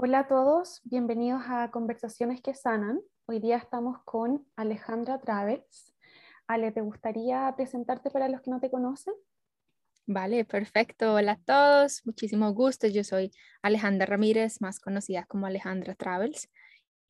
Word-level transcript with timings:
Hola 0.00 0.20
a 0.20 0.28
todos, 0.28 0.80
bienvenidos 0.84 1.42
a 1.48 1.72
Conversaciones 1.72 2.40
que 2.40 2.54
Sanan. 2.54 3.00
Hoy 3.26 3.40
día 3.40 3.56
estamos 3.56 3.98
con 4.04 4.46
Alejandra 4.54 5.18
Travels. 5.18 5.92
Ale, 6.46 6.70
¿te 6.70 6.82
gustaría 6.82 7.52
presentarte 7.56 8.08
para 8.08 8.28
los 8.28 8.40
que 8.40 8.52
no 8.52 8.60
te 8.60 8.70
conocen? 8.70 9.12
Vale, 10.06 10.44
perfecto. 10.44 11.14
Hola 11.14 11.32
a 11.32 11.40
todos, 11.40 12.02
muchísimo 12.06 12.54
gusto. 12.54 12.86
Yo 12.86 13.02
soy 13.02 13.32
Alejandra 13.60 14.06
Ramírez, 14.06 14.60
más 14.60 14.78
conocida 14.78 15.24
como 15.24 15.46
Alejandra 15.46 15.96
Travels, 15.96 16.48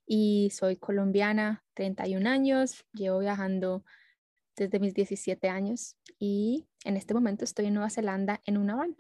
y 0.07 0.49
soy 0.55 0.79
colombiana, 0.79 1.63
31 1.75 2.27
años, 2.27 2.87
llevo 2.95 3.19
viajando 3.19 3.85
desde 4.57 4.81
mis 4.81 4.95
17 4.95 5.51
años 5.51 5.99
y 6.19 6.67
en 6.87 6.97
este 6.97 7.13
momento 7.13 7.45
estoy 7.45 7.67
en 7.67 7.75
Nueva 7.75 7.91
Zelanda 7.91 8.41
en 8.47 8.57
una 8.57 8.77
van. 8.77 8.97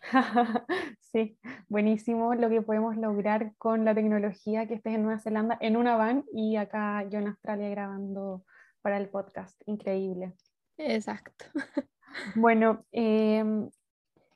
sí, 1.00 1.38
buenísimo 1.68 2.34
lo 2.34 2.48
que 2.48 2.62
podemos 2.62 2.96
lograr 2.96 3.52
con 3.58 3.84
la 3.84 3.94
tecnología 3.94 4.66
que 4.66 4.74
estés 4.74 4.94
en 4.94 5.02
Nueva 5.02 5.20
Zelanda 5.20 5.58
en 5.60 5.76
una 5.76 5.96
van 5.96 6.24
y 6.32 6.56
acá 6.56 7.04
yo 7.08 7.18
en 7.18 7.28
Australia 7.28 7.68
grabando 7.68 8.44
para 8.82 8.96
el 8.96 9.08
podcast. 9.08 9.60
Increíble. 9.66 10.32
Exacto. 10.76 11.44
Bueno, 12.34 12.84
em, 12.90 13.70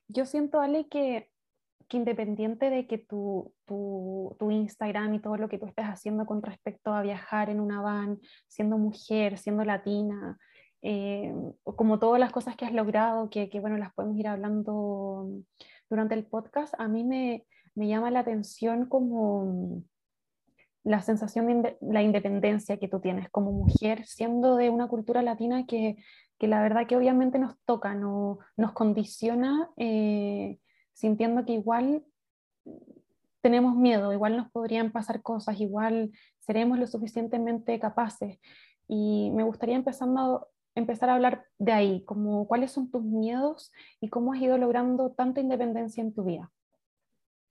yo 0.07 0.27
siento, 0.27 0.61
Ale, 0.61 0.87
que, 0.89 1.29
que 1.89 1.97
independiente 1.97 2.71
de 2.71 2.87
que 2.87 2.99
tu, 2.99 3.53
tu, 3.65 4.37
tu, 4.39 4.51
Instagram 4.53 5.15
y 5.15 5.19
todo 5.21 5.37
lo 5.37 5.49
que 5.49 5.59
tú 5.59 5.67
estés 5.67 5.87
haciendo 5.87 6.25
con 6.25 6.41
respecto 6.41 6.93
a 6.93 7.03
viajar 7.03 7.51
en 7.51 7.59
una 7.59 7.83
van, 7.83 8.21
siendo 8.47 8.79
mujer, 8.79 9.39
siendo 9.39 9.65
latina, 9.65 10.39
eh, 10.87 11.35
como 11.65 11.99
todas 11.99 12.21
las 12.21 12.31
cosas 12.31 12.57
que 12.57 12.67
has 12.67 12.73
logrado, 12.75 13.31
que, 13.31 13.49
bueno, 13.61 13.79
las 13.79 13.95
podemos 13.95 14.19
ir 14.19 14.29
hablando 14.29 15.31
durante 15.89 16.15
el 16.15 16.27
podcast, 16.27 16.75
a 16.79 16.89
mí 16.89 17.05
me, 17.05 17.47
me 17.75 17.89
llama 17.89 18.11
la 18.11 18.21
atención 18.21 18.87
como 18.87 19.83
la 20.83 21.01
sensación 21.01 21.63
de 21.63 21.79
la 21.81 22.03
independencia 22.03 22.77
que 22.77 22.89
tú 22.89 23.01
tienes 23.01 23.31
como 23.31 23.51
mujer, 23.51 24.05
siendo 24.05 24.57
de 24.57 24.69
una 24.69 24.87
cultura 24.87 25.23
latina 25.23 25.65
que, 25.65 25.97
que 26.39 26.49
la 26.49 26.61
verdad 26.61 26.87
que 26.87 26.99
obviamente 26.99 27.39
nos 27.39 27.59
toca, 27.65 27.95
no, 27.95 28.41
nos 28.59 28.73
condiciona, 28.73 29.71
eh, 29.79 30.59
sintiendo 30.93 31.47
que 31.47 31.55
igual 31.55 32.05
tenemos 33.41 33.75
miedo, 33.75 34.13
igual 34.13 34.37
nos 34.37 34.51
podrían 34.51 34.93
pasar 34.93 35.23
cosas, 35.23 35.59
igual 35.61 36.13
seremos 36.41 36.79
lo 36.79 36.87
suficientemente 36.87 37.79
capaces. 37.79 38.39
Y 38.87 39.31
me 39.33 39.45
gustaría 39.45 39.77
empezando, 39.77 40.49
empezar 40.75 41.09
a 41.11 41.15
hablar 41.15 41.47
de 41.59 41.73
ahí, 41.73 42.05
como 42.05 42.47
cuáles 42.47 42.73
son 42.73 42.91
tus 42.91 43.03
miedos 43.05 43.73
y 44.01 44.09
cómo 44.09 44.33
has 44.33 44.41
ido 44.41 44.59
logrando 44.59 45.13
tanta 45.13 45.41
independencia 45.41 46.03
en 46.03 46.13
tu 46.15 46.25
vida. 46.25 46.53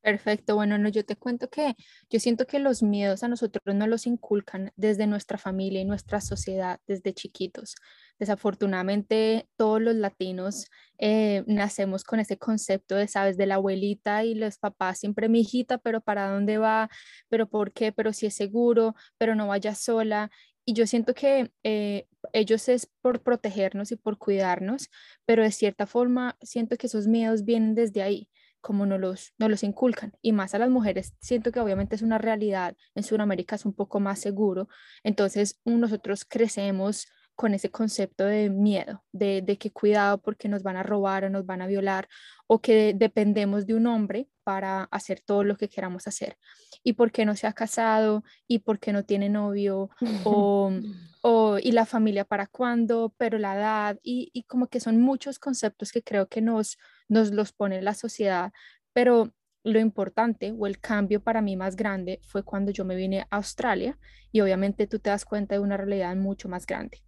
Perfecto, 0.03 0.55
bueno, 0.55 0.77
no, 0.77 0.89
yo 0.89 1.05
te 1.05 1.15
cuento 1.15 1.49
que 1.49 1.75
yo 2.09 2.19
siento 2.19 2.45
que 2.45 2.59
los 2.59 2.83
miedos 2.83 3.23
a 3.23 3.29
nosotros 3.29 3.73
no 3.73 3.87
los 3.87 4.05
inculcan 4.05 4.73
desde 4.75 5.07
nuestra 5.07 5.37
familia 5.37 5.79
y 5.79 5.85
nuestra 5.85 6.19
sociedad 6.19 6.81
desde 6.87 7.13
chiquitos. 7.13 7.75
Desafortunadamente, 8.19 9.47
todos 9.55 9.81
los 9.81 9.95
latinos 9.95 10.65
eh, 10.97 11.45
nacemos 11.47 12.03
con 12.03 12.19
ese 12.19 12.37
concepto 12.37 12.95
de, 12.95 13.07
sabes, 13.07 13.37
de 13.37 13.45
la 13.45 13.55
abuelita 13.55 14.25
y 14.25 14.35
los 14.35 14.57
papás 14.57 14.99
siempre, 14.99 15.29
mi 15.29 15.39
hijita, 15.39 15.77
pero 15.77 16.01
¿para 16.01 16.29
dónde 16.29 16.57
va? 16.57 16.89
¿Pero 17.29 17.47
por 17.47 17.71
qué? 17.71 17.93
¿Pero 17.93 18.11
si 18.11 18.25
es 18.25 18.35
seguro? 18.35 18.95
¿Pero 19.17 19.35
no 19.35 19.47
vaya 19.47 19.73
sola? 19.73 20.31
Y 20.65 20.73
yo 20.73 20.85
siento 20.85 21.13
que 21.13 21.53
eh, 21.63 22.07
ellos 22.31 22.69
es 22.69 22.89
por 23.01 23.21
protegernos 23.21 23.91
y 23.91 23.95
por 23.95 24.17
cuidarnos, 24.17 24.89
pero 25.25 25.43
de 25.43 25.51
cierta 25.51 25.85
forma 25.85 26.37
siento 26.41 26.77
que 26.77 26.87
esos 26.87 27.07
miedos 27.07 27.43
vienen 27.43 27.75
desde 27.75 28.01
ahí 28.01 28.29
como 28.63 28.85
no 28.85 28.97
los, 28.97 29.33
no 29.37 29.49
los 29.49 29.61
inculcan. 29.61 30.13
Y 30.21 30.31
más 30.31 30.55
a 30.55 30.57
las 30.57 30.69
mujeres, 30.69 31.13
siento 31.19 31.51
que 31.51 31.59
obviamente 31.59 31.95
es 31.97 32.01
una 32.01 32.17
realidad, 32.17 32.77
en 32.95 33.03
Sudamérica 33.03 33.55
es 33.57 33.65
un 33.65 33.73
poco 33.73 33.99
más 33.99 34.19
seguro, 34.19 34.69
entonces 35.03 35.59
nosotros 35.65 36.23
crecemos 36.23 37.07
con 37.35 37.53
ese 37.53 37.69
concepto 37.69 38.25
de 38.25 38.49
miedo, 38.49 39.03
de, 39.11 39.41
de 39.41 39.57
que 39.57 39.71
cuidado 39.71 40.19
porque 40.21 40.47
nos 40.47 40.63
van 40.63 40.77
a 40.77 40.83
robar 40.83 41.25
o 41.25 41.29
nos 41.29 41.45
van 41.45 41.61
a 41.61 41.67
violar 41.67 42.07
o 42.53 42.61
que 42.61 42.93
dependemos 42.93 43.65
de 43.65 43.73
un 43.73 43.87
hombre 43.87 44.29
para 44.43 44.83
hacer 44.91 45.21
todo 45.25 45.43
lo 45.43 45.57
que 45.57 45.69
queramos 45.69 46.05
hacer. 46.05 46.37
Y 46.83 46.93
porque 46.93 47.25
no 47.25 47.35
se 47.35 47.47
ha 47.47 47.53
casado 47.53 48.23
y 48.47 48.59
porque 48.59 48.93
no 48.93 49.05
tiene 49.05 49.27
novio 49.27 49.89
o, 50.23 50.69
o 51.23 51.57
y 51.57 51.71
la 51.71 51.87
familia 51.87 52.25
para 52.25 52.45
cuándo, 52.45 53.11
pero 53.17 53.39
la 53.39 53.55
edad 53.55 53.99
y, 54.03 54.29
y 54.33 54.43
como 54.43 54.67
que 54.67 54.79
son 54.79 55.01
muchos 55.01 55.39
conceptos 55.39 55.91
que 55.91 56.03
creo 56.03 56.27
que 56.27 56.41
nos, 56.41 56.77
nos 57.09 57.31
los 57.31 57.53
pone 57.53 57.81
la 57.81 57.95
sociedad, 57.95 58.51
pero 58.93 59.33
lo 59.63 59.79
importante 59.79 60.53
o 60.55 60.67
el 60.67 60.79
cambio 60.79 61.23
para 61.23 61.41
mí 61.41 61.55
más 61.55 61.75
grande 61.75 62.19
fue 62.21 62.43
cuando 62.43 62.71
yo 62.71 62.85
me 62.85 62.95
vine 62.95 63.21
a 63.21 63.37
Australia 63.37 63.97
y 64.31 64.41
obviamente 64.41 64.85
tú 64.85 64.99
te 64.99 65.09
das 65.09 65.25
cuenta 65.25 65.55
de 65.55 65.61
una 65.61 65.75
realidad 65.75 66.15
mucho 66.15 66.49
más 66.49 66.67
grande. 66.67 67.01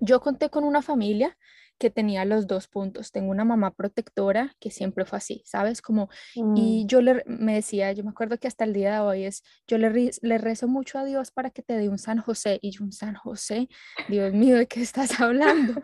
Yo 0.00 0.20
conté 0.20 0.50
con 0.50 0.64
una 0.64 0.82
familia 0.82 1.38
que 1.78 1.90
tenía 1.90 2.24
los 2.24 2.46
dos 2.46 2.68
puntos. 2.68 3.12
Tengo 3.12 3.30
una 3.30 3.44
mamá 3.44 3.72
protectora 3.72 4.54
que 4.60 4.70
siempre 4.70 5.04
fue 5.04 5.18
así, 5.18 5.42
¿sabes? 5.44 5.82
Como, 5.82 6.08
y 6.34 6.84
mm. 6.84 6.86
yo 6.86 7.00
le, 7.00 7.22
me 7.26 7.54
decía, 7.54 7.92
yo 7.92 8.04
me 8.04 8.10
acuerdo 8.10 8.38
que 8.38 8.48
hasta 8.48 8.64
el 8.64 8.72
día 8.72 8.94
de 8.94 9.00
hoy 9.00 9.24
es, 9.24 9.42
yo 9.66 9.78
le, 9.78 10.10
le 10.20 10.38
rezo 10.38 10.68
mucho 10.68 10.98
a 10.98 11.04
Dios 11.04 11.30
para 11.30 11.50
que 11.50 11.62
te 11.62 11.76
dé 11.76 11.88
un 11.88 11.98
San 11.98 12.18
José. 12.18 12.58
Y 12.62 12.70
yo, 12.70 12.84
un 12.84 12.92
San 12.92 13.14
José, 13.14 13.68
Dios 14.08 14.32
mío, 14.32 14.56
¿de 14.56 14.66
qué 14.66 14.82
estás 14.82 15.18
hablando? 15.20 15.80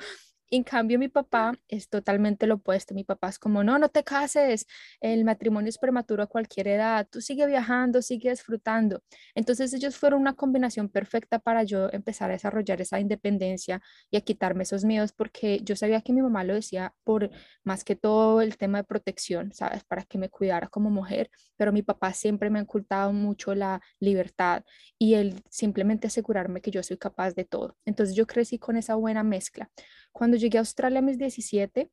En 0.53 0.65
cambio, 0.65 0.99
mi 0.99 1.07
papá 1.09 1.53
es 1.69 1.89
totalmente 1.89 2.47
lo 2.49 2.57
opuesto. 2.57 2.93
Mi 2.93 3.05
papá 3.05 3.29
es 3.29 3.39
como, 3.39 3.63
no, 3.63 3.79
no 3.79 3.89
te 3.89 4.03
cases, 4.03 4.67
el 5.01 5.25
matrimonio 5.25 5.69
es 5.69 5.79
prematuro 5.79 6.25
a 6.25 6.27
cualquier 6.27 6.67
edad, 6.67 7.07
tú 7.09 7.21
sigue 7.21 7.47
viajando, 7.47 8.03
sigue 8.03 8.31
disfrutando. 8.31 9.01
Entonces 9.37 9.73
ellos 9.75 9.97
fueron 9.97 10.21
una 10.21 10.35
combinación 10.35 10.89
perfecta 10.89 11.39
para 11.39 11.63
yo 11.63 11.89
empezar 11.93 12.31
a 12.31 12.33
desarrollar 12.33 12.81
esa 12.81 12.99
independencia 12.99 13.81
y 14.11 14.17
a 14.17 14.23
quitarme 14.23 14.65
esos 14.65 14.85
miedos, 14.85 15.13
porque 15.13 15.61
yo 15.63 15.77
sabía 15.77 16.01
que 16.01 16.13
mi 16.13 16.21
mamá 16.21 16.43
lo 16.43 16.55
decía 16.55 16.95
por 17.05 17.31
más 17.63 17.85
que 17.85 17.95
todo 17.95 18.41
el 18.41 18.57
tema 18.57 18.79
de 18.79 18.85
protección, 18.85 19.53
¿sabes? 19.53 19.85
Para 19.85 20.03
que 20.05 20.19
me 20.19 20.31
cuidara 20.31 20.67
como 20.67 20.91
mujer, 20.91 21.31
pero 21.57 21.73
mi 21.73 21.83
papá 21.83 22.13
siempre 22.13 22.51
me 22.51 22.59
ha 22.59 22.63
ocultado 22.63 23.13
mucho 23.13 23.55
la 23.55 23.81
libertad 24.01 24.65
y 24.99 25.15
el 25.15 25.43
simplemente 25.49 26.09
asegurarme 26.09 26.61
que 26.61 26.73
yo 26.73 26.83
soy 26.83 26.97
capaz 26.99 27.35
de 27.35 27.45
todo. 27.45 27.77
Entonces 27.85 28.17
yo 28.17 28.27
crecí 28.27 28.59
con 28.59 28.77
esa 28.77 28.97
buena 28.97 29.23
mezcla. 29.23 29.71
Cuando 30.13 30.37
llegué 30.37 30.59
a 30.59 30.61
Australia 30.61 30.99
a 31.01 31.03
mis 31.03 31.19
17, 31.19 31.91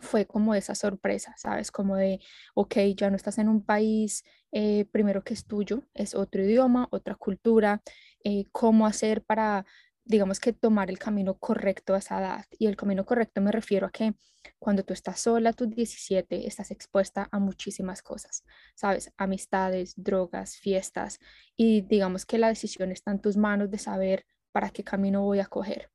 fue 0.00 0.26
como 0.26 0.54
esa 0.54 0.74
sorpresa, 0.74 1.34
¿sabes? 1.36 1.70
Como 1.70 1.96
de, 1.96 2.20
ok, 2.54 2.76
ya 2.96 3.10
no 3.10 3.16
estás 3.16 3.38
en 3.38 3.48
un 3.48 3.64
país 3.64 4.24
eh, 4.52 4.84
primero 4.92 5.22
que 5.24 5.34
es 5.34 5.46
tuyo, 5.46 5.82
es 5.94 6.14
otro 6.14 6.42
idioma, 6.42 6.88
otra 6.90 7.14
cultura, 7.16 7.82
eh, 8.24 8.46
cómo 8.52 8.86
hacer 8.86 9.22
para, 9.24 9.66
digamos 10.04 10.40
que 10.40 10.52
tomar 10.52 10.90
el 10.90 10.98
camino 10.98 11.38
correcto 11.38 11.94
a 11.94 11.98
esa 11.98 12.20
edad. 12.20 12.44
Y 12.58 12.66
el 12.66 12.76
camino 12.76 13.04
correcto 13.04 13.40
me 13.40 13.52
refiero 13.52 13.86
a 13.86 13.90
que 13.90 14.14
cuando 14.58 14.84
tú 14.84 14.94
estás 14.94 15.20
sola 15.20 15.50
a 15.50 15.52
tus 15.52 15.68
17, 15.70 16.46
estás 16.46 16.70
expuesta 16.70 17.28
a 17.30 17.38
muchísimas 17.38 18.02
cosas, 18.02 18.44
¿sabes? 18.74 19.12
Amistades, 19.16 19.94
drogas, 19.96 20.56
fiestas, 20.56 21.18
y 21.56 21.82
digamos 21.82 22.26
que 22.26 22.38
la 22.38 22.48
decisión 22.48 22.90
está 22.92 23.10
en 23.10 23.20
tus 23.20 23.36
manos 23.36 23.70
de 23.70 23.78
saber 23.78 24.24
para 24.52 24.70
qué 24.70 24.82
camino 24.84 25.22
voy 25.22 25.40
a 25.40 25.46
coger 25.46 25.90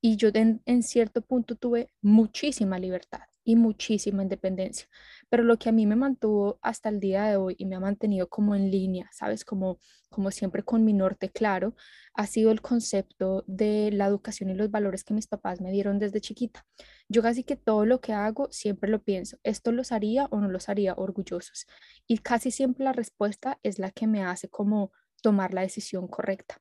y 0.00 0.16
yo 0.16 0.30
en, 0.34 0.82
cierto 0.82 1.22
punto 1.22 1.56
tuve 1.56 1.92
muchísima 2.00 2.78
libertad 2.78 3.20
y 3.44 3.56
muchísima 3.56 4.22
independencia, 4.22 4.86
pero 5.28 5.42
lo 5.42 5.58
que 5.58 5.68
a 5.68 5.72
mí 5.72 5.86
me 5.86 5.96
mantuvo 5.96 6.58
hasta 6.62 6.88
el 6.88 7.00
día 7.00 7.24
de 7.24 7.36
hoy 7.36 7.54
y 7.58 7.66
me 7.66 7.76
ha 7.76 7.80
mantenido 7.80 8.28
como 8.28 8.54
en 8.54 8.70
línea, 8.70 9.10
sabes, 9.12 9.44
como, 9.44 9.78
como 10.08 10.30
siempre 10.30 10.62
con 10.62 10.84
mi 10.84 10.92
norte 10.92 11.30
claro, 11.30 11.74
ha 12.14 12.26
sido 12.26 12.50
el 12.50 12.60
concepto 12.62 13.44
de 13.46 13.90
la 13.92 14.06
educación 14.06 14.50
y 14.50 14.54
los 14.54 14.70
valores 14.70 15.04
que 15.04 15.14
mis 15.14 15.26
papás 15.26 15.60
me 15.60 15.72
dieron 15.72 15.98
desde 15.98 16.20
chiquita. 16.20 16.66
Yo 17.08 17.22
casi 17.22 17.44
que 17.44 17.56
todo 17.56 17.86
lo 17.86 18.00
que 18.00 18.12
hago 18.12 18.48
siempre 18.50 18.90
lo 18.90 19.02
pienso, 19.02 19.38
¿esto 19.42 19.72
los 19.72 19.92
haría 19.92 20.26
o 20.30 20.40
no 20.40 20.48
los 20.48 20.68
haría 20.68 20.94
orgullosos? 20.94 21.66
Y 22.06 22.18
casi 22.18 22.50
siempre 22.50 22.84
la 22.84 22.92
respuesta 22.92 23.58
es 23.62 23.78
la 23.78 23.90
que 23.90 24.06
me 24.06 24.22
hace 24.22 24.48
como 24.48 24.92
tomar 25.22 25.54
la 25.54 25.62
decisión 25.62 26.08
correcta. 26.08 26.60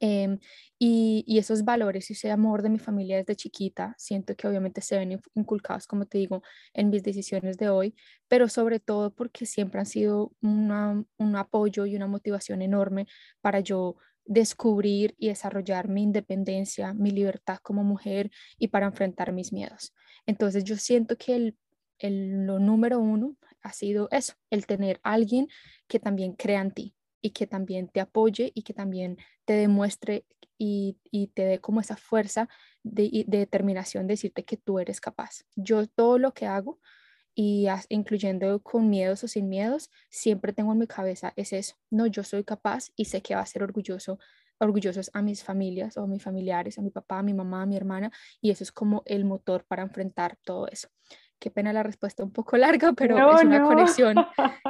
Em, 0.00 0.38
y, 0.78 1.38
esos 1.38 1.64
valores 1.64 2.10
y 2.10 2.14
ese 2.14 2.30
amor 2.30 2.62
de 2.62 2.70
mi 2.70 2.78
familia 2.78 3.16
desde 3.18 3.36
chiquita, 3.36 3.94
siento 3.98 4.34
que 4.34 4.48
obviamente 4.48 4.80
se 4.80 4.98
ven 4.98 5.20
inculcados, 5.34 5.86
como 5.86 6.06
te 6.06 6.18
digo, 6.18 6.42
en 6.72 6.90
mis 6.90 7.02
decisiones 7.02 7.58
de 7.58 7.68
hoy, 7.68 7.94
pero 8.28 8.48
sobre 8.48 8.80
todo 8.80 9.14
porque 9.14 9.46
siempre 9.46 9.80
han 9.80 9.86
sido 9.86 10.32
una, 10.40 11.04
un 11.18 11.36
apoyo 11.36 11.86
y 11.86 11.96
una 11.96 12.06
motivación 12.06 12.62
enorme 12.62 13.06
para 13.40 13.60
yo 13.60 13.96
descubrir 14.24 15.14
y 15.18 15.28
desarrollar 15.28 15.88
mi 15.88 16.02
independencia, 16.02 16.94
mi 16.94 17.10
libertad 17.10 17.58
como 17.62 17.84
mujer 17.84 18.30
y 18.58 18.68
para 18.68 18.86
enfrentar 18.86 19.32
mis 19.32 19.52
miedos. 19.52 19.92
Entonces 20.26 20.64
yo 20.64 20.76
siento 20.76 21.16
que 21.16 21.36
el, 21.36 21.58
el, 21.98 22.46
lo 22.46 22.58
número 22.58 23.00
uno 23.00 23.36
ha 23.62 23.72
sido 23.72 24.08
eso, 24.10 24.34
el 24.50 24.66
tener 24.66 25.00
alguien 25.02 25.48
que 25.88 26.00
también 26.00 26.32
crea 26.32 26.62
en 26.62 26.72
ti, 26.72 26.94
y 27.24 27.30
que 27.30 27.46
también 27.46 27.88
te 27.88 28.00
apoye 28.00 28.52
y 28.54 28.64
que 28.64 28.74
también 28.74 29.16
te 29.46 29.54
demuestre 29.54 30.26
y, 30.58 30.98
te 31.34 31.46
dé 31.46 31.58
como 31.58 31.80
esa 31.80 31.96
fuerza 31.96 32.50
de, 32.82 33.24
de, 33.26 33.38
determinación 33.38 34.06
de 34.06 34.12
decirte 34.12 34.44
que 34.44 34.58
tú 34.58 34.78
eres 34.78 35.00
capaz. 35.00 35.44
Yo 35.56 35.86
todo 35.86 36.18
lo 36.18 36.34
que 36.34 36.46
hago 36.46 36.80
y 37.34 37.66
incluyendo 37.88 38.62
con 38.62 38.90
miedos 38.90 39.24
o 39.24 39.28
sin 39.28 39.48
miedos, 39.48 39.90
siempre 40.10 40.52
tengo 40.52 40.72
en 40.72 40.78
mi 40.80 40.86
cabeza 40.86 41.32
es 41.34 41.54
eso, 41.54 41.76
no, 41.90 42.06
yo 42.06 42.22
soy 42.24 42.44
capaz 42.44 42.90
y 42.94 43.06
sé 43.06 43.22
que 43.22 43.34
va 43.34 43.40
a 43.40 43.46
ser 43.46 43.62
orgulloso 43.62 44.18
orgullosos 44.58 45.10
a 45.14 45.22
mis 45.22 45.42
familias 45.42 45.96
o 45.96 46.02
a 46.02 46.06
mis 46.06 46.22
familiares, 46.22 46.78
a 46.78 46.82
mi 46.82 46.90
papá, 46.90 47.18
a 47.20 47.22
mi 47.22 47.34
mamá, 47.34 47.62
a 47.62 47.66
mi 47.66 47.76
hermana, 47.76 48.12
y 48.40 48.50
eso 48.50 48.62
es 48.64 48.70
como 48.70 49.02
el 49.06 49.24
motor 49.24 49.64
para 49.64 49.82
enfrentar 49.82 50.38
todo 50.44 50.68
eso. 50.68 50.88
Qué 51.44 51.50
pena 51.50 51.74
la 51.74 51.82
respuesta 51.82 52.24
un 52.24 52.32
poco 52.32 52.56
larga, 52.56 52.94
pero 52.94 53.18
es 53.36 53.44
una 53.44 53.62
conexión, 53.62 54.16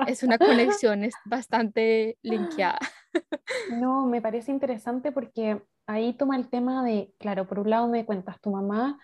es 0.09 0.25
una 0.25 0.39
conexión 0.39 1.05
es 1.05 1.15
bastante 1.25 2.19
linkeada. 2.23 2.81
No, 3.71 4.07
me 4.07 4.21
parece 4.21 4.51
interesante 4.51 5.13
porque 5.13 5.63
ahí 5.87 6.15
toma 6.15 6.37
el 6.37 6.49
tema 6.49 6.83
de, 6.83 7.15
claro, 7.21 7.47
por 7.47 7.61
un 7.61 7.71
lado 7.71 7.87
me 7.87 8.05
cuentas, 8.05 8.41
tu 8.41 8.51
mamá 8.51 8.99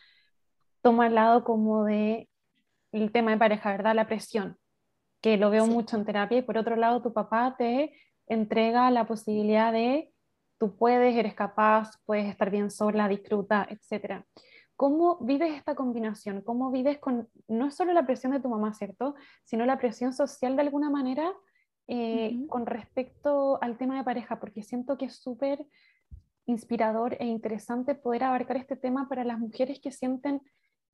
toma 0.82 1.06
el 1.06 1.14
lado 1.14 1.44
como 1.44 1.84
de 1.84 2.28
el 2.90 3.12
tema 3.12 3.30
de 3.30 3.36
pareja, 3.36 3.70
¿verdad? 3.70 3.94
La 3.94 4.08
presión, 4.08 4.58
que 5.20 5.36
lo 5.36 5.50
veo 5.50 5.68
mucho 5.68 5.96
en 5.96 6.04
terapia, 6.04 6.38
y 6.38 6.42
por 6.42 6.58
otro 6.58 6.74
lado 6.74 7.02
tu 7.02 7.12
papá 7.12 7.54
te 7.56 7.92
entrega 8.26 8.90
la 8.90 9.06
posibilidad 9.06 9.72
de 9.72 10.12
tú 10.58 10.74
puedes, 10.74 11.14
eres 11.14 11.34
capaz, 11.34 11.92
puedes 12.04 12.26
estar 12.26 12.50
bien 12.50 12.72
sola, 12.72 13.06
disfruta, 13.06 13.68
etc. 13.70 14.24
¿Cómo 14.80 15.18
vives 15.20 15.52
esta 15.52 15.74
combinación? 15.74 16.40
¿Cómo 16.40 16.70
vives 16.70 16.96
con 16.96 17.28
no 17.48 17.70
solo 17.70 17.92
la 17.92 18.06
presión 18.06 18.32
de 18.32 18.40
tu 18.40 18.48
mamá, 18.48 18.72
¿cierto? 18.72 19.14
Sino 19.44 19.66
la 19.66 19.76
presión 19.76 20.14
social 20.14 20.56
de 20.56 20.62
alguna 20.62 20.88
manera 20.88 21.34
eh, 21.86 22.38
con 22.48 22.64
respecto 22.64 23.62
al 23.62 23.76
tema 23.76 23.98
de 23.98 24.04
pareja, 24.04 24.40
porque 24.40 24.62
siento 24.62 24.96
que 24.96 25.04
es 25.04 25.16
súper 25.16 25.66
inspirador 26.46 27.14
e 27.20 27.26
interesante 27.26 27.94
poder 27.94 28.24
abarcar 28.24 28.56
este 28.56 28.74
tema 28.74 29.06
para 29.06 29.22
las 29.22 29.38
mujeres 29.38 29.80
que 29.80 29.92
sienten 29.92 30.40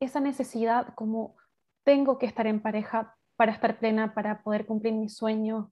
esa 0.00 0.18
necesidad 0.18 0.92
como 0.96 1.36
tengo 1.84 2.18
que 2.18 2.26
estar 2.26 2.48
en 2.48 2.60
pareja 2.60 3.14
para 3.36 3.52
estar 3.52 3.78
plena, 3.78 4.14
para 4.14 4.42
poder 4.42 4.66
cumplir 4.66 4.94
mis 4.94 5.14
sueños. 5.14 5.68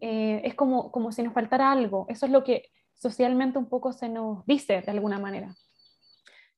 Eh, 0.00 0.40
es 0.44 0.54
como, 0.54 0.92
como 0.92 1.10
si 1.10 1.24
nos 1.24 1.34
faltara 1.34 1.72
algo. 1.72 2.06
Eso 2.08 2.26
es 2.26 2.32
lo 2.32 2.44
que 2.44 2.66
socialmente 2.92 3.58
un 3.58 3.68
poco 3.68 3.92
se 3.92 4.08
nos 4.08 4.46
dice 4.46 4.82
de 4.82 4.90
alguna 4.92 5.18
manera. 5.18 5.52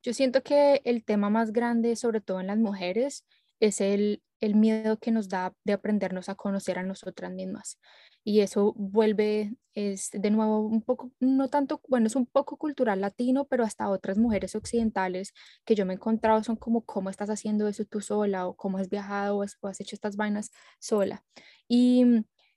Yo 0.03 0.13
siento 0.13 0.43
que 0.43 0.81
el 0.85 1.05
tema 1.05 1.31
más 1.31 1.53
grande, 1.53 1.97
sobre 1.97 2.21
todo 2.21 2.41
en 2.41 2.47
las 2.47 2.59
mujeres, 2.59 3.25
es 3.61 3.81
el, 3.81 4.23
el 4.41 4.55
miedo 4.55 4.99
que 4.99 5.11
nos 5.11 5.29
da 5.29 5.55
de 5.65 5.73
aprendernos 5.73 6.29
a 6.29 6.35
conocer 6.35 6.79
a 6.79 6.83
nosotras 6.83 7.33
mismas. 7.33 7.79
Y 8.25 8.41
eso 8.41 8.75
vuelve, 8.77 9.55
es 9.75 10.11
de 10.13 10.31
nuevo 10.31 10.61
un 10.61 10.83
poco, 10.83 11.13
no 11.21 11.49
tanto, 11.49 11.81
bueno, 11.89 12.07
es 12.07 12.17
un 12.17 12.27
poco 12.27 12.57
cultural 12.57 13.01
latino, 13.01 13.47
pero 13.47 13.65
hasta 13.65 13.89
otras 13.89 14.19
mujeres 14.19 14.55
occidentales 14.55 15.33
que 15.65 15.75
yo 15.75 15.87
me 15.87 15.95
he 15.95 15.97
encontrado 15.97 16.43
son 16.45 16.57
como, 16.57 16.85
¿cómo 16.85 17.11
estás 17.11 17.31
haciendo 17.31 17.69
eso 17.69 17.85
tú 17.85 18.01
sola? 18.01 18.47
O 18.47 18.55
¿cómo 18.57 18.79
has 18.79 18.89
viajado 18.91 19.39
o 19.39 19.43
has 19.43 19.81
hecho 19.81 19.97
estas 19.97 20.17
vainas 20.17 20.51
sola? 20.79 21.25
Y 21.69 22.05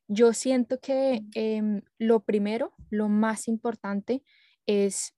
yo 0.08 0.34
siento 0.34 0.80
que 0.80 1.22
em, 1.36 1.82
lo 1.98 2.22
primero, 2.24 2.74
lo 2.90 3.08
más 3.10 3.48
importante 3.48 4.24
es 4.66 5.16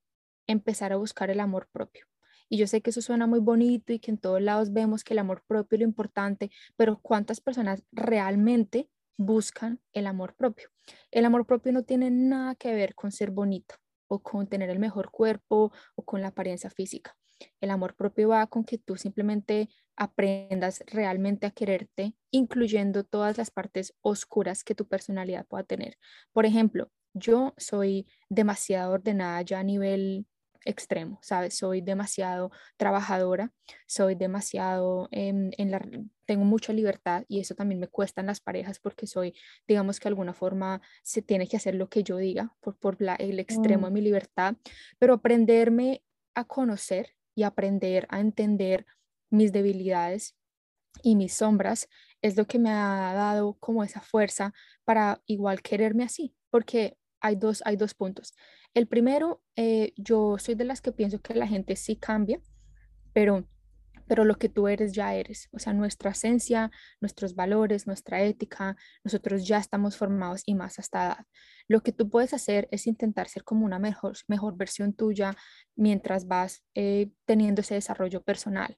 empezar 0.47 0.93
a 0.93 0.97
buscar 0.97 1.29
el 1.31 1.39
amor 1.39 1.67
propio. 1.71 2.12
Y 2.53 2.57
yo 2.57 2.67
sé 2.67 2.83
que 2.83 2.91
eso 2.91 3.01
suena 3.01 3.25
muy 3.25 3.39
bonito 3.39 3.93
y 3.93 3.99
que 3.99 4.11
en 4.11 4.19
todos 4.19 4.39
lados 4.39 4.73
vemos 4.73 5.03
que 5.03 5.15
el 5.15 5.19
amor 5.19 5.41
propio 5.47 5.75
es 5.75 5.79
lo 5.79 5.87
importante, 5.87 6.51
pero 6.75 6.99
¿cuántas 7.01 7.41
personas 7.41 7.83
realmente 7.91 8.91
buscan 9.17 9.81
el 9.91 10.05
amor 10.05 10.35
propio? 10.35 10.69
El 11.09 11.25
amor 11.25 11.47
propio 11.47 11.73
no 11.73 11.81
tiene 11.81 12.11
nada 12.11 12.53
que 12.53 12.75
ver 12.75 12.93
con 12.93 13.11
ser 13.11 13.31
bonito 13.31 13.73
o 14.07 14.21
con 14.21 14.45
tener 14.45 14.69
el 14.69 14.77
mejor 14.77 15.09
cuerpo 15.09 15.71
o 15.95 16.05
con 16.05 16.21
la 16.21 16.27
apariencia 16.27 16.69
física. 16.69 17.17
El 17.59 17.71
amor 17.71 17.95
propio 17.95 18.29
va 18.29 18.45
con 18.45 18.65
que 18.65 18.77
tú 18.77 18.97
simplemente 18.97 19.67
aprendas 19.95 20.83
realmente 20.85 21.47
a 21.47 21.51
quererte, 21.51 22.13
incluyendo 22.29 23.03
todas 23.03 23.35
las 23.39 23.49
partes 23.49 23.95
oscuras 24.01 24.63
que 24.63 24.75
tu 24.75 24.87
personalidad 24.87 25.47
pueda 25.47 25.63
tener. 25.63 25.97
Por 26.31 26.45
ejemplo, 26.45 26.91
yo 27.15 27.55
soy 27.57 28.05
demasiado 28.29 28.93
ordenada 28.93 29.41
ya 29.41 29.61
a 29.61 29.63
nivel 29.63 30.27
extremo, 30.65 31.19
¿sabes? 31.21 31.55
Soy 31.55 31.81
demasiado 31.81 32.51
trabajadora, 32.77 33.51
soy 33.85 34.15
demasiado 34.15 35.07
en, 35.11 35.51
la, 35.57 35.85
tengo 36.25 36.45
mucha 36.45 36.73
libertad 36.73 37.25
y 37.27 37.39
eso 37.39 37.55
también 37.55 37.79
me 37.79 37.87
cuesta 37.87 38.21
en 38.21 38.27
las 38.27 38.39
parejas 38.39 38.79
porque 38.79 39.07
soy, 39.07 39.33
digamos 39.67 39.99
que 39.99 40.05
de 40.05 40.09
alguna 40.09 40.33
forma 40.33 40.81
se 41.03 41.21
tiene 41.21 41.47
que 41.47 41.57
hacer 41.57 41.75
lo 41.75 41.89
que 41.89 42.03
yo 42.03 42.17
diga 42.17 42.55
por, 42.59 42.77
por 42.77 42.97
el 43.19 43.39
extremo 43.39 43.87
de 43.87 43.91
mm. 43.91 43.93
mi 43.93 44.01
libertad, 44.01 44.55
pero 44.99 45.15
aprenderme 45.15 46.03
a 46.35 46.45
conocer 46.45 47.15
y 47.35 47.43
aprender 47.43 48.07
a 48.09 48.19
entender 48.19 48.85
mis 49.29 49.51
debilidades 49.51 50.35
y 51.01 51.15
mis 51.15 51.33
sombras 51.33 51.89
es 52.21 52.37
lo 52.37 52.45
que 52.45 52.59
me 52.59 52.69
ha 52.69 53.13
dado 53.13 53.55
como 53.59 53.83
esa 53.83 54.01
fuerza 54.01 54.53
para 54.85 55.21
igual 55.25 55.61
quererme 55.61 56.03
así, 56.03 56.35
porque 56.49 56.97
hay 57.23 57.35
dos, 57.35 57.63
hay 57.65 57.77
dos 57.77 57.95
puntos. 57.95 58.35
El 58.75 58.87
primero, 58.87 59.41
eh, 59.55 59.93
yo 59.95 60.37
soy 60.37 60.53
de 60.53 60.65
las 60.65 60.81
que 60.81 60.91
pienso 60.91 61.19
que 61.19 61.33
la 61.33 61.47
gente 61.47 61.75
sí 61.75 61.95
cambia, 61.95 62.39
pero 63.13 63.47
pero 64.07 64.25
lo 64.25 64.35
que 64.35 64.49
tú 64.49 64.67
eres 64.67 64.93
ya 64.93 65.15
eres, 65.15 65.49
o 65.51 65.59
sea, 65.59 65.73
nuestra 65.73 66.11
esencia, 66.11 66.71
nuestros 66.99 67.35
valores, 67.35 67.87
nuestra 67.87 68.21
ética, 68.21 68.75
nosotros 69.03 69.47
ya 69.47 69.57
estamos 69.57 69.97
formados 69.97 70.43
y 70.45 70.55
más 70.55 70.79
hasta 70.79 71.05
edad. 71.05 71.25
Lo 71.67 71.81
que 71.81 71.93
tú 71.93 72.09
puedes 72.09 72.33
hacer 72.33 72.67
es 72.71 72.87
intentar 72.87 73.29
ser 73.29 73.43
como 73.43 73.65
una 73.65 73.79
mejor, 73.79 74.17
mejor 74.27 74.57
versión 74.57 74.93
tuya 74.93 75.35
mientras 75.75 76.27
vas 76.27 76.63
eh, 76.75 77.11
teniendo 77.25 77.61
ese 77.61 77.75
desarrollo 77.75 78.21
personal. 78.21 78.77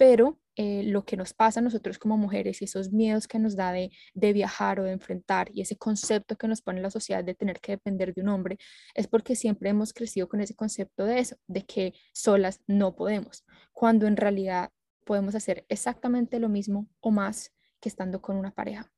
Pero 0.00 0.40
eh, 0.56 0.82
lo 0.82 1.04
que 1.04 1.18
nos 1.18 1.34
pasa 1.34 1.60
a 1.60 1.62
nosotros 1.62 1.98
como 1.98 2.16
mujeres 2.16 2.62
y 2.62 2.64
esos 2.64 2.90
miedos 2.90 3.28
que 3.28 3.38
nos 3.38 3.54
da 3.54 3.70
de, 3.70 3.90
de, 4.14 4.32
viajar 4.32 4.80
o 4.80 4.84
de 4.84 4.92
enfrentar 4.92 5.50
y 5.52 5.60
ese 5.60 5.76
concepto 5.76 6.36
que 6.36 6.48
nos 6.48 6.62
pone 6.62 6.80
la 6.80 6.90
sociedad 6.90 7.22
de 7.22 7.34
tener 7.34 7.60
que 7.60 7.72
depender 7.72 8.14
de 8.14 8.22
un 8.22 8.30
hombre, 8.30 8.56
es 8.94 9.06
porque 9.06 9.36
siempre 9.36 9.68
hemos 9.68 9.92
crecido 9.92 10.26
con 10.26 10.40
ese 10.40 10.56
concepto 10.56 11.04
de 11.04 11.18
eso, 11.18 11.36
de 11.48 11.66
que 11.66 11.92
solas 12.14 12.62
no 12.66 12.96
podemos, 12.96 13.44
cuando 13.74 14.06
en 14.06 14.16
realidad 14.16 14.70
podemos 15.04 15.34
hacer 15.34 15.66
exactamente 15.68 16.40
lo 16.40 16.48
mismo 16.48 16.88
o 17.00 17.10
más 17.10 17.52
que 17.78 17.90
estando 17.90 18.22
con 18.22 18.38
una 18.38 18.52
pareja. 18.52 18.90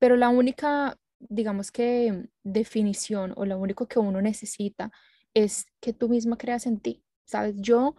Pero 0.00 0.16
la 0.16 0.28
única 0.28 0.98
digamos 1.28 1.70
que 1.70 2.28
definición 2.42 3.32
o 3.36 3.44
lo 3.44 3.58
único 3.58 3.86
que 3.86 4.00
uno 4.00 4.20
necesita 4.20 4.90
es 5.34 5.66
que 5.80 5.92
tú 5.92 6.08
misma 6.08 6.36
creas 6.36 6.66
en 6.66 6.80
ti. 6.80 7.04
Sabes, 7.26 7.54
yo 7.58 7.94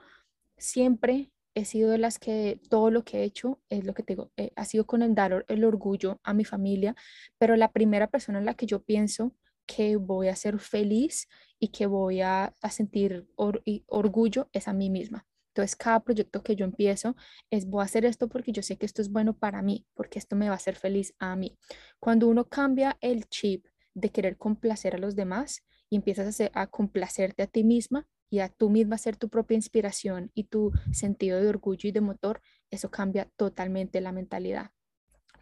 siempre 0.58 1.32
he 1.56 1.66
sido 1.66 1.92
de 1.92 1.98
las 1.98 2.20
que 2.20 2.60
todo 2.70 2.92
lo 2.92 3.04
que 3.04 3.20
he 3.20 3.24
hecho 3.24 3.62
es 3.70 3.86
lo 3.86 3.94
que 3.94 4.04
te 4.04 4.14
digo, 4.14 4.32
eh, 4.38 4.52
ha 4.56 4.66
sido 4.66 4.86
con 4.86 5.02
el 5.02 5.16
dar 5.16 5.46
el 5.48 5.64
orgullo 5.66 6.20
a 6.24 6.34
mi 6.34 6.46
familia, 6.46 6.96
pero 7.38 7.56
la 7.56 7.72
primera 7.72 8.08
persona 8.08 8.40
en 8.40 8.46
la 8.46 8.56
que 8.56 8.66
yo 8.66 8.84
pienso 8.84 9.34
que 9.66 9.96
voy 9.96 10.28
a 10.28 10.36
ser 10.36 10.60
feliz 10.60 11.28
y 11.60 11.70
que 11.70 11.86
voy 11.86 12.22
a, 12.22 12.54
sentir 12.70 13.28
orgullo 13.36 14.50
es 14.52 14.68
a 14.68 14.74
mí 14.74 14.90
misma. 14.90 15.26
Entonces, 15.50 15.76
cada 15.76 16.00
proyecto 16.04 16.44
que 16.44 16.56
yo 16.56 16.66
empiezo 16.66 17.16
es, 17.52 17.68
voy 17.68 17.82
a 17.82 17.86
hacer 17.86 18.06
esto 18.06 18.28
porque 18.28 18.52
yo 18.52 18.64
sé 18.64 18.78
que 18.78 18.86
esto 18.86 19.02
es 19.02 19.12
bueno 19.12 19.38
para 19.38 19.62
mí, 19.62 19.86
porque 19.94 20.20
esto 20.20 20.36
me 20.36 20.48
va 20.48 20.54
a 20.54 20.58
hacer 20.58 20.76
feliz 20.76 21.14
a 21.20 21.36
mí. 21.36 21.58
Cuando 22.00 22.28
uno 22.28 22.50
cambia 22.50 22.98
el 23.02 23.30
chip 23.30 23.66
de 23.94 24.10
querer 24.10 24.38
complacer 24.38 24.96
a 24.96 24.98
los 24.98 25.16
demás 25.16 25.64
y 25.90 25.96
empiezas 25.96 26.42
a, 26.42 26.50
a 26.54 26.68
complacerte 26.68 27.44
a 27.44 27.48
ti 27.48 27.64
misma 27.64 28.08
y 28.34 28.40
a 28.40 28.50
tú 28.50 28.72
misma 28.72 28.98
ser 28.98 29.16
tu 29.16 29.30
propia 29.30 29.54
inspiración 29.54 30.32
y 30.34 30.46
tu 30.46 30.72
sentido 30.92 31.40
de 31.40 31.48
orgullo 31.48 31.88
y 31.88 31.92
de 31.92 32.02
motor, 32.02 32.42
eso 32.72 32.90
cambia 32.90 33.30
totalmente 33.38 34.02
la 34.02 34.12
mentalidad 34.12 34.72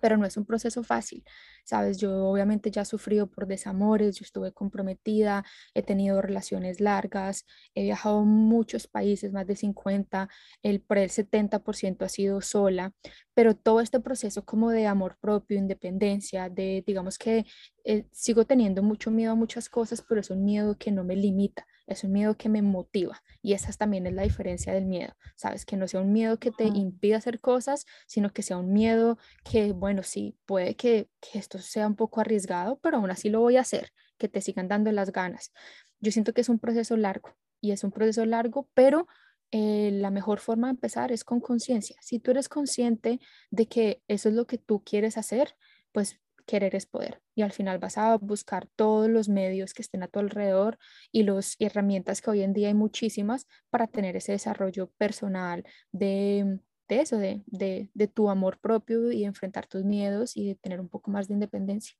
pero 0.01 0.17
no 0.17 0.25
es 0.25 0.35
un 0.35 0.45
proceso 0.45 0.83
fácil, 0.83 1.23
¿sabes? 1.63 1.99
Yo 1.99 2.25
obviamente 2.25 2.71
ya 2.71 2.81
he 2.81 2.85
sufrido 2.85 3.27
por 3.27 3.47
desamores, 3.47 4.17
yo 4.17 4.23
estuve 4.23 4.51
comprometida, 4.51 5.45
he 5.75 5.83
tenido 5.83 6.21
relaciones 6.21 6.81
largas, 6.81 7.45
he 7.75 7.83
viajado 7.83 8.19
a 8.19 8.23
muchos 8.25 8.87
países, 8.87 9.31
más 9.31 9.47
de 9.47 9.55
50, 9.55 10.27
el, 10.63 10.81
por 10.81 10.97
el 10.97 11.11
70% 11.11 12.03
ha 12.03 12.09
sido 12.09 12.41
sola, 12.41 12.93
pero 13.33 13.55
todo 13.55 13.79
este 13.79 13.99
proceso 13.99 14.43
como 14.43 14.71
de 14.71 14.87
amor 14.87 15.17
propio, 15.21 15.57
independencia, 15.57 16.49
de 16.49 16.83
digamos 16.85 17.17
que 17.17 17.45
eh, 17.85 18.07
sigo 18.11 18.45
teniendo 18.45 18.81
mucho 18.83 19.11
miedo 19.11 19.33
a 19.33 19.35
muchas 19.35 19.69
cosas, 19.69 20.03
pero 20.07 20.21
es 20.21 20.31
un 20.31 20.43
miedo 20.43 20.77
que 20.77 20.91
no 20.91 21.03
me 21.03 21.15
limita, 21.15 21.67
es 21.91 22.03
un 22.03 22.11
miedo 22.11 22.35
que 22.35 22.49
me 22.49 22.61
motiva 22.61 23.21
y 23.41 23.53
esa 23.53 23.71
también 23.73 24.05
es 24.07 24.13
la 24.13 24.23
diferencia 24.23 24.73
del 24.73 24.85
miedo, 24.85 25.13
¿sabes? 25.35 25.65
Que 25.65 25.77
no 25.77 25.87
sea 25.87 26.01
un 26.01 26.11
miedo 26.11 26.37
que 26.37 26.51
te 26.51 26.65
impida 26.65 27.17
hacer 27.17 27.39
cosas, 27.39 27.85
sino 28.07 28.31
que 28.31 28.43
sea 28.43 28.57
un 28.57 28.71
miedo 28.73 29.17
que, 29.43 29.71
bueno, 29.73 30.03
sí, 30.03 30.37
puede 30.45 30.75
que, 30.75 31.09
esto 31.33 31.59
sea 31.59 31.87
un 31.87 31.95
poco 31.95 32.21
arriesgado, 32.21 32.79
pero 32.81 32.97
aún 32.97 33.11
así 33.11 33.29
lo 33.29 33.41
voy 33.41 33.57
a 33.57 33.61
hacer, 33.61 33.91
que 34.17 34.27
te 34.27 34.41
sigan 34.41 34.67
dando 34.67 34.91
las 34.91 35.11
ganas. 35.11 35.51
Yo 35.99 36.11
siento 36.11 36.33
que 36.33 36.41
es 36.41 36.49
un 36.49 36.59
proceso 36.59 36.97
largo 36.97 37.29
y 37.59 37.71
es 37.71 37.83
un 37.83 37.91
proceso 37.91 38.25
largo, 38.25 38.69
pero 38.73 39.07
eh, 39.51 39.91
la 39.93 40.11
mejor 40.11 40.39
forma 40.39 40.67
de 40.67 40.71
empezar 40.71 41.11
es 41.11 41.23
con 41.23 41.39
conciencia. 41.41 41.97
Si 42.01 42.19
tú 42.19 42.31
eres 42.31 42.49
consciente 42.49 43.19
de 43.49 43.67
que 43.67 44.01
eso 44.07 44.29
es 44.29 44.35
lo 44.35 44.47
que 44.47 44.57
tú 44.57 44.83
quieres 44.83 45.17
hacer, 45.17 45.55
pues 45.91 46.19
querer 46.45 46.75
es 46.75 46.85
poder. 46.85 47.21
Y 47.35 47.41
al 47.41 47.51
final 47.51 47.79
vas 47.79 47.97
a 47.97 48.17
buscar 48.17 48.67
todos 48.75 49.09
los 49.09 49.29
medios 49.29 49.73
que 49.73 49.81
estén 49.81 50.03
a 50.03 50.07
tu 50.07 50.19
alrededor 50.19 50.77
y 51.11 51.23
las 51.23 51.55
herramientas 51.59 52.21
que 52.21 52.31
hoy 52.31 52.41
en 52.41 52.53
día 52.53 52.67
hay 52.67 52.73
muchísimas 52.73 53.47
para 53.69 53.87
tener 53.87 54.15
ese 54.15 54.33
desarrollo 54.33 54.91
personal 54.97 55.63
de, 55.91 56.59
eso, 56.87 57.17
de, 57.17 57.43
de, 57.45 57.89
de 57.93 58.07
tu 58.07 58.29
amor 58.29 58.59
propio 58.59 59.11
y 59.11 59.25
enfrentar 59.25 59.67
tus 59.67 59.83
miedos 59.83 60.35
y 60.37 60.47
de 60.47 60.55
tener 60.55 60.79
un 60.79 60.89
poco 60.89 61.11
más 61.11 61.27
de 61.27 61.35
independencia. 61.35 61.95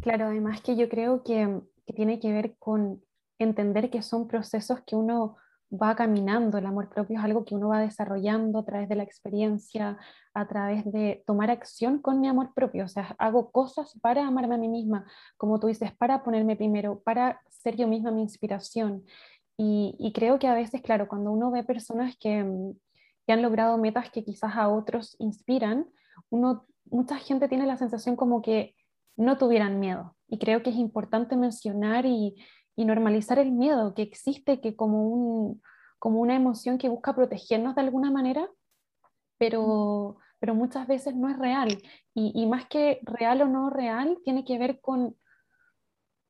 Claro, 0.00 0.26
además 0.26 0.60
que 0.62 0.76
yo 0.76 0.88
creo 0.88 1.22
que 1.22 1.60
tiene 1.94 2.18
que 2.18 2.32
ver 2.32 2.56
con 2.58 3.04
entender 3.38 3.90
que 3.90 4.02
son 4.02 4.28
procesos 4.28 4.80
que 4.86 4.96
uno 4.96 5.36
va 5.70 5.94
caminando, 5.94 6.58
el 6.58 6.66
amor 6.66 6.88
propio 6.88 7.18
es 7.18 7.24
algo 7.24 7.44
que 7.44 7.54
uno 7.54 7.68
va 7.68 7.80
desarrollando 7.80 8.58
a 8.58 8.64
través 8.64 8.88
de 8.88 8.96
la 8.96 9.02
experiencia, 9.04 9.98
a 10.34 10.48
través 10.48 10.84
de 10.90 11.22
tomar 11.26 11.50
acción 11.50 12.00
con 12.00 12.20
mi 12.20 12.28
amor 12.28 12.52
propio, 12.54 12.84
o 12.84 12.88
sea, 12.88 13.14
hago 13.18 13.50
cosas 13.52 13.98
para 14.00 14.26
amarme 14.26 14.56
a 14.56 14.58
mí 14.58 14.68
misma, 14.68 15.06
como 15.36 15.60
tú 15.60 15.68
dices, 15.68 15.92
para 15.96 16.24
ponerme 16.24 16.56
primero, 16.56 17.00
para 17.00 17.40
ser 17.48 17.76
yo 17.76 17.86
misma 17.86 18.10
mi 18.10 18.22
inspiración. 18.22 19.04
Y, 19.62 20.12
creo 20.14 20.38
que 20.38 20.48
a 20.48 20.54
veces, 20.54 20.80
claro, 20.80 21.06
cuando 21.06 21.30
uno 21.32 21.50
ve 21.50 21.62
personas 21.62 22.16
que, 22.18 22.42
mm, 22.42 22.72
que, 23.26 23.32
han 23.34 23.42
logrado 23.42 23.76
metas 23.76 24.10
que 24.10 24.24
quizás 24.24 24.56
a 24.56 24.70
otros 24.70 25.16
inspiran, 25.18 25.86
uno, 26.30 26.64
mucha 26.86 27.16
gente 27.18 27.46
tiene 27.46 27.66
la 27.66 27.76
sensación 27.76 28.16
como 28.16 28.40
que 28.40 28.74
no 29.16 29.36
tuvieran 29.36 29.78
miedo. 29.78 30.16
Y 30.28 30.38
creo 30.38 30.62
que 30.62 30.70
es 30.70 30.76
importante 30.76 31.36
mencionar 31.36 32.06
y, 32.06 32.36
y 32.76 32.84
normalizar 32.84 33.38
el 33.38 33.52
miedo 33.52 33.94
que 33.94 34.02
existe, 34.02 34.60
que 34.60 34.76
como, 34.76 35.08
un, 35.08 35.62
como 35.98 36.20
una 36.20 36.36
emoción 36.36 36.78
que 36.78 36.88
busca 36.88 37.14
protegernos 37.14 37.74
de 37.74 37.82
alguna 37.82 38.10
manera, 38.10 38.48
pero, 39.38 40.18
pero 40.38 40.54
muchas 40.54 40.86
veces 40.86 41.14
no 41.14 41.28
es 41.28 41.38
real. 41.38 41.68
Y, 42.14 42.46
más 42.46 42.66
que 42.68 43.00
real 43.02 43.42
o 43.42 43.46
no 43.46 43.70
real, 43.70 44.18
tiene 44.24 44.44
que 44.44 44.58
ver 44.58 44.80
con 44.80 45.16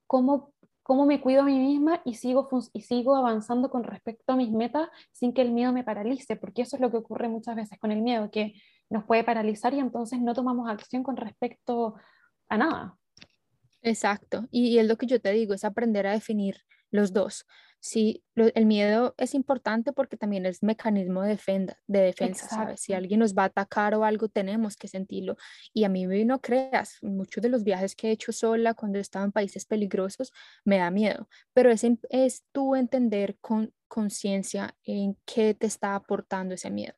cómo, 0.07 0.53
cómo 0.83 1.07
me 1.07 1.21
cuido 1.21 1.43
a 1.43 1.45
mí 1.45 1.59
misma 1.59 2.03
y 2.05 2.15
sigo, 2.15 2.49
y 2.73 2.83
sigo 2.83 3.17
avanzando 3.17 3.71
con 3.71 3.85
respecto 3.85 4.33
a 4.33 4.37
mis 4.37 4.51
metas 4.51 4.89
sin 5.13 5.33
que 5.33 5.43
el 5.43 5.53
miedo 5.53 5.73
me 5.73 5.85
paralice, 5.85 6.37
porque 6.37 6.63
eso 6.63 6.77
es 6.77 6.83
lo 6.83 6.91
que 6.91 6.99
ocurre 6.99 7.29
muchas 7.29 7.57
veces 7.57 7.79
con 7.79 7.91
el 7.93 8.03
miedo, 8.03 8.31
que 8.31 8.55
nos 8.89 9.05
puede 9.05 9.25
paralizar 9.25 9.73
y 9.75 9.79
entonces 9.79 10.21
no 10.21 10.35
tomamos 10.35 10.69
acción 10.69 11.03
con 11.03 11.17
respecto 11.17 11.95
a 12.49 12.59
nada. 12.59 13.00
Exacto, 13.83 14.47
y, 14.51 14.79
es 14.79 14.87
lo 14.87 14.97
que 14.97 15.07
yo 15.07 15.21
te 15.21 15.33
digo, 15.33 15.55
es 15.55 15.65
aprender 15.65 16.07
a 16.07 16.13
definir 16.13 16.65
los 16.91 17.13
dos. 17.13 17.47
Sí, 17.83 18.23
el 18.35 18.67
miedo 18.67 19.15
es 19.17 19.35
importante 19.35 19.95
porque 19.95 20.19
también 20.19 20.45
es 20.45 20.63
mecanismo 20.63 21.23
de, 21.23 21.31
defensa, 21.31 21.79
de 21.87 22.01
defensa, 22.01 22.47
¿sabes? 22.47 22.81
Si 22.81 22.93
alguien 22.93 23.21
nos 23.21 23.35
va 23.35 23.45
a 23.45 23.47
atacar 23.47 23.95
o 23.95 24.05
algo, 24.05 24.29
tenemos 24.29 24.77
que 24.77 24.87
sentirlo. 24.87 25.37
Y 25.73 25.85
a 25.85 25.89
mí 25.89 26.05
no 26.27 26.43
creas, 26.43 26.99
muchos 27.01 27.41
de 27.43 27.49
los 27.49 27.65
viajes 27.65 27.97
que 27.97 28.09
he 28.09 28.11
hecho 28.11 28.33
sola 28.33 28.75
cuando 28.75 28.99
he 28.99 29.01
estado 29.01 29.25
en 29.25 29.33
países 29.33 29.65
peligrosos 29.65 30.31
me 30.63 30.77
da 30.77 30.91
miedo, 30.91 31.27
pero 31.55 31.71
es, 31.71 31.83
es 32.11 32.45
tú 32.53 32.77
entender 32.77 33.39
con 33.41 33.73
conciencia 33.89 34.77
en 34.85 35.17
qué 35.25 35.55
te 35.55 35.67
está 35.67 35.95
aportando 35.95 36.55
ese 36.55 36.71
miedo. 36.71 36.95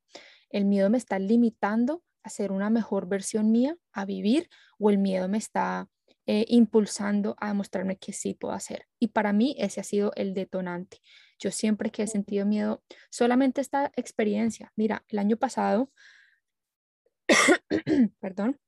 El 0.51 0.65
miedo 0.65 0.91
me 0.91 0.99
está 0.99 1.21
limitando 1.21 2.03
a 2.25 2.29
ser 2.29 2.51
una 2.51 2.71
mejor 2.71 3.07
versión 3.07 3.53
mía, 3.53 3.77
a 3.93 4.05
vivir, 4.05 4.49
o 4.79 4.91
el 4.91 4.99
miedo 4.99 5.29
me 5.29 5.39
está 5.39 5.89
eh, 6.27 6.45
impulsando 6.49 7.35
a 7.39 7.49
demostrarme 7.49 7.97
que 7.97 8.13
sí 8.13 8.35
puedo 8.35 8.55
hacer. 8.55 8.87
Y 9.01 9.09
para 9.09 9.33
mí 9.33 9.57
ese 9.59 9.81
ha 9.81 9.85
sido 9.85 10.13
el 10.15 10.35
detonante. 10.35 10.99
Yo 11.39 11.51
siempre 11.51 11.91
que 11.91 12.05
he 12.05 12.07
sentido 12.07 12.47
miedo, 12.47 12.83
solamente 13.11 13.61
esta 13.61 13.91
experiencia, 13.97 14.73
mira, 14.77 15.05
el 15.09 15.19
año 15.19 15.37
pasado, 15.37 15.91
perdón, 18.21 18.61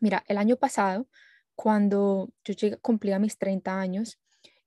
mira, 0.00 0.24
el 0.28 0.38
año 0.38 0.56
pasado, 0.56 1.08
cuando 1.54 2.30
yo 2.44 2.54
llegué, 2.54 2.78
cumplía 2.78 3.18
mis 3.18 3.36
30 3.36 3.78
años 3.78 4.18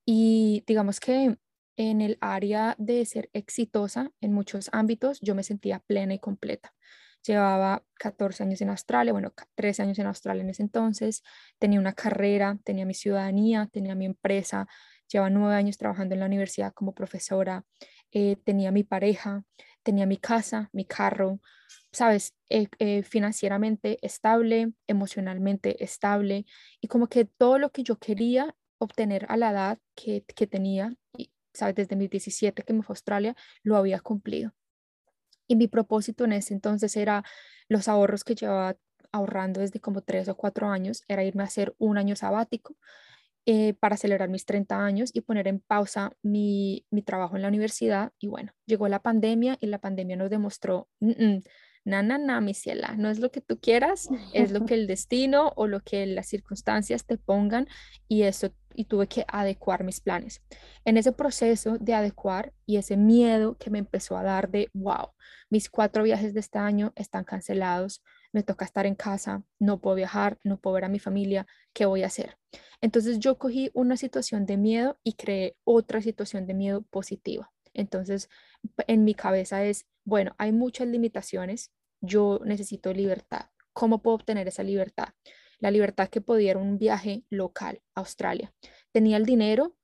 y 0.06 0.63
digamos 0.68 1.00
que 1.00 1.38
en 1.78 2.01
el 2.01 2.18
área 2.22 2.75
de 2.78 3.06
ser 3.06 3.30
exitosa 3.34 4.12
en 4.22 4.34
muchos 4.34 4.70
ámbitos, 4.74 5.20
yo 5.22 5.34
me 5.34 5.44
sentía 5.44 5.80
plena 5.80 6.13
y 6.13 6.20
completa. 6.20 6.74
Llevaba 7.25 7.84
14 7.96 8.44
años 8.44 8.62
en 8.62 8.70
Australia, 8.70 9.13
bueno, 9.13 9.34
13 9.56 9.84
años 9.84 10.00
en 10.00 10.08
Australia 10.08 10.42
en 10.42 10.50
ese 10.50 10.63
entonces, 10.63 11.24
tenía 11.60 11.80
una 11.80 11.94
carrera, 11.94 12.58
tenía 12.63 12.86
mi 12.86 12.94
ciudadanía, 12.94 13.68
tenía 13.72 13.96
mi 13.96 14.06
empresa, 14.06 14.68
llevaba 15.08 15.30
nueve 15.30 15.56
años 15.56 15.78
trabajando 15.78 16.16
en 16.16 16.20
la 16.22 16.25
universidad 16.25 16.74
como 16.74 16.94
profesora, 16.94 17.63
eh, 18.12 18.38
tenía 18.44 18.72
mi 18.72 18.84
pareja, 18.84 19.44
tenía 19.84 20.06
mi 20.06 20.18
casa, 20.18 20.70
mi 20.74 20.86
carro, 20.86 21.40
sabes, 21.92 22.34
eh, 22.50 22.68
eh, 22.80 23.04
financieramente 23.04 23.98
estable, 24.01 24.74
emocionalmente 24.88 25.84
estable. 25.84 26.46
Y 26.82 26.88
como 26.88 27.08
que 27.08 27.25
todo 27.25 27.58
lo 27.60 27.72
que 27.72 27.84
yo 27.84 27.98
quería 27.98 28.56
obtener 28.80 29.25
a 29.30 29.38
la 29.38 29.51
edad 29.51 29.80
que, 29.96 30.24
que 30.36 30.48
tenía, 30.48 30.96
y, 31.18 31.32
sabes, 31.54 31.75
desde 31.75 31.96
mis 31.96 32.10
17 32.10 32.63
que 32.63 32.74
me 32.74 32.84
fue 32.84 32.94
a 32.94 32.96
Australia, 32.96 33.36
lo 33.63 33.78
había 33.78 34.00
cumplido. 34.00 34.54
Y 35.51 35.58
mi 35.58 35.67
propósito 35.67 36.24
en 36.24 36.31
ese 36.31 36.53
entonces 36.53 36.96
era 36.96 37.25
los 37.67 37.89
ahorros 37.89 38.24
que 38.24 38.36
llevaba 38.36 38.77
ahorrando 39.12 39.60
desde 39.60 39.81
como 39.81 40.00
tres 40.01 40.29
o 40.29 40.38
cuatro 40.38 40.70
años, 40.70 41.03
era 41.10 41.25
irme 41.25 41.43
a 41.43 41.48
hacer 41.48 41.75
un 41.77 41.98
año 41.98 42.15
sabático 42.15 42.77
eh, 43.46 43.74
para 43.74 43.98
celebrar 43.98 44.29
mis 44.29 44.46
30 44.46 44.79
años 44.81 45.12
y 45.13 45.20
poner 45.20 45.50
en 45.50 45.60
pausa 45.60 46.13
mi, 46.24 46.86
mi, 46.89 47.01
trabajo 47.01 47.36
en 47.36 47.41
la 47.41 47.50
universidad. 47.50 48.13
Y 48.17 48.27
bueno, 48.27 48.53
llegó 48.65 48.88
la 48.88 49.01
pandemia 49.01 49.58
y 49.60 49.67
la 49.67 49.79
pandemia 49.79 50.15
nos 50.15 50.29
demostró, 50.29 50.88
na, 51.84 52.04
na, 52.04 52.18
na, 52.18 52.42
mi 52.42 52.54
ciela, 52.54 52.96
no 52.98 53.10
es 53.10 53.20
lo 53.20 53.32
que 53.32 53.42
tú 53.42 53.60
quieras, 53.60 54.10
es 54.34 54.52
lo 54.52 54.66
que 54.66 54.74
el 54.76 54.88
destino 54.88 55.54
o 55.56 55.68
lo 55.68 55.82
que 55.82 56.06
las 56.06 56.28
circunstancias 56.28 57.06
te 57.06 57.18
pongan 57.18 57.68
y 58.08 58.24
eso, 58.24 58.54
y 58.76 58.86
tuve 58.86 59.08
que 59.08 59.26
adecuar 59.28 59.84
mis 59.84 60.00
planes. 60.00 60.42
En 60.86 60.98
ese 60.98 61.12
proceso 61.12 61.78
de 61.80 61.94
adecuar 61.94 62.54
y 62.66 62.78
ese 62.78 62.98
miedo 62.98 63.58
que 63.58 63.70
me 63.70 63.80
empezó 63.80 64.18
a 64.18 64.24
dar 64.24 64.50
de, 64.50 64.70
wow, 64.74 65.10
mis 65.50 65.70
cuatro 65.70 66.04
viajes 66.04 66.34
de 66.34 66.40
este 66.40 66.60
año 66.60 66.94
están 66.96 67.24
cancelados, 67.24 68.04
me 68.32 68.44
toca 68.44 68.66
estar 68.66 68.86
en 68.86 68.96
casa, 68.96 69.44
no 69.60 69.82
puedo 69.82 69.96
viajar, 69.96 70.40
no 70.44 70.58
puedo 70.58 70.76
ver 70.76 70.86
a 70.86 70.90
mi 70.90 71.00
familia, 71.00 71.48
¿qué 71.74 71.86
voy 71.86 72.04
a 72.04 72.08
hacer? 72.08 72.38
Entonces 72.80 73.20
yo 73.20 73.38
cogí 73.38 73.72
una 73.74 73.98
situación 73.98 74.46
de 74.46 74.58
miedo 74.58 75.00
y 75.04 75.14
creé 75.14 75.56
otra 75.64 76.02
situación 76.02 76.46
de 76.46 76.54
miedo 76.54 76.84
positiva. 76.84 77.52
Entonces, 77.74 78.30
en 78.88 79.04
mi 79.04 79.14
cabeza 79.14 79.64
es, 79.64 79.86
bueno, 80.03 80.34
hay 80.38 80.51
muchas 80.51 80.88
limitaciones, 80.88 81.72
yo 82.01 82.39
necesito 82.43 82.93
libertad. 82.93 83.48
¿Cómo 83.74 84.01
puedo 84.01 84.15
obtener 84.15 84.48
esa 84.48 84.63
libertad? 84.63 85.10
La 85.60 85.72
libertad 85.72 86.10
que 86.10 86.22
podía 86.22 86.58
un 86.58 86.77
viaje 86.77 87.24
local 87.29 87.81
a 87.96 88.01
Australia. 88.01 88.53
Tenía 88.91 89.17
el 89.17 89.25
dinero 89.25 89.75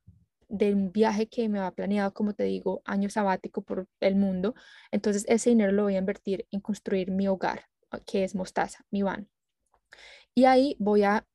de 0.49 0.73
un 0.73 0.91
viaje 0.91 1.27
que 1.27 1.49
me 1.49 1.59
había 1.59 1.71
planeado, 1.71 2.13
como 2.13 2.33
te 2.33 2.43
digo, 2.43 2.81
año 2.85 3.09
sabático 3.09 3.61
por 3.61 3.87
el 3.99 4.15
mundo. 4.15 4.55
Entonces, 4.91 5.25
ese 5.27 5.51
dinero 5.51 5.71
lo 5.71 5.83
voy 5.83 5.95
a 5.95 5.99
invertir 5.99 6.47
en 6.51 6.61
construir 6.61 7.11
mi 7.11 7.27
hogar, 7.27 7.65
que 8.05 8.23
es 8.23 8.33
Mostaza, 8.33 8.85
mi 8.89 9.03
van. 9.03 9.29
Y 10.33 10.45
ahí 10.45 10.75
voy 10.79 11.03
a 11.03 11.25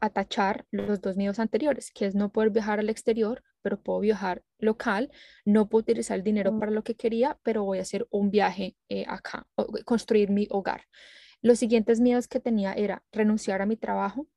a 0.00 0.10
tachar 0.10 0.66
los 0.70 1.00
dos 1.00 1.16
miedos 1.16 1.38
anteriores, 1.38 1.90
que 1.92 2.06
es 2.06 2.14
no 2.14 2.30
poder 2.30 2.50
viajar 2.50 2.78
al 2.78 2.90
exterior, 2.90 3.42
pero 3.62 3.80
puedo 3.80 4.00
viajar 4.00 4.42
local, 4.58 5.10
no 5.44 5.68
puedo 5.68 5.82
utilizar 5.82 6.16
el 6.16 6.24
dinero 6.24 6.52
mm. 6.52 6.58
para 6.58 6.72
lo 6.72 6.82
que 6.82 6.96
quería, 6.96 7.38
pero 7.42 7.64
voy 7.64 7.78
a 7.78 7.82
hacer 7.82 8.06
un 8.10 8.30
viaje 8.30 8.76
eh, 8.88 9.04
acá, 9.08 9.46
construir 9.84 10.30
mi 10.30 10.48
hogar. 10.50 10.82
Los 11.40 11.58
siguientes 11.58 12.00
miedos 12.00 12.28
que 12.28 12.40
tenía 12.40 12.72
era 12.72 13.02
renunciar 13.12 13.62
a 13.62 13.66
mi 13.66 13.76
trabajo, 13.76 14.28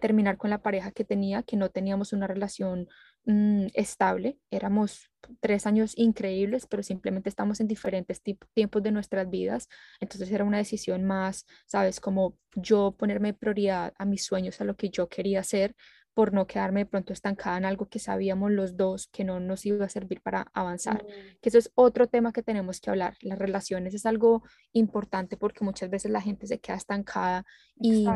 terminar 0.00 0.36
con 0.36 0.50
la 0.50 0.62
pareja 0.62 0.90
que 0.90 1.04
tenía, 1.04 1.42
que 1.42 1.56
no 1.56 1.70
teníamos 1.70 2.12
una 2.12 2.26
relación 2.26 2.88
mm, 3.26 3.66
estable. 3.74 4.38
Éramos 4.50 5.10
tres 5.40 5.66
años 5.66 5.92
increíbles, 5.96 6.66
pero 6.66 6.82
simplemente 6.82 7.28
estamos 7.28 7.60
en 7.60 7.68
diferentes 7.68 8.22
tiempos 8.54 8.82
de 8.82 8.92
nuestras 8.92 9.28
vidas. 9.28 9.68
Entonces 10.00 10.30
era 10.30 10.44
una 10.44 10.58
decisión 10.58 11.04
más, 11.04 11.46
sabes, 11.66 12.00
como 12.00 12.38
yo 12.54 12.94
ponerme 12.98 13.34
prioridad 13.34 13.92
a 13.98 14.04
mis 14.04 14.24
sueños, 14.24 14.60
a 14.60 14.64
lo 14.64 14.76
que 14.76 14.90
yo 14.90 15.08
quería 15.08 15.40
hacer, 15.40 15.74
por 16.16 16.32
no 16.32 16.46
quedarme 16.46 16.80
de 16.80 16.86
pronto 16.86 17.12
estancada 17.12 17.58
en 17.58 17.66
algo 17.66 17.90
que 17.90 17.98
sabíamos 17.98 18.50
los 18.50 18.74
dos 18.74 19.06
que 19.08 19.22
no 19.22 19.38
nos 19.38 19.66
iba 19.66 19.84
a 19.84 19.90
servir 19.90 20.22
para 20.22 20.46
avanzar. 20.54 21.04
Mm. 21.04 21.36
Que 21.42 21.50
eso 21.50 21.58
es 21.58 21.70
otro 21.74 22.06
tema 22.06 22.32
que 22.32 22.42
tenemos 22.42 22.80
que 22.80 22.88
hablar. 22.88 23.18
Las 23.20 23.38
relaciones 23.38 23.92
es 23.92 24.06
algo 24.06 24.42
importante 24.72 25.36
porque 25.36 25.62
muchas 25.62 25.90
veces 25.90 26.10
la 26.10 26.22
gente 26.22 26.46
se 26.46 26.58
queda 26.58 26.76
estancada 26.76 27.44
y, 27.78 28.06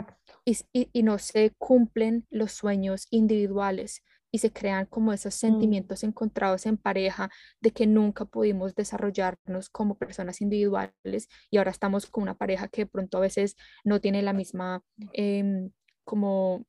y, 0.46 0.56
y, 0.72 1.02
no 1.02 1.18
se 1.18 1.52
cumplen 1.58 2.26
los 2.30 2.52
sueños 2.52 3.06
individuales 3.10 4.02
y 4.30 4.38
se 4.38 4.52
crean 4.52 4.86
como 4.86 5.12
esos 5.12 5.34
mm. 5.34 5.38
sentimientos 5.38 6.04
encontrados 6.04 6.66
en 6.66 6.76
pareja 6.76 7.30
de 7.60 7.70
que 7.72 7.86
nunca 7.86 8.24
pudimos 8.24 8.74
desarrollarnos 8.74 9.68
como 9.70 9.96
personas 9.96 10.40
individuales 10.40 11.28
y 11.50 11.58
ahora 11.58 11.70
estamos 11.70 12.06
con 12.06 12.22
una 12.22 12.34
pareja 12.36 12.68
que 12.68 12.82
de 12.82 12.86
pronto 12.86 13.18
a 13.18 13.20
veces 13.20 13.56
no 13.84 14.00
tiene 14.00 14.22
la 14.22 14.32
misma 14.32 14.82
eh, 15.12 15.70
como 16.04 16.66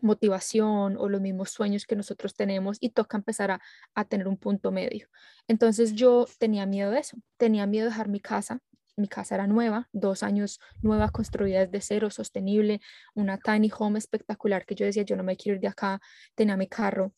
motivación 0.00 0.96
o 0.98 1.08
los 1.08 1.20
mismos 1.20 1.50
sueños 1.50 1.86
que 1.86 1.96
nosotros 1.96 2.34
tenemos 2.34 2.76
y 2.80 2.90
toca 2.90 3.16
empezar 3.16 3.50
a, 3.52 3.60
a, 3.94 4.04
tener 4.04 4.28
un 4.28 4.36
punto 4.36 4.70
medio. 4.70 5.08
Entonces 5.48 5.94
yo 5.94 6.26
tenía 6.38 6.66
miedo 6.66 6.90
de 6.90 6.98
eso, 7.00 7.16
tenía 7.38 7.66
miedo 7.66 7.86
de 7.86 7.90
dejar 7.90 8.08
mi 8.08 8.20
casa. 8.20 8.60
Mi 8.96 9.08
casa 9.08 9.34
era 9.34 9.46
nueva, 9.46 9.88
dos 9.92 10.22
años 10.22 10.60
nueva, 10.82 11.10
construida 11.10 11.66
desde 11.66 11.80
cero, 11.80 12.10
sostenible, 12.10 12.80
una 13.14 13.38
tiny 13.38 13.70
home 13.76 13.98
espectacular 13.98 14.64
que 14.66 14.74
yo 14.74 14.86
decía, 14.86 15.02
yo 15.02 15.16
no 15.16 15.24
me 15.24 15.36
quiero 15.36 15.56
ir 15.56 15.60
de 15.60 15.68
acá, 15.68 16.00
tenía 16.34 16.56
mi 16.56 16.68
carro 16.68 17.12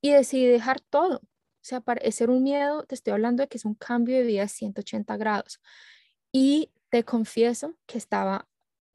y 0.00 0.12
decidí 0.12 0.46
dejar 0.46 0.80
todo. 0.80 1.16
O 1.16 1.62
sea, 1.62 1.80
para 1.80 2.10
ser 2.10 2.30
un 2.30 2.42
miedo, 2.42 2.84
te 2.84 2.94
estoy 2.94 3.12
hablando 3.12 3.42
de 3.42 3.48
que 3.48 3.58
es 3.58 3.64
un 3.64 3.74
cambio 3.74 4.16
de 4.16 4.22
vida 4.22 4.42
de 4.42 4.48
180 4.48 5.16
grados. 5.18 5.60
Y 6.32 6.70
te 6.88 7.04
confieso 7.04 7.74
que 7.86 7.98
estaba 7.98 8.48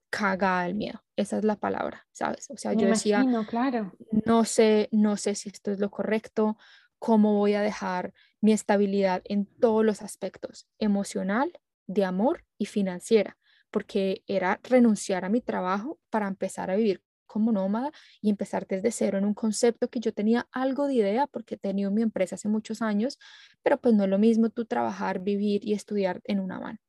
cagada 0.10 0.64
del 0.64 0.76
miedo. 0.76 1.04
Esa 1.16 1.38
es 1.38 1.44
la 1.44 1.58
palabra, 1.58 2.08
¿sabes? 2.12 2.50
O 2.50 2.58
sea, 2.58 2.74
yo 2.74 2.88
decía, 2.88 3.24
claro. 3.48 3.94
no 4.26 4.46
sé, 4.46 4.90
no 4.92 5.18
sé 5.18 5.36
si 5.36 5.50
esto 5.50 5.72
es 5.72 5.80
lo 5.80 5.92
correcto, 5.92 6.58
cómo 7.00 7.38
voy 7.38 7.54
a 7.54 7.62
dejar 7.62 8.14
mi 8.42 8.52
estabilidad 8.52 9.22
en 9.26 9.46
todos 9.46 9.86
los 9.86 10.02
aspectos, 10.02 10.68
emocional, 10.80 11.52
de 11.88 12.06
amor 12.06 12.44
y 12.58 12.66
financiera, 12.66 13.38
porque 13.72 14.24
era 14.28 14.60
renunciar 14.64 15.26
a 15.26 15.30
mi 15.30 15.42
trabajo 15.42 16.00
para 16.10 16.28
empezar 16.28 16.72
a 16.72 16.76
vivir 16.76 17.02
como 17.36 17.52
nómada 17.52 17.92
y 18.22 18.30
empezar 18.30 18.66
desde 18.66 18.92
cero 18.92 19.18
en 19.18 19.26
un 19.26 19.34
concepto 19.34 19.90
que 19.90 20.00
yo 20.00 20.14
tenía 20.14 20.48
algo 20.52 20.88
de 20.88 20.94
idea 20.94 21.28
porque 21.28 21.56
he 21.56 21.58
tenido 21.58 21.92
mi 21.92 22.02
empresa 22.02 22.36
hace 22.36 22.48
muchos 22.48 22.82
años, 22.82 23.20
pero 23.62 23.78
pues 23.78 23.94
no 23.94 24.06
es 24.06 24.10
lo 24.10 24.18
mismo 24.18 24.50
tú 24.50 24.66
trabajar, 24.66 25.20
vivir 25.20 25.66
y 25.66 25.74
estudiar 25.74 26.22
en 26.24 26.40
una 26.40 26.60
van. 26.60 26.80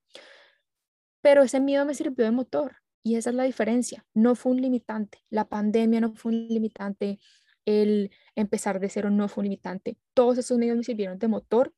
Pero 1.20 1.42
ese 1.42 1.58
miedo 1.58 1.84
me 1.84 1.94
sirvió 1.94 2.24
de 2.24 2.30
motor 2.30 2.76
y 3.02 3.16
esa 3.16 3.30
es 3.30 3.36
la 3.36 3.42
diferencia. 3.42 4.06
No 4.14 4.36
fue 4.36 4.52
un 4.52 4.60
limitante. 4.60 5.18
La 5.30 5.48
pandemia 5.48 6.00
no 6.00 6.14
fue 6.14 6.30
un 6.30 6.46
limitante. 6.46 7.18
El 7.64 8.12
empezar 8.36 8.78
de 8.78 8.88
cero 8.88 9.10
no 9.10 9.28
fue 9.28 9.42
un 9.42 9.46
limitante. 9.46 9.98
Todos 10.14 10.38
esos 10.38 10.58
miedos 10.58 10.76
me 10.76 10.84
sirvieron 10.84 11.18
de 11.18 11.26
motor 11.26 11.74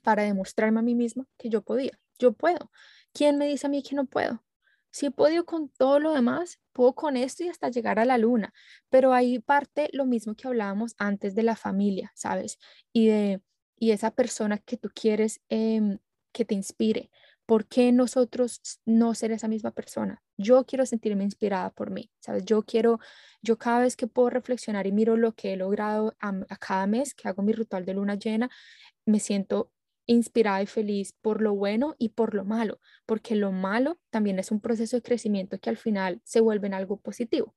para 0.00 0.22
demostrarme 0.22 0.80
a 0.80 0.82
mí 0.82 0.94
misma 0.94 1.26
que 1.36 1.50
yo 1.50 1.60
podía. 1.60 2.01
Yo 2.18 2.32
puedo. 2.32 2.70
¿Quién 3.12 3.38
me 3.38 3.46
dice 3.46 3.66
a 3.66 3.70
mí 3.70 3.82
que 3.82 3.94
no 3.94 4.06
puedo? 4.06 4.44
Si 4.90 5.06
he 5.06 5.10
podido 5.10 5.44
con 5.46 5.70
todo 5.70 5.98
lo 5.98 6.12
demás, 6.12 6.60
puedo 6.72 6.94
con 6.94 7.16
esto 7.16 7.44
y 7.44 7.48
hasta 7.48 7.70
llegar 7.70 7.98
a 7.98 8.04
la 8.04 8.18
luna. 8.18 8.52
Pero 8.90 9.12
ahí 9.12 9.38
parte 9.38 9.88
lo 9.92 10.04
mismo 10.04 10.34
que 10.34 10.48
hablábamos 10.48 10.94
antes 10.98 11.34
de 11.34 11.42
la 11.42 11.56
familia, 11.56 12.12
¿sabes? 12.14 12.58
Y 12.92 13.08
de 13.08 13.42
y 13.82 13.90
esa 13.90 14.12
persona 14.12 14.58
que 14.58 14.76
tú 14.76 14.90
quieres 14.94 15.40
em, 15.48 15.98
que 16.32 16.44
te 16.44 16.54
inspire. 16.54 17.10
¿Por 17.46 17.66
qué 17.66 17.90
nosotros 17.90 18.60
no 18.84 19.12
ser 19.16 19.32
esa 19.32 19.48
misma 19.48 19.72
persona? 19.72 20.22
Yo 20.36 20.64
quiero 20.64 20.86
sentirme 20.86 21.24
inspirada 21.24 21.70
por 21.70 21.90
mí, 21.90 22.08
¿sabes? 22.20 22.44
Yo 22.44 22.62
quiero, 22.62 23.00
yo 23.42 23.58
cada 23.58 23.80
vez 23.80 23.96
que 23.96 24.06
puedo 24.06 24.30
reflexionar 24.30 24.86
y 24.86 24.92
miro 24.92 25.16
lo 25.16 25.32
que 25.32 25.54
he 25.54 25.56
logrado 25.56 26.14
a, 26.20 26.32
cada 26.60 26.86
mes 26.86 27.12
que 27.12 27.26
hago 27.28 27.42
mi 27.42 27.52
ritual 27.52 27.84
de 27.84 27.94
luna 27.94 28.14
llena, 28.14 28.50
me 29.04 29.18
siento 29.18 29.72
inspirada 30.06 30.62
y 30.62 30.66
feliz 30.66 31.14
por 31.20 31.42
lo 31.42 31.54
bueno 31.54 31.94
y 31.98 32.10
por 32.10 32.34
lo 32.34 32.44
malo, 32.44 32.80
porque 33.06 33.36
lo 33.36 33.52
malo 33.52 33.98
también 34.10 34.38
es 34.38 34.50
un 34.50 34.60
proceso 34.60 34.96
de 34.96 35.02
crecimiento 35.02 35.58
que 35.58 35.70
al 35.70 35.76
final 35.76 36.20
se 36.24 36.40
vuelve 36.40 36.66
en 36.66 36.74
algo 36.74 36.98
positivo. 36.98 37.54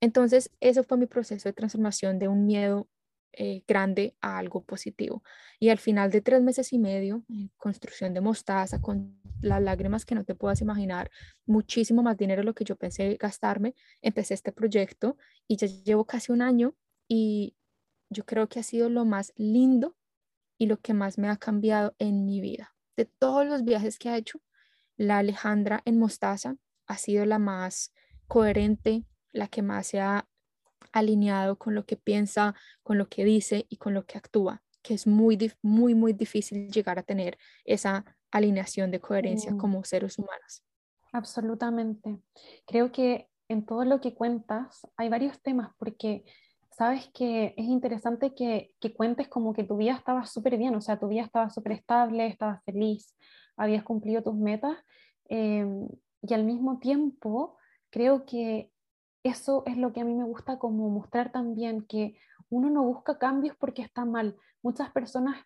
Entonces, 0.00 0.50
eso 0.60 0.84
fue 0.84 0.98
mi 0.98 1.06
proceso 1.06 1.48
de 1.48 1.52
transformación 1.52 2.18
de 2.18 2.28
un 2.28 2.46
miedo 2.46 2.88
eh, 3.32 3.62
grande 3.66 4.16
a 4.20 4.38
algo 4.38 4.64
positivo. 4.64 5.22
Y 5.60 5.68
al 5.68 5.78
final 5.78 6.10
de 6.10 6.20
tres 6.20 6.42
meses 6.42 6.72
y 6.72 6.78
medio, 6.78 7.24
construcción 7.56 8.14
de 8.14 8.20
mostaza, 8.20 8.80
con 8.80 9.20
las 9.40 9.62
lágrimas 9.62 10.04
que 10.04 10.14
no 10.14 10.24
te 10.24 10.34
puedas 10.34 10.60
imaginar, 10.60 11.10
muchísimo 11.46 12.02
más 12.02 12.16
dinero 12.16 12.40
de 12.42 12.46
lo 12.46 12.54
que 12.54 12.64
yo 12.64 12.76
pensé 12.76 13.16
gastarme, 13.20 13.74
empecé 14.02 14.34
este 14.34 14.52
proyecto 14.52 15.16
y 15.46 15.56
ya 15.56 15.66
llevo 15.66 16.04
casi 16.04 16.32
un 16.32 16.42
año 16.42 16.74
y 17.06 17.54
yo 18.10 18.24
creo 18.24 18.48
que 18.48 18.60
ha 18.60 18.62
sido 18.62 18.88
lo 18.88 19.04
más 19.04 19.32
lindo 19.36 19.97
y 20.58 20.66
lo 20.66 20.78
que 20.80 20.92
más 20.92 21.16
me 21.16 21.28
ha 21.28 21.36
cambiado 21.36 21.94
en 21.98 22.24
mi 22.24 22.40
vida. 22.40 22.74
De 22.96 23.04
todos 23.06 23.46
los 23.46 23.64
viajes 23.64 23.98
que 23.98 24.08
ha 24.08 24.16
hecho, 24.16 24.40
la 24.96 25.18
Alejandra 25.18 25.80
en 25.84 25.98
Mostaza 25.98 26.56
ha 26.86 26.98
sido 26.98 27.24
la 27.24 27.38
más 27.38 27.94
coherente, 28.26 29.04
la 29.32 29.46
que 29.46 29.62
más 29.62 29.86
se 29.86 30.00
ha 30.00 30.28
alineado 30.92 31.56
con 31.56 31.74
lo 31.74 31.86
que 31.86 31.96
piensa, 31.96 32.54
con 32.82 32.98
lo 32.98 33.08
que 33.08 33.24
dice 33.24 33.66
y 33.68 33.76
con 33.76 33.94
lo 33.94 34.04
que 34.04 34.18
actúa, 34.18 34.62
que 34.82 34.94
es 34.94 35.06
muy, 35.06 35.38
muy, 35.62 35.94
muy 35.94 36.12
difícil 36.12 36.68
llegar 36.70 36.98
a 36.98 37.02
tener 37.02 37.38
esa 37.64 38.04
alineación 38.30 38.90
de 38.90 39.00
coherencia 39.00 39.52
mm. 39.52 39.58
como 39.58 39.84
seres 39.84 40.18
humanos. 40.18 40.64
Absolutamente. 41.12 42.20
Creo 42.66 42.92
que 42.92 43.28
en 43.48 43.64
todo 43.64 43.84
lo 43.84 44.00
que 44.00 44.14
cuentas 44.14 44.86
hay 44.96 45.08
varios 45.08 45.40
temas 45.40 45.70
porque 45.78 46.24
sabes 46.78 47.10
que 47.12 47.54
es 47.56 47.66
interesante 47.66 48.34
que, 48.34 48.72
que 48.80 48.94
cuentes 48.94 49.26
como 49.26 49.52
que 49.52 49.64
tu 49.64 49.76
vida 49.76 49.94
estaba 49.94 50.24
súper 50.26 50.56
bien, 50.56 50.76
o 50.76 50.80
sea, 50.80 50.98
tu 51.00 51.08
vida 51.08 51.22
estaba 51.22 51.50
súper 51.50 51.72
estable, 51.72 52.28
estabas 52.28 52.62
feliz, 52.64 53.16
habías 53.56 53.82
cumplido 53.82 54.22
tus 54.22 54.36
metas 54.36 54.78
em, 55.28 55.88
y 56.22 56.34
al 56.34 56.44
mismo 56.44 56.78
tiempo 56.78 57.56
creo 57.90 58.24
que 58.24 58.70
eso 59.24 59.64
es 59.66 59.76
lo 59.76 59.92
que 59.92 60.02
a 60.02 60.04
mí 60.04 60.14
me 60.14 60.24
gusta 60.24 60.60
como 60.60 60.88
mostrar 60.88 61.32
también, 61.32 61.84
que 61.84 62.16
uno 62.48 62.70
no 62.70 62.84
busca 62.84 63.18
cambios 63.18 63.56
porque 63.58 63.82
está 63.82 64.04
mal. 64.04 64.36
Muchas 64.62 64.90
personas 64.92 65.36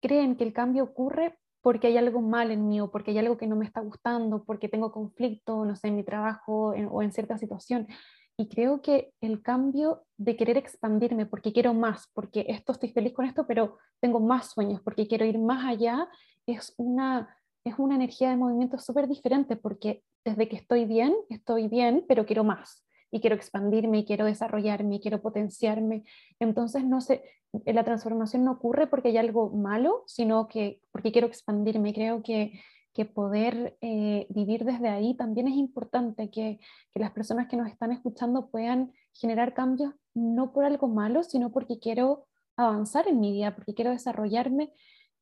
creen 0.00 0.36
que 0.36 0.42
el 0.42 0.52
cambio 0.52 0.82
ocurre 0.82 1.38
porque 1.60 1.86
hay 1.86 1.96
algo 1.96 2.20
mal 2.20 2.50
en 2.50 2.66
mí 2.66 2.80
o 2.80 2.90
porque 2.90 3.12
hay 3.12 3.18
algo 3.18 3.38
que 3.38 3.46
no 3.46 3.54
me 3.54 3.64
está 3.64 3.80
gustando, 3.80 4.44
porque 4.44 4.68
tengo 4.68 4.90
conflicto, 4.90 5.64
no 5.64 5.76
sé, 5.76 5.88
en 5.88 5.96
mi 5.96 6.04
trabajo 6.04 6.74
o 6.90 7.02
en 7.02 7.12
cierta 7.12 7.38
situación. 7.38 7.86
Y 8.36 8.48
creo 8.48 8.82
que 8.82 9.12
el 9.20 9.42
cambio 9.42 10.04
de 10.16 10.36
querer 10.36 10.56
expandirme 10.56 11.26
porque 11.26 11.52
quiero 11.52 11.72
más, 11.72 12.10
porque 12.14 12.46
esto 12.48 12.72
estoy 12.72 12.90
feliz 12.90 13.12
con 13.12 13.26
esto, 13.26 13.46
pero 13.46 13.78
tengo 14.00 14.18
más 14.20 14.50
sueños, 14.50 14.80
porque 14.82 15.06
quiero 15.06 15.24
ir 15.24 15.38
más 15.38 15.64
allá, 15.64 16.08
es 16.46 16.74
una, 16.76 17.36
es 17.64 17.78
una 17.78 17.94
energía 17.94 18.30
de 18.30 18.36
movimiento 18.36 18.78
súper 18.78 19.08
diferente, 19.08 19.56
porque 19.56 20.02
desde 20.24 20.48
que 20.48 20.56
estoy 20.56 20.84
bien, 20.84 21.14
estoy 21.28 21.68
bien, 21.68 22.04
pero 22.08 22.26
quiero 22.26 22.42
más 22.42 22.84
y 23.14 23.20
quiero 23.20 23.36
expandirme 23.36 23.98
y 23.98 24.04
quiero 24.04 24.24
desarrollarme 24.24 24.96
y 24.96 25.00
quiero 25.00 25.22
potenciarme. 25.22 26.02
Entonces, 26.40 26.84
no 26.84 27.00
sé, 27.00 27.22
la 27.64 27.84
transformación 27.84 28.44
no 28.44 28.50
ocurre 28.50 28.88
porque 28.88 29.08
hay 29.08 29.18
algo 29.18 29.50
malo, 29.50 30.02
sino 30.06 30.48
que 30.48 30.80
porque 30.90 31.12
quiero 31.12 31.28
expandirme. 31.28 31.94
Creo 31.94 32.24
que, 32.24 32.60
que 32.94 33.04
poder 33.04 33.76
eh, 33.80 34.26
vivir 34.30 34.64
desde 34.64 34.88
ahí 34.88 35.14
también 35.14 35.48
es 35.48 35.56
importante, 35.56 36.30
que, 36.30 36.60
que, 36.92 37.00
las 37.00 37.10
personas 37.10 37.48
que 37.48 37.56
nos 37.56 37.68
están 37.68 37.90
escuchando 37.90 38.50
puedan 38.50 38.92
generar 39.12 39.52
cambios 39.52 39.92
no 40.14 40.52
por 40.52 40.64
algo 40.64 40.86
malo, 40.86 41.24
sino 41.24 41.50
porque 41.50 41.80
quiero 41.80 42.26
avanzar 42.56 43.08
en 43.08 43.20
mi 43.20 43.32
vida, 43.32 43.54
porque 43.54 43.74
quiero 43.74 43.90
desarrollarme 43.90 44.72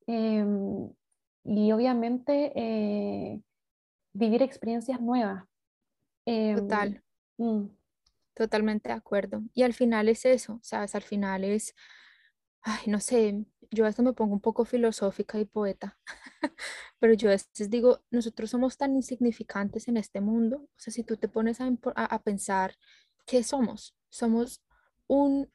em, 0.07 0.91
y 1.45 1.73
obviamente 1.73 2.53
eh, 2.55 3.43
vivir 4.13 4.43
experiencias 4.43 5.01
nuevas. 5.01 5.45
Em, 6.27 6.57
Total. 6.57 7.03
Mm. 7.39 7.65
Totalmente 8.35 8.91
de 8.91 8.95
acuerdo. 8.95 9.43
Y 9.55 9.63
al 9.63 9.73
final 9.73 10.09
es 10.09 10.25
eso, 10.27 10.61
¿sabes? 10.63 10.95
Al 10.95 11.03
final 11.03 11.45
es, 11.45 11.75
ay, 12.63 12.85
no 12.87 13.01
sé, 13.01 13.47
yo 13.73 13.87
a 13.87 14.03
me 14.03 14.13
pongo 14.13 14.35
un 14.35 14.41
poco 14.41 14.65
filosófica 14.65 15.39
y 15.39 15.45
poeta, 15.47 15.99
pero 17.01 17.15
yo 17.15 17.29
a 17.29 17.33
veces 17.33 17.71
digo, 17.71 18.03
nosotros 18.11 18.51
somos 18.51 18.77
tan 18.77 18.95
insignificantes 18.95 19.89
en 19.89 19.97
este 19.97 20.21
mundo. 20.21 20.59
O 20.59 20.79
sea, 20.79 20.93
si 20.93 21.03
tú 21.03 21.17
te 21.17 21.29
pones 21.29 21.61
a, 21.61 21.71
a 21.95 22.19
pensar, 22.23 22.75
¿qué 23.27 23.43
somos? 23.43 23.95
Somos 24.11 24.63
un 25.07 25.51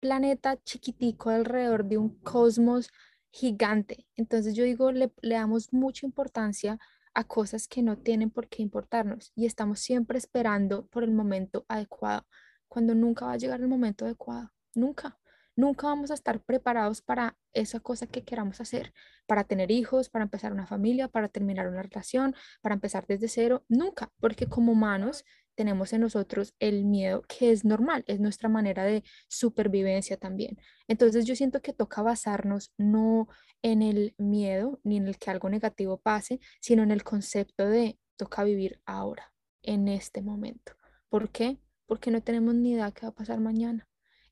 planeta 0.00 0.56
chiquitico 0.64 1.30
alrededor 1.30 1.84
de 1.84 1.98
un 1.98 2.18
cosmos 2.20 2.90
gigante. 3.30 4.06
Entonces 4.16 4.54
yo 4.54 4.64
digo, 4.64 4.92
le, 4.92 5.12
le 5.20 5.34
damos 5.34 5.72
mucha 5.72 6.06
importancia 6.06 6.78
a 7.14 7.24
cosas 7.24 7.68
que 7.68 7.82
no 7.82 7.98
tienen 7.98 8.30
por 8.30 8.48
qué 8.48 8.62
importarnos 8.62 9.32
y 9.34 9.46
estamos 9.46 9.80
siempre 9.80 10.18
esperando 10.18 10.86
por 10.86 11.02
el 11.04 11.10
momento 11.10 11.66
adecuado, 11.68 12.26
cuando 12.68 12.94
nunca 12.94 13.26
va 13.26 13.32
a 13.32 13.36
llegar 13.36 13.60
el 13.60 13.68
momento 13.68 14.04
adecuado, 14.04 14.52
nunca. 14.74 15.18
Nunca 15.58 15.88
vamos 15.88 16.12
a 16.12 16.14
estar 16.14 16.40
preparados 16.40 17.02
para 17.02 17.36
esa 17.52 17.80
cosa 17.80 18.06
que 18.06 18.22
queramos 18.22 18.60
hacer, 18.60 18.92
para 19.26 19.42
tener 19.42 19.72
hijos, 19.72 20.08
para 20.08 20.22
empezar 20.22 20.52
una 20.52 20.68
familia, 20.68 21.08
para 21.08 21.26
terminar 21.28 21.66
una 21.66 21.82
relación, 21.82 22.36
para 22.62 22.76
empezar 22.76 23.06
desde 23.08 23.26
cero, 23.26 23.64
nunca, 23.68 24.12
porque 24.20 24.46
como 24.46 24.70
humanos 24.70 25.24
tenemos 25.56 25.92
en 25.92 26.02
nosotros 26.02 26.54
el 26.60 26.84
miedo 26.84 27.22
que 27.22 27.50
es 27.50 27.64
normal, 27.64 28.04
es 28.06 28.20
nuestra 28.20 28.48
manera 28.48 28.84
de 28.84 29.02
supervivencia 29.26 30.16
también. 30.16 30.58
Entonces 30.86 31.24
yo 31.24 31.34
siento 31.34 31.60
que 31.60 31.72
toca 31.72 32.02
basarnos 32.02 32.72
no 32.78 33.26
en 33.60 33.82
el 33.82 34.14
miedo 34.16 34.78
ni 34.84 34.96
en 34.98 35.08
el 35.08 35.18
que 35.18 35.32
algo 35.32 35.48
negativo 35.48 35.98
pase, 35.98 36.38
sino 36.60 36.84
en 36.84 36.92
el 36.92 37.02
concepto 37.02 37.66
de 37.66 37.98
toca 38.16 38.44
vivir 38.44 38.80
ahora, 38.86 39.32
en 39.62 39.88
este 39.88 40.22
momento. 40.22 40.74
¿Por 41.08 41.32
qué? 41.32 41.58
Porque 41.86 42.12
no 42.12 42.22
tenemos 42.22 42.54
ni 42.54 42.74
idea 42.74 42.92
qué 42.92 43.06
va 43.06 43.08
a 43.08 43.14
pasar 43.16 43.40
mañana. 43.40 43.87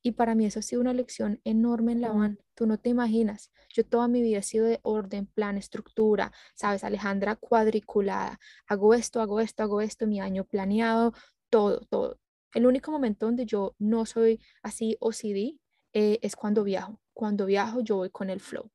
Y 0.07 0.13
para 0.13 0.37
mí 0.37 0.47
eso 0.47 0.61
ha 0.61 0.63
sido 0.63 0.81
una 0.81 0.93
lección 0.93 1.41
enorme 1.43 1.91
en 1.91 2.01
la 2.01 2.13
van. 2.13 2.39
Tú 2.55 2.65
no 2.65 2.79
te 2.79 2.91
imaginas. 2.91 3.51
Yo 3.75 3.85
toda 3.85 4.07
mi 4.07 4.23
vida 4.23 4.39
he 4.39 4.43
sido 4.45 4.65
de 4.65 4.79
orden, 4.85 5.27
plan, 5.27 5.59
estructura, 5.59 6.31
sabes, 6.55 6.85
Alejandra, 6.85 7.35
cuadriculada. 7.35 8.39
Hago 8.69 8.95
esto, 8.95 9.21
hago 9.21 9.41
esto, 9.41 9.65
hago 9.65 9.81
esto, 9.81 10.07
mi 10.07 10.21
año 10.21 10.45
planeado, 10.45 11.13
todo, 11.51 11.81
todo. 11.91 12.21
El 12.55 12.67
único 12.67 12.93
momento 12.93 13.27
donde 13.27 13.47
yo 13.47 13.75
no 13.81 14.07
soy 14.07 14.41
así 14.63 14.97
OCD 15.01 15.59
eh, 15.93 16.21
es 16.23 16.37
cuando 16.37 16.63
viajo. 16.63 17.01
Cuando 17.13 17.45
viajo 17.45 17.81
yo 17.81 17.97
voy 17.97 18.11
con 18.11 18.31
el 18.31 18.39
flow. 18.39 18.71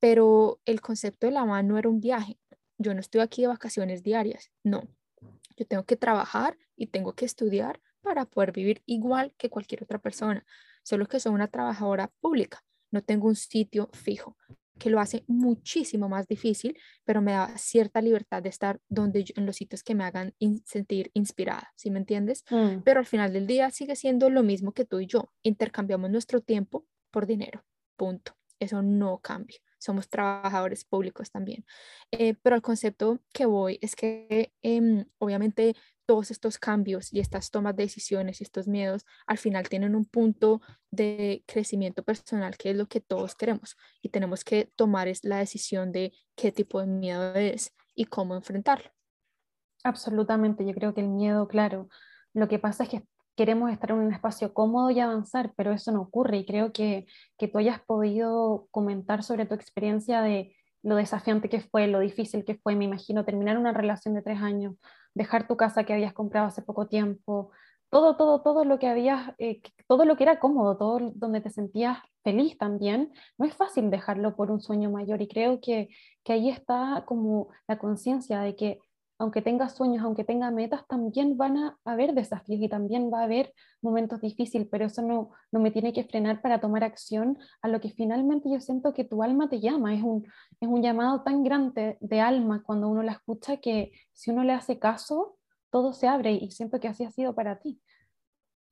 Pero 0.00 0.60
el 0.64 0.80
concepto 0.80 1.28
de 1.28 1.34
la 1.34 1.44
van 1.44 1.68
no 1.68 1.78
era 1.78 1.88
un 1.88 2.00
viaje. 2.00 2.40
Yo 2.78 2.94
no 2.94 3.00
estoy 3.00 3.20
aquí 3.20 3.42
de 3.42 3.46
vacaciones 3.48 4.02
diarias. 4.02 4.50
No. 4.64 4.88
Yo 5.56 5.66
tengo 5.68 5.84
que 5.84 5.94
trabajar 5.94 6.58
y 6.74 6.88
tengo 6.88 7.12
que 7.12 7.26
estudiar 7.26 7.80
para 8.04 8.26
poder 8.26 8.52
vivir 8.52 8.82
igual 8.86 9.32
que 9.36 9.50
cualquier 9.50 9.82
otra 9.82 9.98
persona, 9.98 10.44
solo 10.84 11.06
que 11.06 11.18
soy 11.18 11.32
una 11.32 11.48
trabajadora 11.48 12.12
pública, 12.20 12.62
no 12.92 13.02
tengo 13.02 13.26
un 13.26 13.34
sitio 13.34 13.90
fijo. 13.92 14.36
que 14.76 14.90
lo 14.90 14.98
hace 14.98 15.22
muchísimo 15.28 16.08
más 16.08 16.26
difícil, 16.26 16.76
pero 17.04 17.22
me 17.22 17.30
da 17.30 17.56
cierta 17.56 18.02
libertad 18.02 18.42
de 18.42 18.48
estar 18.48 18.80
donde 18.88 19.24
en 19.36 19.46
los 19.46 19.54
sitios 19.54 19.84
que 19.84 19.94
me 19.94 20.02
hagan 20.02 20.34
sentir 20.64 21.12
inspirada, 21.14 21.72
¿sí 21.76 21.92
me 21.92 22.00
entiendes? 22.00 22.42
Mm. 22.50 22.82
Pero 22.84 22.98
al 22.98 23.06
final 23.06 23.32
del 23.32 23.46
día 23.46 23.70
sigue 23.70 23.94
siendo 23.94 24.30
lo 24.30 24.42
mismo 24.42 24.72
que 24.72 24.84
tú 24.84 24.98
y 24.98 25.06
yo, 25.06 25.30
intercambiamos 25.44 26.10
nuestro 26.10 26.40
tiempo 26.40 26.84
por 27.12 27.24
dinero, 27.24 27.64
punto. 27.96 28.32
Eso 28.58 28.82
no 28.82 29.18
cambia 29.18 29.60
somos 29.84 30.08
trabajadores 30.08 30.84
públicos 30.84 31.30
también. 31.30 31.64
Eh, 32.10 32.34
pero 32.42 32.56
el 32.56 32.62
concepto 32.62 33.20
que 33.32 33.46
voy 33.46 33.78
es 33.82 33.94
que 33.94 34.52
em, 34.62 35.04
obviamente 35.18 35.76
todos 36.06 36.30
estos 36.30 36.58
cambios 36.58 37.12
y 37.12 37.20
estas 37.20 37.50
tomas 37.50 37.76
de 37.76 37.84
decisiones 37.84 38.40
y 38.40 38.44
estos 38.44 38.68
miedos 38.68 39.04
al 39.26 39.38
final 39.38 39.68
tienen 39.68 39.94
un 39.94 40.04
punto 40.04 40.60
de 40.90 41.44
crecimiento 41.46 42.02
personal 42.02 42.56
que 42.56 42.70
es 42.70 42.76
lo 42.76 42.86
que 42.86 43.00
todos 43.00 43.34
queremos 43.34 43.76
y 44.02 44.10
tenemos 44.10 44.44
que 44.44 44.70
tomar 44.76 45.08
es 45.08 45.24
la 45.24 45.38
decisión 45.38 45.92
de 45.92 46.12
qué 46.36 46.52
tipo 46.52 46.80
de 46.80 46.86
miedo 46.86 47.34
es 47.34 47.74
y 47.94 48.06
cómo 48.06 48.34
enfrentarlo. 48.34 48.90
Absolutamente, 49.82 50.64
yo 50.64 50.72
creo 50.72 50.94
que 50.94 51.02
el 51.02 51.08
miedo, 51.08 51.46
claro, 51.46 51.88
lo 52.32 52.48
que 52.48 52.58
pasa 52.58 52.84
es 52.84 52.88
que 52.88 53.02
queremos 53.36 53.70
estar 53.70 53.90
en 53.90 53.98
un 53.98 54.12
espacio 54.12 54.54
cómodo 54.54 54.90
y 54.90 55.00
avanzar, 55.00 55.52
pero 55.56 55.72
eso 55.72 55.92
no 55.92 56.02
ocurre 56.02 56.38
y 56.38 56.46
creo 56.46 56.72
que, 56.72 57.06
que 57.36 57.48
tú 57.48 57.58
hayas 57.58 57.80
podido 57.82 58.68
comentar 58.70 59.22
sobre 59.22 59.46
tu 59.46 59.54
experiencia 59.54 60.22
de 60.22 60.56
lo 60.82 60.96
desafiante 60.96 61.48
que 61.48 61.60
fue, 61.60 61.86
lo 61.86 62.00
difícil 62.00 62.44
que 62.44 62.56
fue, 62.56 62.76
me 62.76 62.84
imagino, 62.84 63.24
terminar 63.24 63.58
una 63.58 63.72
relación 63.72 64.14
de 64.14 64.22
tres 64.22 64.40
años, 64.40 64.74
dejar 65.14 65.46
tu 65.46 65.56
casa 65.56 65.84
que 65.84 65.92
habías 65.92 66.12
comprado 66.12 66.48
hace 66.48 66.62
poco 66.62 66.86
tiempo, 66.86 67.50
todo, 67.90 68.16
todo, 68.16 68.42
todo 68.42 68.64
lo 68.64 68.78
que 68.78 68.88
habías, 68.88 69.32
eh, 69.38 69.62
todo 69.86 70.04
lo 70.04 70.16
que 70.16 70.24
era 70.24 70.40
cómodo, 70.40 70.76
todo 70.76 71.12
donde 71.14 71.40
te 71.40 71.50
sentías 71.50 71.98
feliz 72.24 72.58
también, 72.58 73.12
no 73.38 73.46
es 73.46 73.54
fácil 73.54 73.90
dejarlo 73.90 74.34
por 74.34 74.50
un 74.50 74.60
sueño 74.60 74.90
mayor 74.90 75.22
y 75.22 75.28
creo 75.28 75.60
que, 75.60 75.88
que 76.24 76.32
ahí 76.32 76.50
está 76.50 77.04
como 77.06 77.48
la 77.68 77.78
conciencia 77.78 78.40
de 78.40 78.56
que 78.56 78.80
aunque 79.18 79.42
tenga 79.42 79.68
sueños, 79.68 80.02
aunque 80.02 80.24
tenga 80.24 80.50
metas, 80.50 80.86
también 80.88 81.36
van 81.36 81.56
a 81.56 81.78
haber 81.84 82.14
desafíos 82.14 82.60
y 82.60 82.68
también 82.68 83.10
va 83.12 83.20
a 83.20 83.24
haber 83.24 83.52
momentos 83.80 84.20
difíciles, 84.20 84.66
pero 84.70 84.86
eso 84.86 85.02
no, 85.02 85.30
no 85.52 85.60
me 85.60 85.70
tiene 85.70 85.92
que 85.92 86.04
frenar 86.04 86.42
para 86.42 86.60
tomar 86.60 86.82
acción 86.84 87.38
a 87.62 87.68
lo 87.68 87.80
que 87.80 87.90
finalmente 87.90 88.50
yo 88.50 88.60
siento 88.60 88.92
que 88.92 89.04
tu 89.04 89.22
alma 89.22 89.48
te 89.48 89.60
llama. 89.60 89.94
Es 89.94 90.02
un, 90.02 90.24
es 90.60 90.68
un 90.68 90.82
llamado 90.82 91.22
tan 91.22 91.44
grande 91.44 91.96
de 92.00 92.20
alma 92.20 92.62
cuando 92.64 92.88
uno 92.88 93.02
la 93.02 93.12
escucha 93.12 93.58
que 93.58 93.92
si 94.12 94.30
uno 94.30 94.42
le 94.42 94.52
hace 94.52 94.78
caso, 94.78 95.38
todo 95.70 95.92
se 95.92 96.08
abre 96.08 96.32
y 96.32 96.50
siento 96.50 96.80
que 96.80 96.88
así 96.88 97.04
ha 97.04 97.10
sido 97.10 97.34
para 97.34 97.60
ti. 97.60 97.80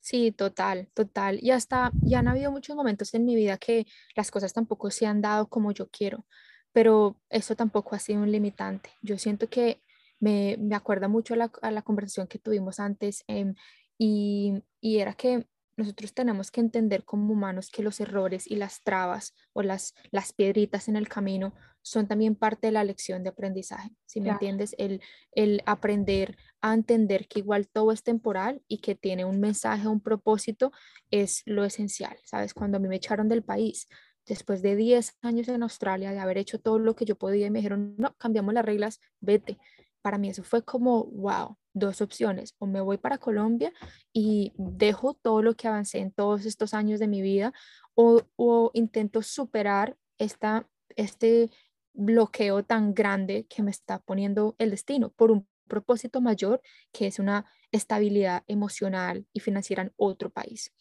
Sí, 0.00 0.32
total, 0.32 0.88
total. 0.94 1.38
Y 1.40 1.52
hasta 1.52 1.92
ya 2.02 2.18
han 2.18 2.26
habido 2.26 2.50
muchos 2.50 2.74
momentos 2.74 3.14
en 3.14 3.24
mi 3.24 3.36
vida 3.36 3.56
que 3.56 3.86
las 4.16 4.32
cosas 4.32 4.52
tampoco 4.52 4.90
se 4.90 5.06
han 5.06 5.20
dado 5.20 5.48
como 5.48 5.70
yo 5.70 5.88
quiero, 5.88 6.26
pero 6.72 7.16
eso 7.30 7.54
tampoco 7.54 7.94
ha 7.94 8.00
sido 8.00 8.22
un 8.22 8.32
limitante. 8.32 8.90
Yo 9.00 9.16
siento 9.16 9.48
que 9.48 9.80
me, 10.22 10.56
me 10.58 10.76
acuerda 10.76 11.08
mucho 11.08 11.34
a 11.34 11.36
la, 11.36 11.52
a 11.62 11.70
la, 11.72 11.82
conversación 11.82 12.28
que 12.28 12.38
tuvimos 12.38 12.78
antes 12.78 13.24
em, 13.26 13.54
y, 13.98 14.62
y 14.80 14.98
era 14.98 15.14
que 15.14 15.46
nosotros 15.76 16.14
tenemos 16.14 16.52
que 16.52 16.60
entender 16.60 17.04
como 17.04 17.32
humanos 17.32 17.70
que 17.70 17.82
los 17.82 17.98
errores 17.98 18.46
y 18.46 18.54
las 18.54 18.82
trabas 18.82 19.34
o 19.52 19.62
las, 19.62 19.94
las 20.12 20.32
piedritas 20.32 20.86
en 20.86 20.94
el 20.94 21.08
camino 21.08 21.54
son 21.82 22.06
también 22.06 22.36
parte 22.36 22.68
de 22.68 22.72
la 22.72 22.84
lección 22.84 23.24
de 23.24 23.30
aprendizaje. 23.30 23.90
Si 24.06 24.20
me 24.20 24.28
entiendes, 24.28 24.76
el, 24.78 25.00
el 25.32 25.60
aprender 25.66 26.36
a 26.60 26.72
entender 26.72 27.26
que 27.26 27.40
igual 27.40 27.66
todo 27.66 27.90
es 27.90 28.04
temporal 28.04 28.62
y 28.68 28.78
que 28.78 28.94
tiene 28.94 29.24
un 29.24 29.40
mensaje, 29.40 29.88
un 29.88 30.00
propósito, 30.00 30.70
es 31.10 31.42
lo 31.46 31.64
esencial. 31.64 32.16
¿Sabes? 32.24 32.54
Cuando 32.54 32.76
a 32.76 32.80
mí 32.80 32.86
me 32.86 32.96
echaron 32.96 33.28
del 33.28 33.42
país, 33.42 33.88
después 34.24 34.62
de 34.62 34.76
10 34.76 35.16
años 35.22 35.48
en 35.48 35.64
Australia, 35.64 36.12
de 36.12 36.20
haber 36.20 36.38
hecho 36.38 36.60
todo 36.60 36.78
lo 36.78 36.94
que 36.94 37.06
yo 37.06 37.16
podía 37.16 37.48
y 37.48 37.50
me 37.50 37.58
dijeron, 37.58 37.96
no, 37.98 38.14
cambiamos 38.16 38.54
las 38.54 38.64
reglas, 38.64 39.00
vete 39.20 39.58
para 40.02 40.18
mí 40.18 40.28
eso 40.28 40.42
fue 40.42 40.62
como, 40.62 41.04
wow, 41.06 41.56
dos 41.74 42.00
opciones, 42.00 42.54
o 42.58 42.66
me 42.66 42.80
voy 42.80 42.98
para 42.98 43.18
Colombia 43.18 43.72
y 44.12 44.52
dejo 44.56 45.14
todo 45.14 45.42
lo 45.42 45.54
que 45.54 45.68
avancé 45.68 45.98
en 45.98 46.12
todos 46.12 46.44
estos 46.44 46.74
años 46.74 47.00
de 47.00 47.08
mi 47.08 47.22
vida, 47.22 47.52
o, 47.94 48.70
intento 48.74 49.22
superar 49.22 49.96
esta, 50.18 50.68
este 50.96 51.50
bloqueo 51.92 52.62
tan 52.62 52.94
grande 52.94 53.46
que 53.48 53.62
me 53.62 53.70
está 53.70 53.98
poniendo 53.98 54.54
el 54.58 54.70
destino 54.70 55.10
por 55.10 55.30
un 55.30 55.46
propósito 55.68 56.20
mayor 56.20 56.60
que 56.90 57.06
es 57.06 57.18
una 57.18 57.46
estabilidad 57.70 58.44
emocional 58.46 59.26
y 59.32 59.40
financiera 59.40 59.82
en 59.82 59.92
otro 59.96 60.30
país. 60.30 60.72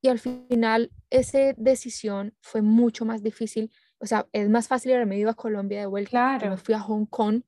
Y 0.00 0.08
al 0.08 0.18
final 0.18 0.90
esa 1.10 1.54
decisión 1.56 2.34
fue 2.40 2.62
mucho 2.62 3.04
más 3.04 3.22
difícil, 3.22 3.70
o 3.98 4.06
sea, 4.06 4.28
es 4.32 4.48
más 4.48 4.68
fácil 4.68 4.92
haberme 4.92 5.18
ido 5.18 5.30
a 5.30 5.34
Colombia 5.34 5.80
de 5.80 5.86
vuelta. 5.86 6.10
Claro. 6.10 6.50
Me 6.50 6.56
fui 6.56 6.74
a 6.74 6.80
Hong 6.80 7.06
Kong 7.06 7.42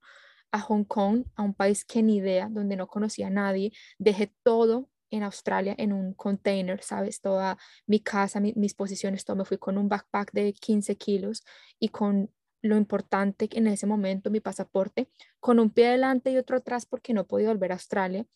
a 0.56 0.60
Hong 0.60 0.84
Kong, 0.84 1.24
a 1.36 1.42
un 1.42 1.54
país 1.54 1.84
que 1.84 2.02
ni 2.02 2.16
idea, 2.16 2.48
donde 2.50 2.76
no 2.76 2.86
conocía 2.88 3.26
a 3.28 3.30
nadie, 3.30 3.72
dejé 3.98 4.32
todo 4.42 4.88
en 5.10 5.22
Australia 5.22 5.74
en 5.78 5.92
un 5.92 6.14
container, 6.14 6.82
¿sabes? 6.82 7.20
Toda 7.20 7.58
mi 7.86 8.00
casa, 8.00 8.40
mis 8.40 8.74
posiciones, 8.74 9.24
todo. 9.24 9.36
Me 9.36 9.44
fui 9.44 9.58
con 9.58 9.76
un 9.78 9.88
backpack 9.88 10.32
de 10.32 10.52
15 10.54 10.96
kilos 10.96 11.44
y 11.78 11.90
con 11.90 12.30
lo 12.62 12.76
importante 12.76 13.48
en 13.52 13.66
ese 13.66 13.86
momento, 13.86 14.30
mi 14.30 14.40
pasaporte, 14.40 15.08
con 15.40 15.60
un 15.60 15.70
pie 15.70 15.88
adelante 15.88 16.30
y 16.30 16.38
otro 16.38 16.56
atrás 16.56 16.86
porque 16.86 17.12
no 17.12 17.26
podía 17.26 17.48
volver 17.48 17.72
a 17.72 17.74
Australia. 17.74 18.26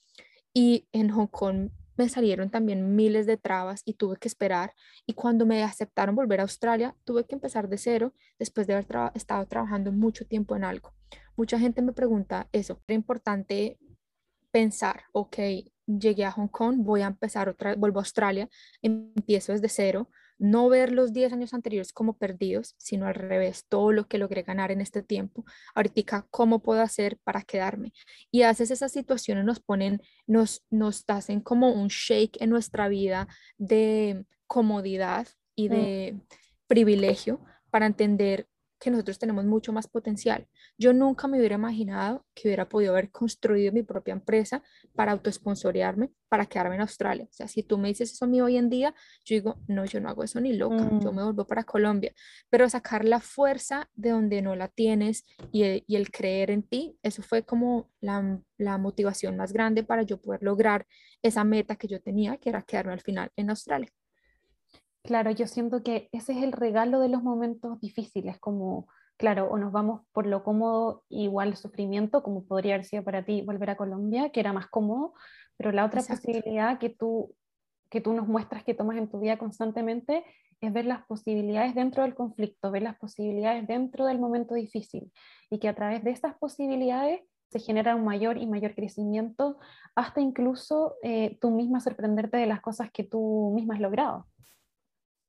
Y 0.52 0.86
en 0.92 1.10
Hong 1.10 1.28
Kong 1.28 1.70
me 2.00 2.08
salieron 2.08 2.48
también 2.48 2.96
miles 2.96 3.26
de 3.26 3.36
trabas 3.36 3.82
y 3.84 3.92
tuve 3.92 4.16
que 4.16 4.26
esperar. 4.26 4.72
Y 5.06 5.12
cuando 5.12 5.44
me 5.44 5.62
aceptaron 5.62 6.14
volver 6.14 6.40
a 6.40 6.44
Australia, 6.44 6.96
tuve 7.04 7.26
que 7.26 7.34
empezar 7.34 7.68
de 7.68 7.76
cero 7.76 8.14
después 8.38 8.66
de 8.66 8.72
haber 8.72 8.86
estado 9.12 9.44
trabajando 9.46 9.92
mucho 9.92 10.26
tiempo 10.26 10.56
en 10.56 10.64
algo. 10.64 10.94
Mucha 11.36 11.58
gente 11.58 11.82
me 11.82 11.92
pregunta 11.92 12.48
eso. 12.52 12.80
Es 12.86 12.94
importante 12.94 13.78
pensar, 14.50 15.02
ok, 15.12 15.36
llegué 15.86 16.24
a 16.24 16.30
Hong 16.30 16.48
Kong, 16.48 16.76
voy 16.78 17.02
a 17.02 17.08
empezar 17.08 17.50
otra, 17.50 17.74
vuelvo 17.76 17.98
a 17.98 18.02
Australia, 18.02 18.48
empiezo 18.80 19.52
desde 19.52 19.68
cero, 19.68 20.08
no 20.40 20.70
ver 20.70 20.90
los 20.90 21.12
10 21.12 21.34
años 21.34 21.54
anteriores 21.54 21.92
como 21.92 22.14
perdidos, 22.14 22.74
sino 22.78 23.06
al 23.06 23.14
revés, 23.14 23.66
todo 23.68 23.92
lo 23.92 24.08
que 24.08 24.18
logré 24.18 24.42
ganar 24.42 24.72
en 24.72 24.80
este 24.80 25.02
tiempo. 25.02 25.44
Ahorita, 25.74 26.26
¿cómo 26.30 26.60
puedo 26.60 26.80
hacer 26.80 27.18
para 27.22 27.42
quedarme? 27.42 27.92
Y 28.30 28.42
a 28.42 28.48
veces 28.48 28.70
esas 28.70 28.90
situaciones 28.90 29.44
nos 29.44 29.60
ponen, 29.60 30.02
nos, 30.26 30.64
nos 30.70 31.04
hacen 31.08 31.40
como 31.40 31.72
un 31.72 31.88
shake 31.88 32.40
en 32.40 32.48
nuestra 32.48 32.88
vida 32.88 33.28
de 33.58 34.24
comodidad 34.46 35.28
y 35.54 35.68
mm. 35.68 35.72
de 35.72 36.20
privilegio 36.66 37.40
para 37.70 37.86
entender 37.86 38.48
que 38.80 38.90
nosotros 38.90 39.18
tenemos 39.18 39.44
mucho 39.44 39.72
más 39.72 39.86
potencial. 39.86 40.48
Yo 40.78 40.92
nunca 40.92 41.28
me 41.28 41.38
hubiera 41.38 41.56
imaginado 41.56 42.24
que 42.34 42.48
hubiera 42.48 42.68
podido 42.68 42.92
haber 42.92 43.10
construido 43.10 43.72
mi 43.72 43.82
propia 43.82 44.12
empresa 44.12 44.62
para 44.94 45.12
autoesponsorearme, 45.12 46.10
para 46.28 46.46
quedarme 46.46 46.76
en 46.76 46.80
Australia. 46.80 47.26
O 47.30 47.32
sea, 47.32 47.46
si 47.46 47.62
tú 47.62 47.76
me 47.76 47.88
dices 47.88 48.12
eso 48.12 48.24
a 48.24 48.28
mí 48.28 48.40
hoy 48.40 48.56
en 48.56 48.70
día, 48.70 48.94
yo 49.24 49.34
digo, 49.34 49.60
no, 49.68 49.84
yo 49.84 50.00
no 50.00 50.08
hago 50.08 50.24
eso 50.24 50.40
ni 50.40 50.54
loca, 50.54 50.88
yo 50.98 51.12
mm. 51.12 51.14
me 51.14 51.22
vuelvo 51.22 51.46
para 51.46 51.64
Colombia. 51.64 52.12
Pero 52.48 52.68
sacar 52.70 53.04
la 53.04 53.20
fuerza 53.20 53.90
de 53.94 54.10
donde 54.10 54.40
no 54.40 54.56
la 54.56 54.68
tienes 54.68 55.26
y 55.52 55.64
el, 55.64 55.84
y 55.86 55.96
el 55.96 56.10
creer 56.10 56.50
en 56.50 56.62
ti, 56.62 56.96
eso 57.02 57.22
fue 57.22 57.44
como 57.44 57.90
la, 58.00 58.40
la 58.56 58.78
motivación 58.78 59.36
más 59.36 59.52
grande 59.52 59.84
para 59.84 60.02
yo 60.02 60.20
poder 60.20 60.42
lograr 60.42 60.86
esa 61.22 61.44
meta 61.44 61.76
que 61.76 61.86
yo 61.86 62.00
tenía, 62.00 62.38
que 62.38 62.48
era 62.48 62.62
quedarme 62.62 62.94
al 62.94 63.02
final 63.02 63.30
en 63.36 63.50
Australia. 63.50 63.90
Claro, 65.02 65.30
yo 65.30 65.46
siento 65.46 65.82
que 65.82 66.08
ese 66.12 66.32
es 66.32 66.42
el 66.42 66.52
regalo 66.52 67.00
de 67.00 67.08
los 67.08 67.22
momentos 67.22 67.80
difíciles, 67.80 68.38
como, 68.38 68.86
claro, 69.16 69.48
o 69.50 69.56
nos 69.56 69.72
vamos 69.72 70.02
por 70.12 70.26
lo 70.26 70.44
cómodo, 70.44 71.04
igual 71.08 71.56
sufrimiento, 71.56 72.22
como 72.22 72.44
podría 72.44 72.74
haber 72.74 72.84
sido 72.84 73.02
para 73.02 73.24
ti 73.24 73.42
volver 73.42 73.70
a 73.70 73.76
Colombia, 73.76 74.30
que 74.30 74.40
era 74.40 74.52
más 74.52 74.68
cómodo, 74.68 75.14
pero 75.56 75.72
la 75.72 75.86
otra 75.86 76.02
posibilidad 76.02 76.78
que 76.78 76.90
tú, 76.90 77.34
que 77.90 78.00
tú 78.00 78.12
nos 78.12 78.28
muestras 78.28 78.62
que 78.62 78.74
tomas 78.74 78.98
en 78.98 79.08
tu 79.08 79.20
vida 79.20 79.38
constantemente 79.38 80.24
es 80.60 80.72
ver 80.72 80.84
las 80.84 81.06
posibilidades 81.06 81.74
dentro 81.74 82.02
del 82.02 82.14
conflicto, 82.14 82.70
ver 82.70 82.82
las 82.82 82.98
posibilidades 82.98 83.66
dentro 83.66 84.06
del 84.06 84.18
momento 84.18 84.54
difícil 84.54 85.10
y 85.50 85.58
que 85.58 85.68
a 85.68 85.74
través 85.74 86.04
de 86.04 86.10
esas 86.10 86.36
posibilidades 86.38 87.22
se 87.50 87.58
genera 87.58 87.96
un 87.96 88.04
mayor 88.04 88.36
y 88.36 88.46
mayor 88.46 88.74
crecimiento 88.74 89.58
hasta 89.96 90.20
incluso 90.20 90.94
eh, 91.02 91.38
tú 91.40 91.50
misma 91.50 91.80
sorprenderte 91.80 92.36
de 92.36 92.46
las 92.46 92.60
cosas 92.60 92.90
que 92.92 93.02
tú 93.02 93.52
misma 93.54 93.74
has 93.74 93.80
logrado. 93.80 94.29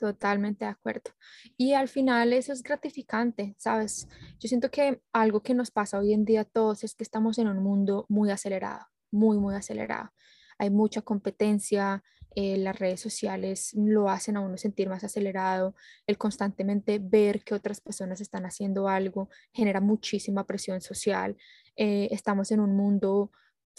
Totalmente 0.02 0.66
de 0.66 0.72
acuerdo. 0.72 1.12
Y 1.58 1.74
al 1.74 1.88
final 1.88 2.34
eso 2.34 2.54
es 2.54 2.64
gratificante, 2.64 3.54
¿sabes? 3.60 4.08
Yo 4.40 4.48
siento 4.48 4.72
que 4.72 5.00
algo 5.14 5.44
que 5.44 5.54
nos 5.54 5.70
pasa 5.70 6.00
hoy 6.00 6.14
en 6.14 6.26
día 6.26 6.42
a 6.42 6.46
todos 6.46 6.84
es 6.84 6.96
que 6.96 7.04
estamos 7.04 7.38
en 7.38 7.48
un 7.48 7.62
mundo 7.62 8.08
muy 8.10 8.32
acelerado, 8.32 8.88
muy, 9.12 9.38
muy 9.38 9.54
acelerado. 9.54 10.10
Hay 10.58 10.72
mucha 10.72 11.04
competencia, 11.04 12.04
eh, 12.34 12.58
las 12.58 12.80
redes 12.80 13.00
sociales 13.00 13.76
lo 13.76 14.10
hacen 14.10 14.38
a 14.38 14.42
uno 14.42 14.58
sentir 14.58 14.90
más 14.90 15.04
acelerado, 15.04 15.76
el 16.08 16.18
constantemente 16.18 16.98
ver 16.98 17.44
que 17.44 17.54
otras 17.54 17.80
personas 17.80 18.22
están 18.22 18.48
haciendo 18.48 18.88
algo 18.88 19.30
genera 19.54 19.82
muchísima 19.82 20.48
presión 20.48 20.82
social. 20.82 21.38
Eh, 21.76 22.08
estamos 22.10 22.50
en 22.50 22.60
un 22.60 22.76
mundo 22.76 23.30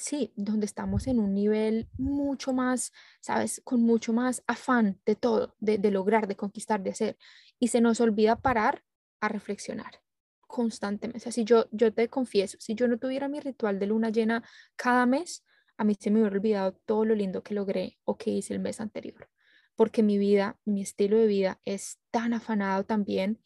sí, 0.02 0.32
donde 0.36 0.66
estamos 0.66 1.06
en 1.06 1.18
un 1.18 1.34
nivel 1.34 1.88
mucho 1.96 2.52
más, 2.52 2.92
sabes, 3.20 3.60
con 3.64 3.82
mucho 3.82 4.12
más 4.12 4.42
afán 4.46 5.00
de 5.06 5.14
todo, 5.14 5.54
de, 5.60 5.78
lograr, 5.90 6.26
de 6.26 6.36
conquistar, 6.36 6.82
de 6.82 6.90
hacer. 6.90 7.16
Y 7.58 7.68
se 7.68 7.80
nos 7.80 8.00
olvida 8.00 8.40
parar 8.40 8.82
a 9.20 9.28
reflexionar 9.28 10.02
constantemente. 10.46 11.18
O 11.18 11.20
sea, 11.20 11.32
si 11.32 11.44
yo, 11.44 11.66
yo 11.70 11.94
te 11.94 12.08
confieso, 12.08 12.58
si 12.60 12.74
yo 12.74 12.88
no 12.88 12.98
tuviera 12.98 13.28
mi 13.28 13.40
ritual 13.40 13.78
de 13.78 13.86
luna 13.86 14.10
llena 14.10 14.42
cada 14.76 15.06
mes, 15.06 15.44
a 15.76 15.84
mí 15.84 15.96
se 15.98 16.10
me 16.10 16.20
hubiera 16.20 16.36
olvidado 16.36 16.72
todo 16.84 17.04
lo 17.04 17.14
lindo 17.14 17.42
que 17.42 17.54
logré 17.54 17.98
o 18.04 18.18
que 18.18 18.30
hice 18.30 18.52
el 18.52 18.60
mes 18.60 18.80
anterior. 18.80 19.28
Porque 19.76 20.02
mi 20.02 20.18
vida, 20.18 20.58
mi 20.64 20.82
estilo 20.82 21.16
de 21.16 21.26
vida 21.26 21.60
es 21.64 21.98
tan 22.10 22.34
afanado 22.34 22.84
también 22.84 23.40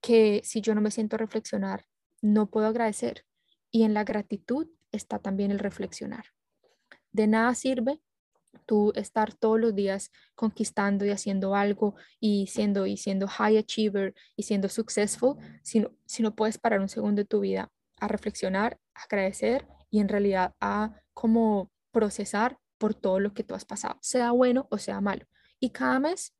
que 0.00 0.40
si 0.44 0.60
yo 0.60 0.74
no 0.74 0.80
me 0.80 0.90
siento 0.90 1.16
reflexionar, 1.16 1.86
no 2.22 2.48
puedo 2.48 2.66
agradecer. 2.68 3.26
Y 3.70 3.82
en 3.82 3.94
la 3.94 4.04
gratitud 4.04 4.68
está 4.92 5.18
también 5.18 5.50
el 5.50 5.58
reflexionar. 5.58 6.26
De 7.12 7.26
nada 7.26 7.54
sirve 7.54 8.00
tú 8.66 8.92
estar 8.94 9.34
todos 9.34 9.60
los 9.60 9.74
días 9.74 10.10
conquistando 10.34 11.04
y 11.04 11.10
haciendo 11.10 11.54
algo 11.54 11.94
y 12.20 12.46
siendo, 12.48 12.86
y 12.86 12.96
siendo 12.96 13.26
high 13.26 13.58
achiever 13.58 14.14
y 14.36 14.42
siendo 14.42 14.68
successful, 14.68 15.36
si 15.62 15.80
no, 15.80 15.90
si 16.06 16.22
no 16.22 16.34
puedes 16.34 16.58
parar 16.58 16.80
un 16.80 16.88
segundo 16.88 17.22
de 17.22 17.26
tu 17.26 17.40
vida 17.40 17.70
a 17.98 18.08
reflexionar, 18.08 18.78
a 18.94 19.02
agradecer 19.04 19.66
y 19.90 20.00
en 20.00 20.08
realidad 20.08 20.54
a 20.60 20.92
como 21.14 21.70
procesar 21.90 22.58
por 22.78 22.94
todo 22.94 23.20
lo 23.20 23.34
que 23.34 23.42
tú 23.42 23.54
has 23.54 23.64
pasado, 23.64 23.98
sea 24.00 24.30
bueno 24.32 24.68
o 24.70 24.78
sea 24.78 25.00
malo. 25.00 25.26
Y 25.60 25.70
cada 25.70 25.98
mes 25.98 26.34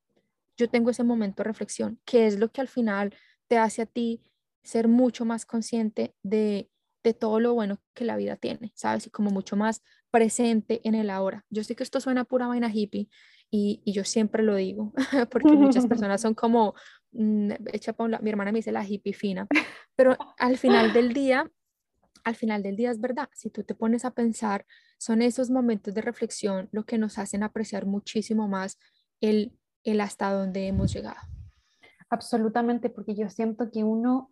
yo 0.57 0.69
tengo 0.69 0.91
ese 0.91 1.05
momento 1.05 1.43
de 1.43 1.49
reflexión, 1.49 2.01
que 2.05 2.27
es 2.27 2.39
lo 2.39 2.51
que 2.51 2.61
al 2.61 2.69
final 2.69 3.15
te 3.49 3.59
hace 3.59 3.83
a 3.83 3.87
ti 3.87 4.23
ser 4.63 4.89
mucho 4.89 5.25
más 5.25 5.47
consciente 5.47 6.15
de, 6.23 6.71
de 7.09 7.15
todo 7.15 7.41
lo 7.41 7.55
bueno 7.55 7.79
que 7.95 8.05
la 8.05 8.17
vida 8.17 8.37
tiene, 8.37 8.73
¿sabes? 8.75 9.07
Y 9.07 9.11
como 9.11 9.31
mucho 9.31 9.57
más 9.57 9.83
presente 10.11 10.81
en 10.85 10.95
el 10.95 11.09
ahora. 11.09 11.45
Yo 11.49 11.65
sé 11.65 11.75
que 11.75 11.83
esto 11.83 12.01
suena 12.01 12.25
pura 12.25 12.47
vaina 12.47 12.71
hippie 12.73 13.09
y, 13.51 13.81
y 13.85 13.93
yo 13.93 14.05
siempre 14.05 14.43
lo 14.43 14.55
digo, 14.57 14.93
porque 15.31 15.53
muchas 15.53 15.87
personas 15.89 16.21
son 16.21 16.35
como, 16.35 16.75
mm, 17.13 17.53
echa 17.73 17.95
mi 18.21 18.31
hermana 18.31 18.53
me 18.53 18.59
dice 18.59 18.73
la 18.73 18.85
hippie 18.87 19.15
fina, 19.15 19.47
pero 19.97 20.17
al 20.39 20.59
final 20.59 20.93
del 20.93 21.15
día, 21.15 21.51
al 22.25 22.37
final 22.37 22.63
del 22.63 22.77
día 22.77 22.91
es 22.91 23.01
verdad, 23.01 23.31
si 23.33 23.49
tú 23.49 23.65
te 23.65 23.75
pones 23.75 24.05
a 24.05 24.11
pensar, 24.11 24.67
son 24.99 25.23
esos 25.23 25.49
momentos 25.49 25.95
de 25.95 26.03
reflexión 26.03 26.69
lo 26.73 26.85
que 26.85 26.99
nos 26.99 27.19
hacen 27.19 27.43
apreciar 27.43 27.87
muchísimo 27.87 28.49
más 28.49 28.79
el, 29.23 29.57
el 29.83 30.01
hasta 30.03 30.31
donde 30.31 30.67
hemos 30.67 30.93
llegado. 30.93 31.21
Absolutamente, 32.11 32.91
porque 32.91 33.15
yo 33.15 33.31
siento 33.31 33.71
que 33.71 33.83
uno 33.85 34.31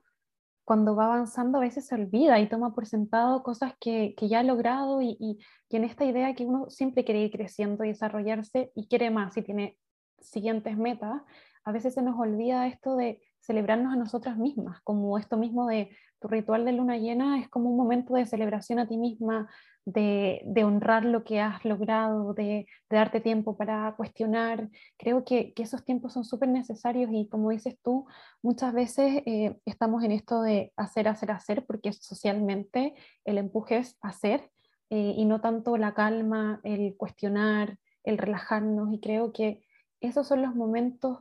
cuando 0.66 0.96
va 0.96 1.05
avanzando 1.07 1.59
a 1.59 1.61
veces 1.61 1.87
se 1.87 1.94
olvida 1.94 2.40
y 2.40 2.48
toma 2.48 2.74
por 2.74 2.87
sentado 2.87 3.44
cosas 3.44 3.74
que, 3.81 4.14
que 4.16 4.29
ya 4.29 4.40
ha 4.40 4.42
logrado 4.42 5.00
y, 5.00 5.16
y, 5.20 5.38
en 5.70 5.85
esta 5.85 6.05
idea 6.05 6.35
que 6.35 6.44
uno 6.44 6.68
siempre 6.68 7.05
quiere 7.05 7.20
ir 7.20 7.31
creciendo 7.31 7.85
y 7.85 7.88
desarrollarse 7.88 8.72
y 8.74 8.88
quiere 8.88 9.11
más 9.11 9.37
y 9.37 9.42
tiene 9.42 9.79
siguientes 10.20 10.76
metas, 10.76 11.22
a 11.64 11.70
veces 11.70 11.94
se 11.94 12.02
nos 12.02 12.18
olvida 12.18 12.66
esto 12.66 12.96
de 12.96 13.22
celebrarnos 13.38 13.92
a 13.92 13.96
nosotras 13.96 14.37
mismas, 14.38 14.81
como 14.83 15.16
esto 15.18 15.37
mismo 15.37 15.68
de 15.68 15.90
tu 16.20 16.29
ritual 16.29 16.64
de 16.64 16.72
luna 16.72 16.96
llena 16.96 17.40
es 17.40 17.48
como 17.48 17.70
un 17.70 17.76
momento 17.76 18.14
de 18.14 18.26
celebración 18.26 18.79
a 18.79 18.88
ti 18.88 18.96
misma, 18.96 19.48
de, 19.85 20.42
de 20.44 20.64
honrar 20.64 21.05
lo 21.05 21.22
que 21.24 21.40
has 21.40 21.64
logrado, 21.64 22.35
de, 22.35 22.66
darte 22.90 23.20
tiempo 23.20 23.57
para 23.57 23.94
cuestionar. 23.96 24.68
Creo 24.98 25.24
que, 25.24 25.52
que 25.55 25.62
esos 25.62 25.85
tiempos 25.85 26.12
son 26.12 26.24
súper 26.24 26.48
necesarios 26.48 27.11
y 27.12 27.29
como 27.29 27.50
dices 27.50 27.79
tú, 27.83 28.07
muchas 28.42 28.74
veces 28.74 29.22
eh, 29.26 29.57
estamos 29.64 30.02
en 30.02 30.12
esto 30.12 30.42
de 30.42 30.72
hacer, 30.76 31.09
hacer, 31.09 31.31
hacer, 31.31 31.64
porque 31.66 31.92
socialmente 31.92 32.94
el 33.24 33.38
empuje 33.38 33.79
es 33.79 33.96
hacer 34.00 34.50
eh, 34.90 35.14
y 35.16 35.24
no 35.24 35.40
tanto 35.40 35.76
la 35.76 35.94
calma, 35.94 36.61
el 36.64 36.96
cuestionar, 36.96 37.79
el 38.05 38.18
relajarnos 38.18 38.92
y 38.92 39.00
creo 39.00 39.33
que 39.33 39.64
esos 40.00 40.26
son 40.26 40.42
los 40.42 40.55
momentos 40.55 41.20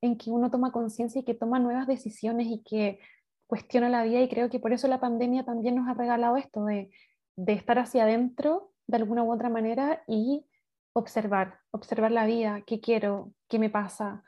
en 0.00 0.18
que 0.18 0.30
uno 0.30 0.50
toma 0.50 0.72
conciencia 0.72 1.20
y 1.20 1.24
que 1.24 1.34
toma 1.34 1.58
nuevas 1.58 1.86
decisiones 1.86 2.46
y 2.48 2.62
que 2.62 3.00
cuestiona 3.46 3.88
la 3.88 4.02
vida 4.02 4.20
y 4.20 4.28
creo 4.28 4.50
que 4.50 4.60
por 4.60 4.72
eso 4.72 4.88
la 4.88 5.00
pandemia 5.00 5.44
también 5.44 5.76
nos 5.76 5.88
ha 5.88 5.94
regalado 5.94 6.36
esto 6.36 6.64
de, 6.64 6.90
de 7.36 7.52
estar 7.52 7.78
hacia 7.78 8.04
adentro 8.04 8.72
de 8.86 8.96
alguna 8.96 9.22
u 9.22 9.32
otra 9.32 9.48
manera 9.48 10.02
y 10.06 10.46
observar, 10.92 11.60
observar 11.70 12.10
la 12.10 12.26
vida, 12.26 12.62
qué 12.66 12.80
quiero, 12.80 13.32
qué 13.48 13.58
me 13.58 13.70
pasa, 13.70 14.24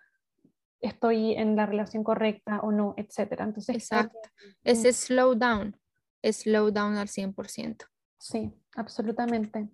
estoy 0.81 1.33
en 1.33 1.57
la 1.57 1.67
relación 1.67 2.05
correcta 2.05 2.61
o 2.61 2.73
no, 2.73 2.95
etcétera. 2.97 3.45
Entonces, 3.45 3.75
Exacto. 3.77 4.19
Ese 4.65 4.93
slow 4.93 5.35
down, 5.35 5.77
slow 6.23 6.71
down 6.71 6.97
al 6.97 7.09
100%. 7.09 7.87
Sí, 8.19 8.53
absolutamente. 8.75 9.69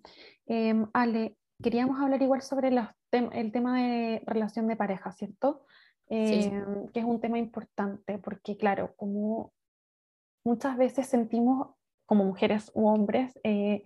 Em, 0.45 0.87
Ale, 0.93 1.37
queríamos 1.61 1.99
hablar 1.99 2.21
igual 2.21 2.41
sobre 2.41 2.69
el 2.69 3.51
tema 3.51 3.81
de 3.81 4.23
relación 4.25 4.67
de 4.67 4.75
pareja, 4.75 5.11
¿cierto? 5.11 5.65
Em, 6.07 6.87
que 6.89 6.99
es 6.99 7.05
un 7.05 7.19
tema 7.19 7.39
importante, 7.39 8.19
porque 8.19 8.57
claro, 8.57 8.93
como 8.95 9.53
muchas 10.43 10.77
veces 10.77 11.07
sentimos 11.07 11.69
como 12.05 12.23
mujeres 12.25 12.71
u 12.75 12.87
hombres 12.87 13.39
eh, 13.43 13.83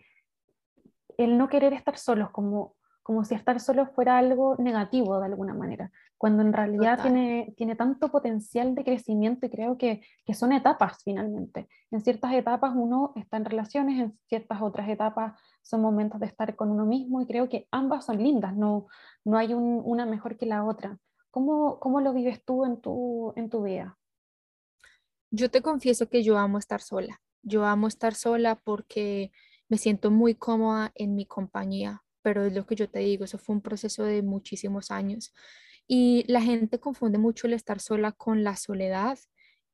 el 1.17 1.37
no 1.37 1.47
querer 1.47 1.71
estar 1.71 1.97
solos, 1.97 2.29
como, 2.31 2.75
como 3.03 3.23
si 3.23 3.35
estar 3.35 3.59
solos 3.61 3.89
fuera 3.91 4.17
algo 4.17 4.57
negativo 4.57 5.17
de 5.19 5.27
alguna 5.27 5.53
manera, 5.53 5.91
cuando 6.17 6.43
en 6.43 6.51
realidad 6.51 7.01
tiene, 7.01 7.53
tiene 7.55 7.75
tanto 7.75 8.09
potencial 8.09 8.75
de 8.75 8.83
crecimiento 8.83 9.45
y 9.45 9.49
creo 9.49 9.77
que, 9.77 10.01
que 10.25 10.33
son 10.33 10.51
etapas 10.51 11.01
finalmente. 11.03 11.69
En 11.89 12.01
ciertas 12.01 12.33
etapas 12.33 12.73
uno 12.75 13.13
está 13.15 13.37
en 13.37 13.45
relaciones, 13.45 13.99
en 13.99 14.19
ciertas 14.27 14.61
otras 14.61 14.89
etapas 14.89 15.39
son 15.61 15.81
momentos 15.81 16.19
de 16.19 16.27
estar 16.27 16.55
con 16.57 16.69
uno 16.69 16.85
mismo 16.85 17.21
y 17.21 17.27
creo 17.27 17.47
que 17.47 17.67
ambas 17.71 18.05
son 18.05 18.17
lindas, 18.17 18.55
no, 18.55 18.87
no 19.23 19.37
hay 19.37 19.53
una 19.53 20.05
mejor 20.05 20.37
que 20.37 20.45
la 20.45 20.65
otra. 20.65 20.97
¿Cómo, 21.31 21.79
¿Cómo, 21.79 22.01
lo 22.01 22.13
vives 22.13 22.43
tú 22.43 22.65
en 22.65 22.81
tu, 22.81 23.33
en 23.35 23.49
tu 23.49 23.63
vida? 23.63 23.97
Yo 25.31 25.51
te 25.51 25.61
confieso 25.61 26.09
que 26.09 26.23
yo 26.23 26.37
amo 26.37 26.57
estar 26.57 26.81
sola. 26.81 27.21
Yo 27.43 27.65
amo 27.65 27.87
estar 27.87 28.15
sola 28.15 28.55
porque 28.55 29.31
me 29.69 29.77
siento 29.77 30.11
muy 30.11 30.35
cómoda 30.35 30.91
en 30.95 31.15
mi 31.15 31.25
compañía, 31.25 32.03
pero 32.21 32.43
es 32.45 32.53
lo 32.53 32.65
que 32.65 32.75
yo 32.75 32.89
te 32.89 32.99
digo, 32.99 33.23
eso 33.23 33.37
fue 33.37 33.55
un 33.55 33.61
proceso 33.61 34.03
de 34.03 34.23
muchísimos 34.23 34.91
años. 34.91 35.33
Y 35.87 36.25
la 36.27 36.41
gente 36.41 36.79
confunde 36.79 37.17
mucho 37.17 37.47
el 37.47 37.53
estar 37.53 37.79
sola 37.79 38.11
con 38.11 38.43
la 38.43 38.55
soledad 38.55 39.17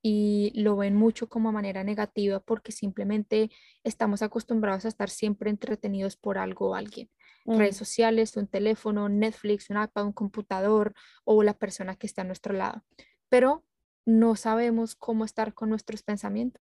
y 0.02 0.52
lo 0.54 0.76
ven 0.76 0.96
mucho 0.96 1.28
como 1.28 1.52
manera 1.52 1.84
negativa 1.84 2.40
porque 2.40 2.72
simplemente 2.72 3.50
estamos 3.84 4.22
acostumbrados 4.22 4.86
a 4.86 4.90
estar 4.90 5.10
siempre 5.10 5.50
entretenidos 5.50 6.16
por 6.16 6.38
algo 6.38 6.70
o 6.70 6.76
alguien. 6.76 7.10
Redes 7.46 7.76
mm. 7.76 7.80
sociales, 7.80 8.38
un 8.38 8.48
teléfono, 8.48 9.08
Netflix, 9.10 9.70
un 9.70 9.82
iPad, 9.82 10.06
un 10.06 10.14
computador 10.14 10.94
o 11.24 11.44
la 11.44 11.54
persona 11.54 11.96
que 11.96 12.08
está 12.08 12.24
a 12.24 12.26
nuestro 12.26 12.54
lado. 12.54 12.84
Pero 13.30 13.64
no 14.06 14.36
sabemos 14.36 14.96
cómo 14.96 15.26
estar 15.26 15.54
con 15.54 15.70
nuestros 15.70 16.04
pensamientos, 16.04 16.62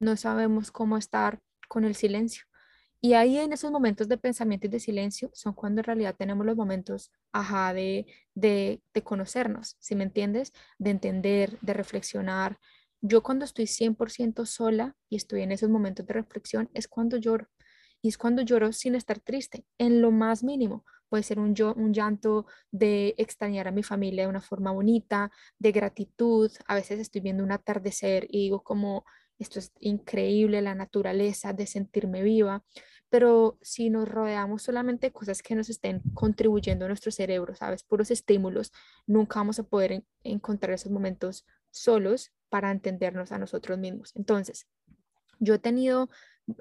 no 0.00 0.16
sabemos 0.16 0.70
cómo 0.70 0.96
estar 0.96 1.40
con 1.68 1.84
el 1.84 1.94
silencio. 1.94 2.44
Y 3.00 3.12
ahí 3.12 3.38
en 3.38 3.52
esos 3.52 3.70
momentos 3.70 4.08
de 4.08 4.16
pensamiento 4.16 4.66
y 4.66 4.70
de 4.70 4.80
silencio 4.80 5.30
son 5.34 5.52
cuando 5.52 5.80
en 5.80 5.84
realidad 5.84 6.16
tenemos 6.16 6.46
los 6.46 6.56
momentos, 6.56 7.12
ajá, 7.30 7.74
de, 7.74 8.06
de, 8.34 8.80
de 8.94 9.02
conocernos, 9.02 9.76
si 9.78 9.94
me 9.94 10.04
entiendes? 10.04 10.52
De 10.78 10.90
entender, 10.90 11.58
de 11.60 11.74
reflexionar. 11.74 12.58
Yo 13.00 13.22
cuando 13.22 13.44
estoy 13.44 13.66
100% 13.66 14.46
sola 14.46 14.96
y 15.08 15.16
estoy 15.16 15.42
en 15.42 15.52
esos 15.52 15.68
momentos 15.68 16.06
de 16.06 16.14
reflexión 16.14 16.70
es 16.74 16.88
cuando 16.88 17.16
lloro. 17.18 17.48
Y 18.06 18.10
es 18.10 18.18
cuando 18.18 18.42
lloro 18.42 18.72
sin 18.72 18.94
estar 18.94 19.18
triste, 19.18 19.64
en 19.78 20.00
lo 20.00 20.12
más 20.12 20.44
mínimo. 20.44 20.84
Puede 21.08 21.24
ser 21.24 21.40
un, 21.40 21.56
yo, 21.56 21.74
un 21.74 21.92
llanto 21.92 22.46
de 22.70 23.16
extrañar 23.18 23.66
a 23.66 23.72
mi 23.72 23.82
familia 23.82 24.22
de 24.22 24.28
una 24.28 24.40
forma 24.40 24.70
bonita, 24.70 25.32
de 25.58 25.72
gratitud. 25.72 26.52
A 26.68 26.76
veces 26.76 27.00
estoy 27.00 27.20
viendo 27.20 27.42
un 27.42 27.50
atardecer 27.50 28.28
y 28.30 28.42
digo 28.42 28.62
como, 28.62 29.04
esto 29.40 29.58
es 29.58 29.72
increíble, 29.80 30.62
la 30.62 30.76
naturaleza, 30.76 31.52
de 31.52 31.66
sentirme 31.66 32.22
viva 32.22 32.62
pero 33.08 33.56
si 33.62 33.88
nos 33.88 34.08
rodeamos 34.08 34.62
solamente 34.62 35.06
de 35.06 35.12
cosas 35.12 35.40
que 35.40 35.54
nos 35.54 35.68
estén 35.68 36.02
contribuyendo 36.12 36.84
a 36.84 36.88
nuestro 36.88 37.12
cerebro, 37.12 37.54
¿sabes? 37.54 37.84
Puros 37.84 38.10
estímulos, 38.10 38.72
nunca 39.06 39.38
vamos 39.38 39.58
a 39.60 39.62
poder 39.62 40.04
encontrar 40.24 40.74
esos 40.74 40.90
momentos 40.90 41.46
solos 41.70 42.32
para 42.48 42.72
entendernos 42.72 43.30
a 43.30 43.38
nosotros 43.38 43.78
mismos. 43.78 44.12
Entonces, 44.16 44.66
yo 45.38 45.54
he 45.54 45.58
tenido 45.58 46.08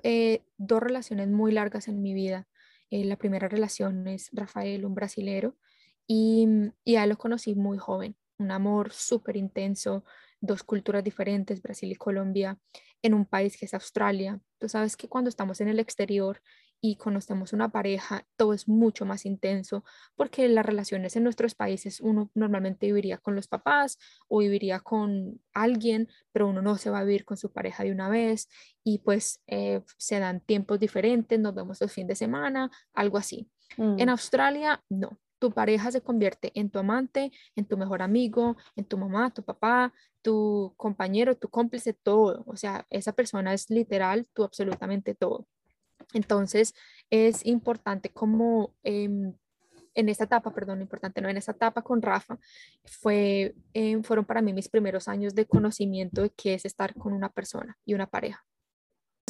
eh, 0.03 0.43
dos 0.57 0.81
relaciones 0.81 1.27
muy 1.29 1.51
largas 1.51 1.88
en 1.88 2.01
mi 2.01 2.13
vida. 2.13 2.47
Eh, 2.89 3.05
la 3.05 3.17
primera 3.17 3.47
relación 3.47 4.07
es 4.07 4.29
Rafael, 4.31 4.85
un 4.85 4.95
brasilero, 4.95 5.55
y, 6.07 6.47
y 6.83 6.95
a 6.97 7.03
él 7.03 7.09
lo 7.09 7.17
conocí 7.17 7.55
muy 7.55 7.77
joven, 7.77 8.15
un 8.38 8.51
amor 8.51 8.91
súper 8.93 9.38
intenso, 9.38 10.03
dos 10.39 10.63
culturas 10.63 11.03
diferentes, 11.03 11.61
Brasil 11.61 11.91
y 11.91 11.95
Colombia, 11.95 12.59
en 13.01 13.13
un 13.13 13.25
país 13.25 13.57
que 13.57 13.65
es 13.65 13.73
Australia. 13.73 14.39
Tú 14.59 14.69
sabes 14.69 14.95
que 14.97 15.09
cuando 15.09 15.29
estamos 15.29 15.61
en 15.61 15.67
el 15.67 15.79
exterior 15.79 16.41
y 16.88 16.98
conocemos 16.98 17.52
una 17.52 17.69
pareja, 17.69 18.28
todo 18.36 18.54
es 18.54 18.67
mucho 18.67 19.06
más 19.06 19.26
intenso 19.26 19.84
porque 20.15 20.48
las 20.48 20.63
relaciones 20.63 21.15
en 21.15 21.24
nuestros 21.24 21.56
países 21.56 22.00
uno 22.00 22.30
normalmente 22.36 22.86
viviría 22.86 23.17
con 23.17 23.34
los 23.34 23.48
papás 23.48 23.98
o 24.28 24.38
viviría 24.38 24.80
con 24.82 25.41
alguien, 25.52 26.10
pero 26.32 26.48
uno 26.48 26.62
no 26.62 26.78
se 26.78 26.91
va 26.91 27.00
a 27.00 27.04
vivir 27.04 27.26
con 27.26 27.38
su 27.38 27.52
pareja 27.52 27.84
de 27.84 27.91
una 27.91 28.08
vez 28.08 28.50
y 28.84 29.00
pues 29.00 29.41
eh, 29.48 29.82
se 29.98 30.19
dan 30.19 30.41
tiempos 30.41 30.80
diferentes, 30.80 31.39
nos 31.39 31.56
vemos 31.56 31.82
los 31.82 31.91
fines 31.91 32.10
de 32.10 32.15
semana, 32.15 32.69
algo 32.93 33.17
así. 33.17 33.50
En 33.78 34.06
mm. 34.06 34.10
Australia, 34.10 34.84
no 34.88 35.19
tu 35.39 35.52
pareja 35.52 35.91
se 35.91 36.02
convierte 36.02 36.52
en 36.56 36.69
tu 36.69 36.80
amante, 36.80 37.32
en 37.56 37.65
tu 37.65 37.78
mejor 37.78 38.02
amigo, 38.02 38.58
en 38.76 38.86
tu 38.86 38.98
mamá, 38.98 39.32
tu 39.34 39.43
papá, 39.43 39.93
tu 40.21 40.74
compañero, 40.78 41.36
tu 41.36 41.50
cómplice, 41.50 41.93
todo. 41.93 42.43
O 42.48 42.56
sea, 42.56 42.88
esa 42.89 43.12
persona 43.12 43.54
es 43.54 43.69
literal 43.69 44.28
tu 44.34 44.43
absolutamente 44.43 45.13
todo. 45.13 45.45
Entonces, 46.15 46.73
es 47.10 47.45
importante 47.45 48.10
como 48.10 48.73
em, 48.84 49.34
en 49.93 50.10
esta 50.10 50.23
etapa, 50.23 50.54
perdón, 50.54 50.82
importante, 50.82 51.21
no, 51.21 51.30
en 51.30 51.38
esta 51.38 51.51
etapa 51.51 51.82
con 51.82 52.01
Rafa, 52.01 52.39
fue, 52.86 53.56
em, 53.73 54.01
fueron 54.04 54.25
para 54.25 54.41
mí 54.41 54.54
mis 54.54 54.69
primeros 54.69 55.08
años 55.08 55.36
de 55.36 55.45
conocimiento 55.45 56.21
de 56.21 56.30
qué 56.32 56.54
es 56.54 56.65
estar 56.65 56.93
con 56.95 57.13
una 57.13 57.30
persona 57.30 57.78
y 57.86 57.93
una 57.93 58.08
pareja 58.08 58.45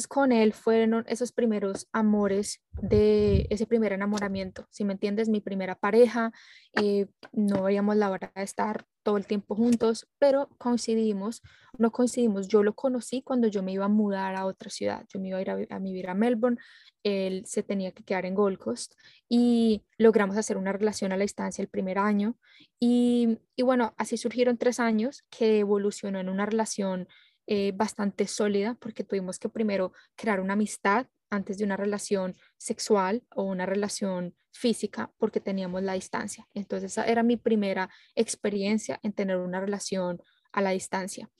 con 0.06 0.30
él 0.30 0.52
fueron 0.52 1.06
esos 1.08 1.32
primeros 1.32 1.88
amores 1.92 2.60
de 2.72 3.46
ese 3.48 3.66
primer 3.66 3.94
enamoramiento, 3.94 4.66
si 4.70 4.84
me 4.84 4.92
entiendes, 4.92 5.30
mi 5.30 5.40
primera 5.40 5.74
pareja, 5.74 6.32
eh, 6.74 7.06
no 7.32 7.62
veíamos 7.62 7.96
la 7.96 8.10
hora 8.10 8.30
de 8.34 8.42
estar 8.42 8.84
todo 9.02 9.16
el 9.16 9.26
tiempo 9.26 9.54
juntos, 9.54 10.06
pero 10.18 10.50
coincidimos, 10.58 11.40
no 11.78 11.92
coincidimos, 11.92 12.48
yo 12.48 12.62
lo 12.62 12.74
conocí 12.74 13.22
cuando 13.22 13.48
yo 13.48 13.62
me 13.62 13.72
iba 13.72 13.86
a 13.86 13.88
mudar 13.88 14.34
a 14.34 14.44
otra 14.44 14.68
ciudad, 14.68 15.06
yo 15.08 15.18
me 15.18 15.28
iba 15.28 15.38
a 15.38 15.40
ir 15.40 15.50
a, 15.70 15.78
vivir 15.78 16.10
a 16.10 16.14
Melbourne, 16.14 16.58
él 17.02 17.44
se 17.46 17.62
tenía 17.62 17.92
que 17.92 18.04
quedar 18.04 18.26
en 18.26 18.34
Gold 18.34 18.58
Coast 18.58 18.94
y 19.30 19.82
logramos 19.96 20.36
hacer 20.36 20.58
una 20.58 20.72
relación 20.72 21.12
a 21.12 21.16
la 21.16 21.22
distancia 21.22 21.62
el 21.62 21.68
primer 21.68 21.98
año 21.98 22.36
y, 22.78 23.38
y 23.54 23.62
bueno, 23.62 23.94
así 23.96 24.18
surgieron 24.18 24.58
tres 24.58 24.78
años 24.78 25.24
que 25.30 25.60
evolucionó 25.60 26.18
en 26.20 26.28
una 26.28 26.44
relación 26.44 27.08
eh, 27.46 27.72
bastante 27.74 28.26
sólida 28.26 28.76
porque 28.80 29.04
tuvimos 29.04 29.38
que 29.38 29.48
primero 29.48 29.92
crear 30.16 30.40
una 30.40 30.54
amistad 30.54 31.06
antes 31.30 31.58
de 31.58 31.64
una 31.64 31.76
relación 31.76 32.34
sexual 32.56 33.22
o 33.34 33.42
una 33.42 33.66
relación 33.66 34.34
física 34.52 35.12
porque 35.18 35.40
teníamos 35.40 35.82
la 35.82 35.94
distancia. 35.94 36.46
Entonces 36.54 36.92
esa 36.92 37.04
era 37.04 37.22
mi 37.22 37.36
primera 37.36 37.90
experiencia 38.14 38.98
en 39.02 39.12
tener 39.12 39.36
una 39.36 39.60
relación 39.60 40.20
a 40.52 40.62
la 40.62 40.70
distancia. 40.70 41.30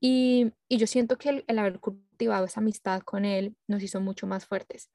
Y, 0.00 0.52
y 0.68 0.76
yo 0.76 0.86
siento 0.86 1.16
que 1.16 1.30
el, 1.30 1.44
el, 1.48 1.58
haber 1.58 1.80
cultivado 1.80 2.44
esa 2.44 2.60
amistad 2.60 3.00
con 3.02 3.24
él 3.24 3.56
nos 3.66 3.82
hizo 3.82 4.00
mucho 4.00 4.26
más 4.26 4.46
fuertes. 4.46 4.90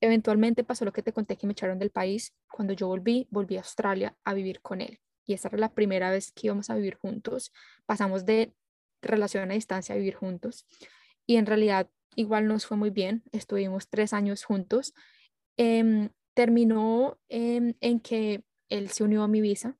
Eventualmente 0.00 0.64
pasó 0.64 0.84
lo 0.84 0.92
que 0.92 1.02
te 1.02 1.12
conté 1.12 1.36
que 1.36 1.46
me 1.46 1.52
echaron 1.52 1.78
del 1.78 1.90
país. 1.90 2.34
Cuando 2.50 2.72
yo 2.72 2.86
volví, 2.86 3.26
volví 3.30 3.56
a 3.56 3.60
Australia 3.60 4.16
a 4.24 4.34
vivir 4.34 4.60
con 4.60 4.80
él. 4.80 5.00
Y 5.26 5.34
esa 5.34 5.48
era 5.48 5.58
la 5.58 5.72
primera 5.72 6.10
vez 6.10 6.32
que 6.32 6.46
íbamos 6.48 6.70
a 6.70 6.76
vivir 6.76 6.96
juntos. 6.96 7.52
Pasamos 7.86 8.24
de 8.26 8.52
relación 9.04 9.50
a 9.50 9.54
distancia, 9.54 9.94
vivir 9.94 10.14
juntos. 10.14 10.66
Y 11.26 11.36
en 11.36 11.46
realidad 11.46 11.88
igual 12.16 12.46
nos 12.46 12.66
fue 12.66 12.76
muy 12.76 12.90
bien, 12.90 13.22
estuvimos 13.32 13.88
tres 13.88 14.12
años 14.12 14.44
juntos. 14.44 14.94
Em, 15.56 16.10
terminó 16.34 17.18
en 17.28 18.00
que 18.00 18.44
él 18.68 18.90
se 18.90 19.04
unió 19.04 19.22
a 19.22 19.28
mi 19.28 19.40
visa, 19.40 19.76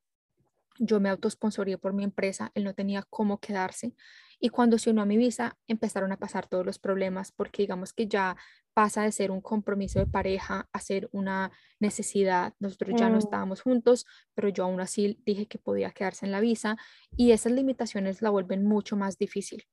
yo 0.78 1.00
me 1.00 1.08
autosponsorié 1.08 1.78
por 1.78 1.92
mi 1.92 2.04
empresa, 2.04 2.50
él 2.54 2.64
no 2.64 2.74
tenía 2.74 3.02
cómo 3.08 3.38
quedarse. 3.38 3.94
Y 4.40 4.48
cuando 4.48 4.78
se 4.78 4.90
unió 4.90 5.02
a 5.02 5.06
mi 5.06 5.16
visa, 5.16 5.56
empezaron 5.68 6.12
a 6.12 6.18
pasar 6.18 6.46
todos 6.46 6.66
los 6.66 6.78
problemas, 6.78 7.32
porque 7.32 7.62
digamos 7.62 7.92
que 7.92 8.08
ya 8.08 8.36
pasa 8.74 9.02
de 9.02 9.12
ser 9.12 9.30
un 9.30 9.40
compromiso 9.40 10.00
de 10.00 10.06
pareja 10.06 10.68
a 10.72 10.80
ser 10.80 11.08
una 11.12 11.52
necesidad. 11.78 12.54
Nosotros 12.58 12.98
ya 12.98 13.08
no 13.08 13.16
mm. 13.16 13.18
estábamos 13.18 13.62
juntos, 13.62 14.04
pero 14.34 14.48
yo 14.48 14.64
aún 14.64 14.80
así 14.80 15.18
dije 15.24 15.46
que 15.46 15.58
podía 15.58 15.92
quedarse 15.92 16.26
en 16.26 16.32
la 16.32 16.40
visa 16.40 16.76
y 17.16 17.30
esas 17.30 17.52
limitaciones 17.52 18.20
la 18.20 18.30
vuelven 18.30 18.64
mucho 18.64 18.96
más 18.96 19.16
difícil. 19.16 19.64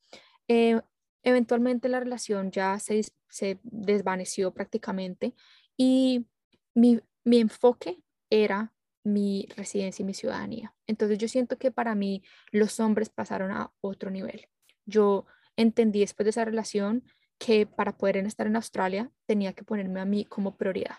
Eh, 0.47 0.79
eventualmente 1.23 1.89
la 1.89 1.99
relación 1.99 2.51
ya 2.51 2.79
se, 2.79 3.01
se 3.29 3.59
desvaneció 3.63 4.53
prácticamente 4.53 5.33
y 5.75 6.27
mi, 6.73 6.99
mi 7.23 7.39
enfoque 7.39 8.01
era 8.29 8.73
mi 9.03 9.47
residencia 9.57 10.03
y 10.03 10.05
mi 10.05 10.13
ciudadanía. 10.13 10.73
Entonces 10.87 11.17
yo 11.17 11.27
siento 11.27 11.57
que 11.57 11.71
para 11.71 11.95
mí 11.95 12.23
los 12.51 12.79
hombres 12.79 13.09
pasaron 13.09 13.51
a 13.51 13.71
otro 13.81 14.11
nivel. 14.11 14.47
Yo 14.85 15.25
entendí 15.55 16.01
después 16.01 16.25
de 16.25 16.31
esa 16.31 16.45
relación 16.45 17.03
que 17.41 17.65
para 17.65 17.97
poder 17.97 18.17
estar 18.17 18.45
en 18.45 18.55
Australia 18.55 19.11
tenía 19.25 19.53
que 19.53 19.63
ponerme 19.63 19.99
a 19.99 20.05
mí 20.05 20.25
como 20.25 20.55
prioridad. 20.57 20.97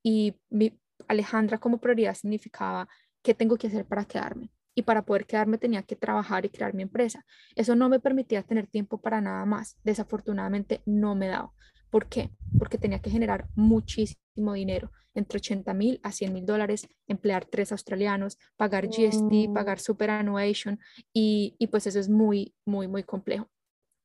Y 0.00 0.36
mi 0.48 0.78
Alejandra 1.08 1.58
como 1.58 1.78
prioridad 1.78 2.14
significaba 2.14 2.88
qué 3.20 3.34
tengo 3.34 3.56
que 3.56 3.66
hacer 3.66 3.84
para 3.84 4.04
quedarme. 4.04 4.52
Y 4.76 4.82
para 4.82 5.02
poder 5.04 5.26
quedarme 5.26 5.58
tenía 5.58 5.82
que 5.82 5.96
trabajar 5.96 6.44
y 6.44 6.50
crear 6.50 6.72
mi 6.72 6.84
empresa. 6.84 7.26
Eso 7.56 7.74
no 7.74 7.88
me 7.88 7.98
permitía 7.98 8.44
tener 8.44 8.68
tiempo 8.68 9.00
para 9.02 9.20
nada 9.20 9.44
más. 9.44 9.76
Desafortunadamente 9.82 10.82
no 10.86 11.16
me 11.16 11.26
daba. 11.26 11.52
¿Por 11.90 12.06
qué? 12.06 12.30
Porque 12.60 12.78
tenía 12.78 13.00
que 13.00 13.10
generar 13.10 13.48
muchísimo 13.56 14.52
dinero, 14.54 14.92
entre 15.14 15.38
80 15.38 15.74
mil 15.74 16.00
a 16.04 16.12
100 16.12 16.32
mil 16.32 16.46
dólares, 16.46 16.88
emplear 17.08 17.44
tres 17.44 17.72
australianos, 17.72 18.38
pagar 18.56 18.86
GST, 18.86 19.48
mm. 19.48 19.52
pagar 19.52 19.80
superannuation 19.80 20.78
y, 21.12 21.56
y 21.58 21.66
pues 21.66 21.88
eso 21.88 21.98
es 21.98 22.08
muy, 22.08 22.54
muy, 22.64 22.86
muy 22.86 23.02
complejo. 23.02 23.50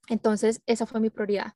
Entonces, 0.08 0.62
esa 0.66 0.86
fue 0.86 1.00
mi 1.00 1.10
prioridad. 1.10 1.54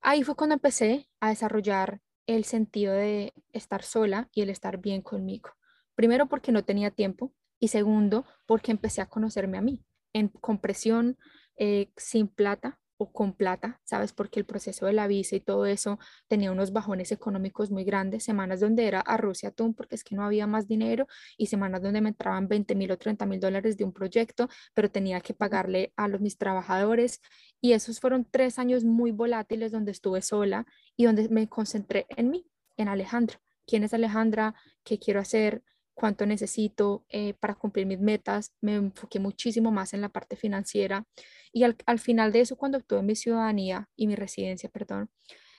Ahí 0.00 0.22
fue 0.22 0.36
cuando 0.36 0.54
empecé 0.54 1.08
a 1.20 1.30
desarrollar 1.30 2.00
el 2.26 2.44
sentido 2.44 2.92
de 2.92 3.32
estar 3.52 3.82
sola 3.82 4.28
y 4.32 4.42
el 4.42 4.50
estar 4.50 4.78
bien 4.78 5.02
conmigo. 5.02 5.50
Primero 5.94 6.28
porque 6.28 6.52
no 6.52 6.64
tenía 6.64 6.90
tiempo 6.90 7.32
y 7.58 7.68
segundo 7.68 8.26
porque 8.46 8.72
empecé 8.72 9.00
a 9.00 9.06
conocerme 9.06 9.58
a 9.58 9.62
mí 9.62 9.84
en 10.12 10.28
compresión, 10.28 11.18
eh, 11.56 11.90
sin 11.96 12.28
plata, 12.28 12.80
o 12.98 13.12
con 13.12 13.32
plata, 13.32 13.80
¿sabes? 13.84 14.12
Porque 14.12 14.40
el 14.40 14.46
proceso 14.46 14.86
de 14.86 14.92
la 14.92 15.06
visa 15.06 15.36
y 15.36 15.40
todo 15.40 15.66
eso 15.66 15.98
tenía 16.28 16.52
unos 16.52 16.72
bajones 16.72 17.12
económicos 17.12 17.70
muy 17.70 17.84
grandes, 17.84 18.24
semanas 18.24 18.60
donde 18.60 18.86
era 18.86 19.00
a 19.00 19.16
Rusia 19.16 19.50
atún 19.50 19.74
porque 19.74 19.94
es 19.94 20.04
que 20.04 20.14
no 20.14 20.24
había 20.24 20.46
más 20.46 20.66
dinero 20.68 21.06
y 21.36 21.46
semanas 21.46 21.82
donde 21.82 22.00
me 22.00 22.10
entraban 22.10 22.48
20 22.48 22.74
mil 22.74 22.90
o 22.92 22.98
30 22.98 23.26
mil 23.26 23.40
dólares 23.40 23.76
de 23.76 23.84
un 23.84 23.92
proyecto, 23.92 24.48
pero 24.74 24.90
tenía 24.90 25.20
que 25.20 25.34
pagarle 25.34 25.92
a 25.96 26.08
los, 26.08 26.20
mis 26.20 26.38
trabajadores 26.38 27.20
y 27.60 27.72
esos 27.72 28.00
fueron 28.00 28.26
tres 28.30 28.58
años 28.58 28.84
muy 28.84 29.12
volátiles 29.12 29.72
donde 29.72 29.92
estuve 29.92 30.22
sola 30.22 30.66
y 30.96 31.04
donde 31.04 31.28
me 31.28 31.48
concentré 31.48 32.06
en 32.10 32.30
mí, 32.30 32.46
en 32.76 32.88
Alejandra. 32.88 33.40
¿Quién 33.66 33.84
es 33.84 33.94
Alejandra? 33.94 34.54
¿Qué 34.84 34.98
quiero 34.98 35.20
hacer? 35.20 35.62
Cuánto 35.96 36.26
necesito 36.26 37.04
eh, 37.08 37.32
para 37.40 37.54
cumplir 37.54 37.86
mis 37.86 37.98
metas, 37.98 38.52
me 38.60 38.74
enfoqué 38.74 39.18
muchísimo 39.18 39.72
más 39.72 39.94
en 39.94 40.02
la 40.02 40.10
parte 40.10 40.36
financiera 40.36 41.06
y 41.52 41.64
al, 41.64 41.98
final 41.98 42.32
de 42.32 42.40
eso, 42.40 42.56
cuando 42.56 42.76
obtuve 42.76 43.02
mi 43.02 43.16
ciudadanía 43.16 43.88
y 43.96 44.06
mi 44.06 44.14
residencia, 44.14 44.68
perdón, 44.68 45.08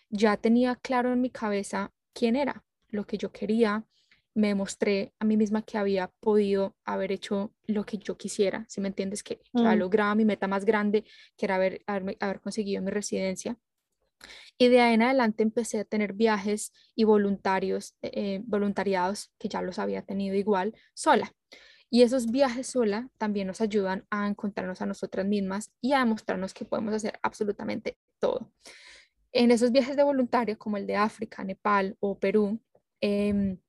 ya 0.09 0.37
tenía 0.37 0.75
claro 0.75 1.11
en 1.11 1.21
mi 1.21 1.31
cabeza 1.31 1.91
quién 2.13 2.35
era, 2.35 2.63
lo 2.89 3.07
que 3.07 3.17
yo 3.17 3.31
quería, 3.31 3.83
me 4.35 4.49
demostré 4.49 5.11
a 5.17 5.25
mí 5.25 5.37
misma 5.37 5.63
que 5.63 5.79
había 5.79 6.11
podido 6.19 6.75
haber 6.85 7.11
hecho 7.11 7.51
lo 7.65 7.83
que 7.83 7.97
yo 7.97 8.15
quisiera, 8.15 8.63
si 8.69 8.79
me 8.79 8.89
entiendes, 8.89 9.23
que 9.23 9.41
ya 9.53 9.75
mm. 9.75 9.79
lograba 9.79 10.13
mi 10.13 10.23
meta 10.23 10.47
más 10.47 10.65
grande, 10.65 11.03
que 11.35 11.47
era 11.47 11.55
haber, 11.55 11.81
haber 11.87 12.41
conseguido 12.41 12.83
mi 12.83 12.91
residencia. 12.91 13.57
Y 14.57 14.69
de 14.69 14.81
ahí 14.81 14.95
en 14.95 15.03
adelante 15.03 15.43
empecé 15.43 15.79
a 15.79 15.85
tener 15.85 16.13
viajes 16.13 16.73
y 16.95 17.03
voluntarios, 17.03 17.95
eh, 18.01 18.41
voluntariados, 18.45 19.31
que 19.37 19.49
ya 19.49 19.61
los 19.61 19.79
había 19.79 20.01
tenido 20.01 20.35
igual, 20.35 20.73
sola. 20.93 21.33
Y 21.89 22.01
esos 22.01 22.31
viajes 22.31 22.67
sola 22.67 23.09
también 23.17 23.47
nos 23.47 23.61
ayudan 23.61 24.05
a 24.09 24.27
encontrarnos 24.27 24.81
a 24.81 24.85
nosotras 24.85 25.25
mismas 25.25 25.71
y 25.79 25.93
a 25.93 25.99
demostrarnos 25.99 26.53
que 26.53 26.65
podemos 26.65 26.93
hacer 26.93 27.19
absolutamente 27.21 27.97
todo. 28.19 28.51
En 29.31 29.51
esos 29.51 29.71
viajes 29.71 29.95
de 29.95 30.03
voluntario, 30.03 30.57
como 30.57 30.77
el 30.77 30.87
de 30.87 30.95
África, 30.95 31.43
Nepal 31.43 31.95
o 31.99 32.19
Perú, 32.19 32.59
em, 32.99 33.59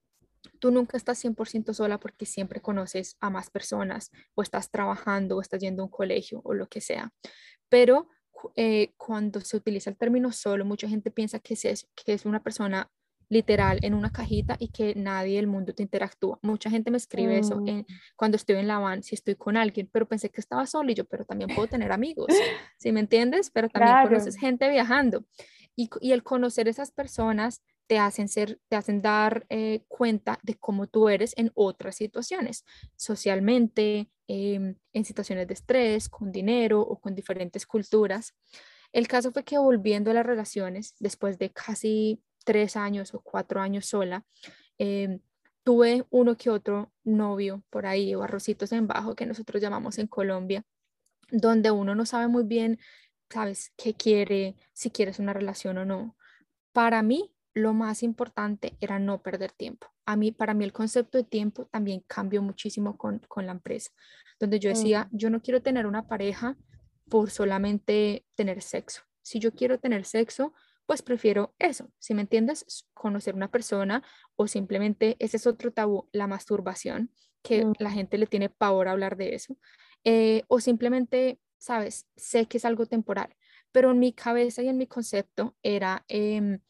tú 0.59 0.71
nunca 0.71 0.97
estás 0.97 1.19
100% 1.19 1.75
sola 1.75 1.99
porque 2.01 2.27
siempre 2.27 2.61
conoces 2.61 3.17
a 3.21 3.31
más 3.31 3.51
personas 3.51 4.11
o 4.35 4.43
estás 4.43 4.71
trabajando 4.71 5.37
o 5.37 5.41
estás 5.41 5.61
yendo 5.61 5.83
a 5.83 5.87
un 5.87 5.91
colegio 5.91 6.41
o 6.45 6.55
lo 6.55 6.69
que 6.69 6.81
sea. 6.81 7.13
Pero 7.69 8.09
eh, 8.57 8.93
cuando 8.97 9.41
se 9.41 9.57
utiliza 9.57 9.91
el 9.91 9.97
término 9.97 10.33
solo, 10.33 10.65
mucha 10.65 10.89
gente 10.89 11.11
piensa 11.11 11.39
que 11.39 11.55
es, 11.55 11.89
que 11.95 12.13
es 12.13 12.25
una 12.25 12.43
persona 12.43 12.91
literal 13.29 13.79
en 13.83 13.95
una 13.95 14.11
cajita 14.11 14.57
y 14.59 14.69
que 14.69 14.95
nadie 14.95 15.37
del 15.37 15.47
mundo 15.47 15.75
te 15.75 15.83
interactúa. 15.83 16.39
Mucha 16.43 16.71
gente 16.71 16.91
me 16.91 16.97
escribe 16.97 17.39
eso 17.39 17.61
mm. 17.61 17.85
cuando 18.17 18.37
estoy 18.37 18.57
en 18.57 18.69
la 18.69 18.79
van, 18.79 19.03
si 19.03 19.15
estoy 19.15 19.35
con 19.35 19.57
alguien, 19.57 19.89
pero 19.93 20.09
pensé 20.09 20.31
que 20.31 20.41
estaba 20.41 20.67
solo 20.67 20.91
y 20.91 20.95
yo, 20.95 21.05
pero 21.05 21.25
también 21.25 21.55
puedo 21.55 21.69
tener 21.69 21.93
amigos, 21.93 22.27
¿sí 22.79 22.93
me 22.93 23.01
entiendes? 23.01 23.51
Pero 23.51 23.69
también 23.69 24.09
conoces 24.09 24.37
gente 24.37 24.69
viajando. 24.71 25.25
Y, 25.77 25.91
y, 26.01 26.13
el 26.13 26.25
conocer 26.25 26.67
esas 26.67 26.91
personas 26.91 27.63
te 27.89 27.99
hacen, 27.99 28.29
ser, 28.29 28.61
te 28.69 28.77
hacen 28.77 29.03
dar 29.03 29.47
eh, 29.49 29.83
cuenta 29.89 30.39
de 30.43 30.55
cómo 30.57 30.87
tú 30.87 31.09
eres 31.09 31.33
en 31.37 31.51
otras 31.55 31.97
situaciones, 31.97 32.65
socialmente, 32.97 34.11
em, 34.29 34.77
en 34.93 35.05
situaciones 35.05 35.49
de 35.49 35.55
estrés, 35.55 36.09
con 36.09 36.31
dinero 36.31 36.83
o 36.83 37.01
con 37.01 37.15
diferentes 37.15 37.67
culturas. 37.67 38.35
El 38.93 39.09
caso 39.09 39.33
fue 39.33 39.43
que 39.43 39.59
volviendo 39.59 40.11
a 40.11 40.15
las 40.15 40.27
relaciones, 40.27 40.95
después 41.01 41.39
de 41.39 41.51
casi 41.51 42.23
tres 42.45 42.77
años 42.77 43.15
o 43.15 43.21
cuatro 43.21 43.61
años 43.61 43.87
sola, 43.87 44.27
em, 44.79 45.21
tuve 45.65 46.05
uno 46.11 46.37
que 46.37 46.51
otro 46.51 46.93
novio 47.05 47.65
por 47.71 47.87
ahí 47.87 48.15
o 48.15 48.23
arrocitos 48.23 48.73
en 48.73 48.87
bajo 48.87 49.15
que 49.15 49.27
nosotros 49.27 49.63
llamamos 49.63 49.99
en 49.99 50.07
Colombia, 50.09 50.65
donde 51.31 51.71
uno 51.71 51.95
no 51.95 52.07
sabe 52.07 52.29
muy 52.29 52.45
bien, 52.45 52.79
sabes, 53.31 53.73
qué 53.77 53.95
quiere, 53.95 54.57
si 54.75 54.91
quieres 54.91 55.19
una 55.19 55.33
relación 55.33 55.79
o 55.79 55.85
no. 55.87 56.17
Para 56.73 57.03
mí, 57.03 57.33
lo 57.55 57.75
más 57.75 58.03
importante 58.03 58.77
era 58.81 58.99
no 58.99 59.23
perder 59.23 59.53
tiempo. 59.53 59.89
A 60.07 60.17
mí, 60.17 60.33
para 60.33 60.55
mí 60.55 60.65
el 60.65 60.73
concepto 60.73 61.19
de 61.19 61.25
tiempo 61.25 61.67
también 61.67 62.05
cambió 62.07 62.43
muchísimo 62.43 62.97
con, 62.97 63.21
con 63.29 63.47
la 63.47 63.53
empresa, 63.53 63.91
donde 64.39 64.61
yo 64.61 64.71
decía, 64.71 65.09
yo 65.13 65.31
no 65.31 65.41
quiero 65.41 65.63
tener 65.63 65.87
una 65.87 66.07
pareja 66.07 66.57
por 67.09 67.31
solamente 67.31 68.27
tener 68.35 68.63
sexo. 68.63 69.03
Si 69.23 69.39
yo 69.39 69.53
quiero 69.53 69.79
tener 69.79 70.05
sexo, 70.05 70.55
pues 70.87 71.03
prefiero 71.03 71.55
eso, 71.59 71.91
si 71.99 72.15
me 72.15 72.23
entiendes, 72.23 72.87
conocer 72.95 73.35
una 73.35 73.51
persona 73.51 74.03
o 74.37 74.49
simplemente, 74.49 75.17
ese 75.19 75.37
es 75.37 75.47
otro 75.47 75.71
tabú, 75.71 76.09
la 76.13 76.27
masturbación, 76.27 77.13
que 77.43 77.67
la 77.79 77.91
gente 77.91 78.17
le 78.17 78.27
tiene 78.27 78.49
pavor 78.49 78.89
a 78.89 78.93
hablar 78.93 79.19
de 79.19 79.35
eso, 79.35 79.59
eh, 80.05 80.45
o 80.49 80.61
simplemente, 80.61 81.41
sabes, 81.59 82.09
sé 82.17 82.47
que 82.47 82.57
es 82.57 82.65
algo 82.65 82.87
temporal, 82.87 83.37
pero 83.71 83.91
en 83.91 83.99
mi 83.99 84.15
cabeza 84.15 84.63
y 84.63 84.69
en 84.69 84.79
mi 84.79 84.87
concepto 84.87 85.57
era, 85.63 86.05
em, 86.09 86.61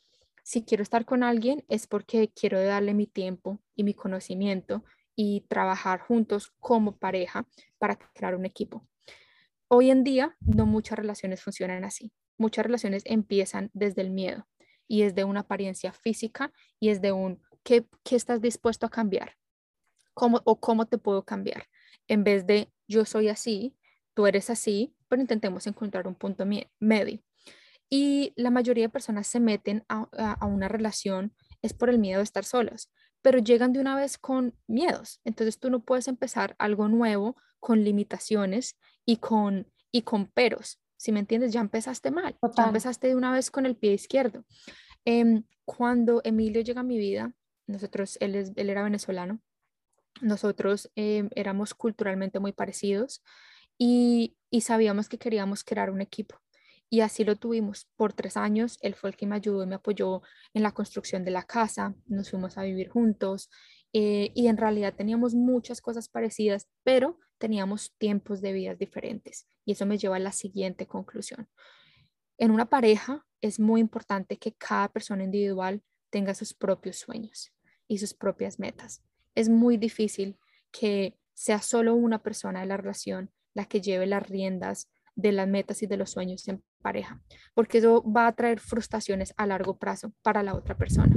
si 0.48 0.62
quiero 0.62 0.82
estar 0.82 1.04
con 1.04 1.22
alguien 1.24 1.62
es 1.68 1.86
porque 1.86 2.32
quiero 2.34 2.58
darle 2.58 2.94
mi 2.94 3.06
tiempo 3.06 3.60
y 3.76 3.84
mi 3.84 3.92
conocimiento 3.92 4.82
y 5.14 5.42
trabajar 5.42 6.00
juntos 6.00 6.54
como 6.58 6.96
pareja 6.96 7.46
para 7.76 7.96
crear 7.96 8.34
un 8.34 8.46
equipo. 8.46 8.88
Hoy 9.68 9.90
en 9.90 10.04
día 10.04 10.38
no 10.40 10.64
muchas 10.64 10.98
relaciones 10.98 11.42
funcionan 11.42 11.84
así. 11.84 12.14
Muchas 12.38 12.64
relaciones 12.64 13.02
empiezan 13.04 13.70
desde 13.74 14.00
el 14.00 14.08
miedo 14.08 14.48
y 14.86 15.02
es 15.02 15.14
de 15.14 15.24
una 15.24 15.40
apariencia 15.40 15.92
física 15.92 16.50
y 16.80 16.88
es 16.88 17.02
de 17.02 17.12
un 17.12 17.42
¿qué, 17.62 17.86
qué 18.02 18.16
estás 18.16 18.40
dispuesto 18.40 18.86
a 18.86 18.90
cambiar? 18.90 19.36
¿Cómo, 20.14 20.40
o 20.44 20.58
cómo 20.58 20.86
te 20.86 20.96
puedo 20.96 21.26
cambiar? 21.26 21.64
En 22.06 22.24
vez 22.24 22.46
de 22.46 22.72
yo 22.86 23.04
soy 23.04 23.28
así, 23.28 23.76
tú 24.14 24.26
eres 24.26 24.48
así, 24.48 24.96
pero 25.08 25.20
intentemos 25.20 25.66
encontrar 25.66 26.08
un 26.08 26.14
punto 26.14 26.46
medio. 26.80 27.20
Y 27.90 28.32
la 28.36 28.50
mayoría 28.50 28.84
de 28.84 28.90
personas 28.90 29.26
se 29.26 29.40
meten 29.40 29.84
a, 29.88 30.46
una 30.46 30.68
relación 30.68 31.34
es 31.62 31.72
por 31.72 31.88
el 31.90 31.98
miedo 31.98 32.18
de 32.18 32.24
estar 32.24 32.44
solos, 32.44 32.90
pero 33.22 33.38
llegan 33.38 33.72
de 33.72 33.80
una 33.80 33.96
vez 33.96 34.18
con 34.18 34.54
miedos. 34.66 35.20
Entonces 35.24 35.58
tú 35.58 35.70
no 35.70 35.80
puedes 35.80 36.08
empezar 36.08 36.54
algo 36.58 36.88
nuevo 36.88 37.36
con 37.60 37.82
limitaciones 37.82 38.78
y 39.04 39.16
con, 39.16 39.72
y 39.90 40.02
con 40.02 40.26
peros. 40.26 40.80
Si 40.96 41.12
me 41.12 41.20
entiendes, 41.20 41.52
ya 41.52 41.60
empezaste 41.60 42.10
mal, 42.10 42.36
ya 42.56 42.64
empezaste 42.64 43.08
de 43.08 43.16
una 43.16 43.32
vez 43.32 43.50
con 43.50 43.66
el 43.66 43.76
pie 43.76 43.94
izquierdo. 43.94 44.44
Em, 45.04 45.44
cuando 45.64 46.20
Emilio 46.24 46.60
llega 46.60 46.80
a 46.80 46.84
mi 46.84 46.98
vida, 46.98 47.32
nosotros, 47.66 48.18
él, 48.20 48.34
él 48.34 48.70
era 48.70 48.82
venezolano, 48.82 49.40
nosotros 50.20 50.90
em, 50.96 51.30
éramos 51.34 51.74
culturalmente 51.74 52.40
muy 52.40 52.52
parecidos 52.52 53.22
y, 53.78 54.36
y 54.50 54.62
sabíamos 54.62 55.08
que 55.08 55.18
queríamos 55.18 55.64
crear 55.64 55.90
un 55.90 56.00
equipo. 56.00 56.40
Y 56.90 57.00
así 57.00 57.24
lo 57.24 57.36
tuvimos 57.36 57.86
por 57.96 58.12
tres 58.12 58.36
años. 58.36 58.78
Él 58.80 58.94
fue 58.94 59.10
el 59.10 59.16
que 59.16 59.26
me 59.26 59.36
ayudó 59.36 59.62
y 59.62 59.66
me 59.66 59.74
apoyó 59.74 60.22
en 60.54 60.62
la 60.62 60.72
construcción 60.72 61.24
de 61.24 61.30
la 61.30 61.42
casa. 61.42 61.94
Nos 62.06 62.30
fuimos 62.30 62.56
a 62.56 62.62
vivir 62.62 62.88
juntos. 62.88 63.50
Eh, 63.92 64.32
y 64.34 64.48
en 64.48 64.56
realidad 64.56 64.94
teníamos 64.94 65.34
muchas 65.34 65.80
cosas 65.80 66.08
parecidas, 66.08 66.68
pero 66.84 67.18
teníamos 67.38 67.94
tiempos 67.98 68.40
de 68.40 68.52
vidas 68.52 68.78
diferentes. 68.78 69.46
Y 69.64 69.72
eso 69.72 69.86
me 69.86 69.98
lleva 69.98 70.16
a 70.16 70.20
la 70.20 70.32
siguiente 70.32 70.86
conclusión. 70.86 71.48
En 72.38 72.50
una 72.50 72.66
pareja 72.66 73.26
es 73.40 73.60
muy 73.60 73.80
importante 73.80 74.38
que 74.38 74.52
cada 74.52 74.88
persona 74.88 75.24
individual 75.24 75.82
tenga 76.10 76.34
sus 76.34 76.54
propios 76.54 76.96
sueños 76.96 77.52
y 77.86 77.98
sus 77.98 78.14
propias 78.14 78.58
metas. 78.58 79.02
Es 79.34 79.48
muy 79.48 79.76
difícil 79.76 80.38
que 80.70 81.18
sea 81.34 81.60
solo 81.60 81.94
una 81.94 82.22
persona 82.22 82.60
de 82.60 82.66
la 82.66 82.76
relación 82.76 83.30
la 83.54 83.64
que 83.66 83.80
lleve 83.80 84.06
las 84.06 84.28
riendas 84.28 84.88
de 85.16 85.32
las 85.32 85.48
metas 85.48 85.82
y 85.82 85.86
de 85.86 85.96
los 85.96 86.10
sueños 86.10 86.46
en 86.48 86.62
pareja, 86.82 87.20
porque 87.54 87.78
eso 87.78 88.02
va 88.02 88.26
a 88.26 88.34
traer 88.34 88.60
frustraciones 88.60 89.34
a 89.36 89.46
largo 89.46 89.78
plazo 89.78 90.12
para 90.22 90.42
la 90.42 90.54
otra 90.54 90.76
persona. 90.76 91.14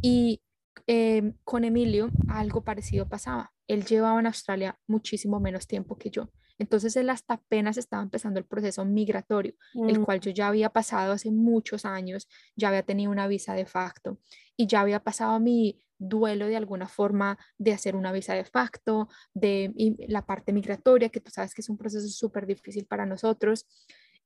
Y 0.00 0.42
em, 0.86 1.34
con 1.44 1.64
Emilio 1.64 2.10
algo 2.28 2.64
parecido 2.64 3.08
pasaba. 3.08 3.52
Él 3.68 3.84
llevaba 3.84 4.18
en 4.20 4.26
Australia 4.26 4.78
muchísimo 4.86 5.40
menos 5.40 5.66
tiempo 5.66 5.96
que 5.96 6.10
yo. 6.10 6.30
Entonces 6.58 6.94
él 6.96 7.10
hasta 7.10 7.34
apenas 7.34 7.76
estaba 7.76 8.02
empezando 8.02 8.38
el 8.38 8.46
proceso 8.46 8.84
migratorio, 8.84 9.54
el 9.74 9.98
mm. 9.98 10.04
cual 10.04 10.20
yo 10.20 10.30
ya 10.30 10.48
había 10.48 10.70
pasado 10.70 11.12
hace 11.12 11.30
muchos 11.30 11.84
años, 11.84 12.28
ya 12.54 12.68
había 12.68 12.82
tenido 12.82 13.10
una 13.10 13.26
visa 13.26 13.54
de 13.54 13.66
facto 13.66 14.18
y 14.56 14.66
ya 14.66 14.80
había 14.80 15.00
pasado 15.00 15.40
mi 15.40 15.80
duelo 15.98 16.46
de 16.46 16.56
alguna 16.56 16.88
forma 16.88 17.38
de 17.58 17.72
hacer 17.72 17.96
una 17.96 18.12
visa 18.12 18.34
de 18.34 18.44
facto, 18.44 19.08
de 19.34 19.72
la 20.08 20.26
parte 20.26 20.52
migratoria, 20.52 21.08
que 21.08 21.20
tú 21.20 21.30
sabes 21.30 21.54
que 21.54 21.62
es 21.62 21.68
un 21.68 21.78
proceso 21.78 22.08
súper 22.08 22.46
difícil 22.46 22.86
para 22.86 23.06
nosotros. 23.06 23.66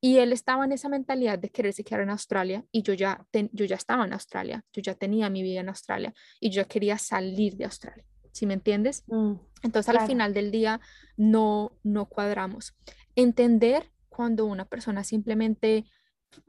Y 0.07 0.19
él 0.19 0.33
estaba 0.33 0.65
en 0.65 0.71
esa 0.71 0.89
mentalidad 0.89 1.37
de 1.37 1.51
quererse 1.51 1.83
quedar 1.83 2.03
en 2.03 2.11
Australia 2.11 2.65
y 2.71 2.83
yo 2.83 2.95
ya, 2.95 3.27
yo 3.51 3.65
ya 3.65 3.75
estaba 3.75 4.05
en 4.05 4.13
Australia, 4.13 4.65
yo 4.73 4.81
ya 4.81 4.95
tenía 4.95 5.29
mi 5.31 5.43
vida 5.43 5.59
en 5.59 5.69
Australia 5.69 6.15
y 6.39 6.51
yo 6.51 6.69
quería 6.69 6.97
salir 6.97 7.57
de 7.57 7.65
Australia, 7.65 8.05
¿sí 8.31 8.47
me 8.47 8.55
entiendes? 8.55 9.03
Mm, 9.09 9.33
Entonces 9.65 9.93
al 9.93 10.07
final 10.07 10.33
del 10.33 10.53
día 10.53 10.81
no, 11.17 11.73
no 11.83 12.07
cuadramos. 12.07 12.77
Entender 13.17 13.91
cuando 14.09 14.47
una 14.47 14.67
persona 14.67 15.03
simplemente 15.03 15.87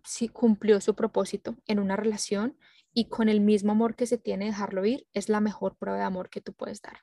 si 0.04 0.28
cumplió 0.28 0.80
su 0.80 0.94
propósito 0.94 1.58
en 1.66 1.80
una 1.80 1.96
relación 1.96 2.60
y 2.94 3.06
con 3.06 3.28
el 3.28 3.42
mismo 3.42 3.72
amor 3.72 3.96
que 3.96 4.06
se 4.06 4.20
tiene 4.20 4.46
dejarlo 4.46 4.86
ir 4.86 5.08
es 5.14 5.30
la 5.30 5.40
mejor 5.40 5.78
prueba 5.78 5.98
de 5.98 6.04
amor 6.04 6.30
que 6.30 6.42
tú 6.42 6.54
puedes 6.54 6.80
dar. 6.84 7.00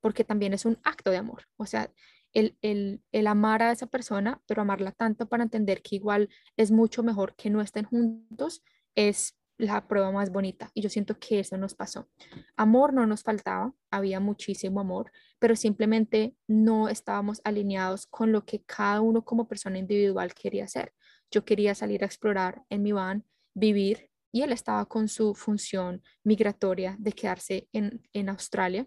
Porque 0.00 0.24
también 0.24 0.54
es 0.54 0.64
un 0.64 0.80
acto 0.82 1.12
de 1.12 1.18
amor. 1.18 1.44
O 1.56 1.66
sea, 1.66 1.92
el, 2.32 2.56
el, 2.62 3.02
el, 3.12 3.26
amar 3.26 3.62
a 3.62 3.72
esa 3.72 3.86
persona, 3.86 4.42
pero 4.46 4.62
amarla 4.62 4.92
tanto 4.92 5.28
para 5.28 5.42
entender 5.42 5.82
que 5.82 5.96
igual 5.96 6.28
es 6.56 6.70
mucho 6.70 7.02
mejor 7.02 7.34
que 7.36 7.50
no 7.50 7.60
estén 7.60 7.84
juntos, 7.84 8.62
es 8.94 9.38
la 9.58 9.86
prueba 9.88 10.12
más 10.12 10.30
bonita. 10.30 10.70
Y 10.72 10.82
yo 10.82 10.88
siento 10.88 11.18
que 11.18 11.40
eso 11.40 11.56
nos 11.56 11.74
pasó. 11.74 12.08
Amor 12.56 12.94
no 12.94 13.06
nos 13.06 13.22
faltaba, 13.22 13.74
había 13.90 14.20
muchísimo 14.20 14.80
amor, 14.80 15.10
pero 15.38 15.56
simplemente 15.56 16.36
no 16.46 16.88
estábamos 16.88 17.40
alineados 17.44 18.06
con 18.06 18.32
lo 18.32 18.44
que 18.44 18.62
cada 18.62 19.00
uno 19.00 19.24
como 19.24 19.48
persona 19.48 19.78
individual 19.78 20.32
quería 20.34 20.64
hacer. 20.64 20.92
Yo 21.30 21.44
quería 21.44 21.74
salir 21.74 22.02
a 22.04 22.06
explorar 22.06 22.62
en 22.70 22.82
mi 22.82 22.92
van, 22.92 23.24
vivir 23.54 24.10
y 24.32 24.42
él 24.42 24.52
estaba 24.52 24.86
con 24.86 25.08
su 25.08 25.34
función 25.34 26.02
migratoria 26.22 26.96
de 26.98 27.12
quedarse 27.12 27.68
en, 27.72 28.28
Australia, 28.28 28.86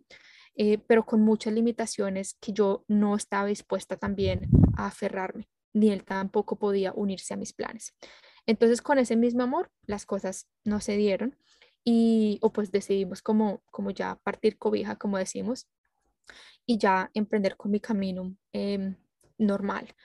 eh, 0.64 0.78
pero 0.78 1.08
con 1.08 1.22
muchas 1.22 1.54
limitaciones 1.54 2.36
que 2.40 2.54
yo 2.54 2.86
no 2.88 3.16
estaba 3.16 3.48
dispuesta 3.48 3.98
también 3.98 4.48
a 4.78 4.86
aferrarme, 4.86 5.50
ni 5.74 5.90
él 5.90 6.04
tampoco 6.04 6.60
podía 6.60 6.94
unirse 6.94 7.34
a 7.34 7.38
mis 7.38 7.52
planes. 7.52 7.96
Entonces, 8.46 8.84
con 8.84 9.00
ese 9.00 9.16
mismo 9.16 9.42
amor, 9.42 9.72
las 9.88 10.06
cosas 10.06 10.48
no 10.64 10.80
se 10.80 10.98
dieron 10.98 11.36
y, 11.84 12.38
o 12.44 12.54
pues 12.54 12.72
decidimos 12.72 13.24
como, 13.24 13.64
como 13.72 13.90
ya 13.90 14.20
partir 14.24 14.60
cobija, 14.60 14.98
como 14.98 15.18
decimos, 15.18 15.68
y 16.68 16.78
ya 16.78 17.10
emprender 17.16 17.58
con 17.58 17.72
mi 17.72 17.80
camino 17.80 18.38
em, 18.54 18.98
normal. 19.40 19.96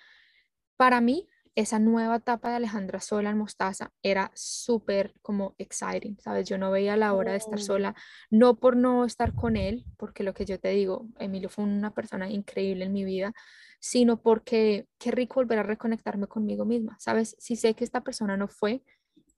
Para 0.78 1.02
mí, 1.02 1.28
esa 1.56 1.78
nueva 1.78 2.16
etapa 2.16 2.50
de 2.50 2.56
Alejandra 2.56 3.00
sola 3.00 3.30
en 3.30 3.38
Mostaza 3.38 3.90
era 4.02 4.30
súper 4.34 5.14
como 5.22 5.54
exciting, 5.58 6.18
¿sabes? 6.20 6.48
Yo 6.48 6.58
no 6.58 6.70
veía 6.70 6.96
la 6.96 7.14
hora 7.14 7.32
de 7.32 7.38
estar 7.38 7.58
oh. 7.58 7.62
sola, 7.62 7.94
no 8.30 8.56
por 8.60 8.76
no 8.76 9.04
estar 9.06 9.34
con 9.34 9.56
él, 9.56 9.84
porque 9.96 10.22
lo 10.22 10.34
que 10.34 10.44
yo 10.44 10.60
te 10.60 10.68
digo, 10.68 11.08
Emilio 11.18 11.48
fue 11.48 11.64
una 11.64 11.94
persona 11.94 12.30
increíble 12.30 12.84
en 12.84 12.92
mi 12.92 13.04
vida, 13.04 13.32
sino 13.80 14.20
porque 14.20 14.86
qué 14.98 15.10
rico 15.10 15.40
volver 15.40 15.60
a 15.60 15.62
reconectarme 15.62 16.26
conmigo 16.26 16.66
misma, 16.66 16.96
¿sabes? 17.00 17.34
Si 17.38 17.56
sé 17.56 17.74
que 17.74 17.84
esta 17.84 18.02
persona 18.02 18.36
no 18.36 18.48
fue, 18.48 18.82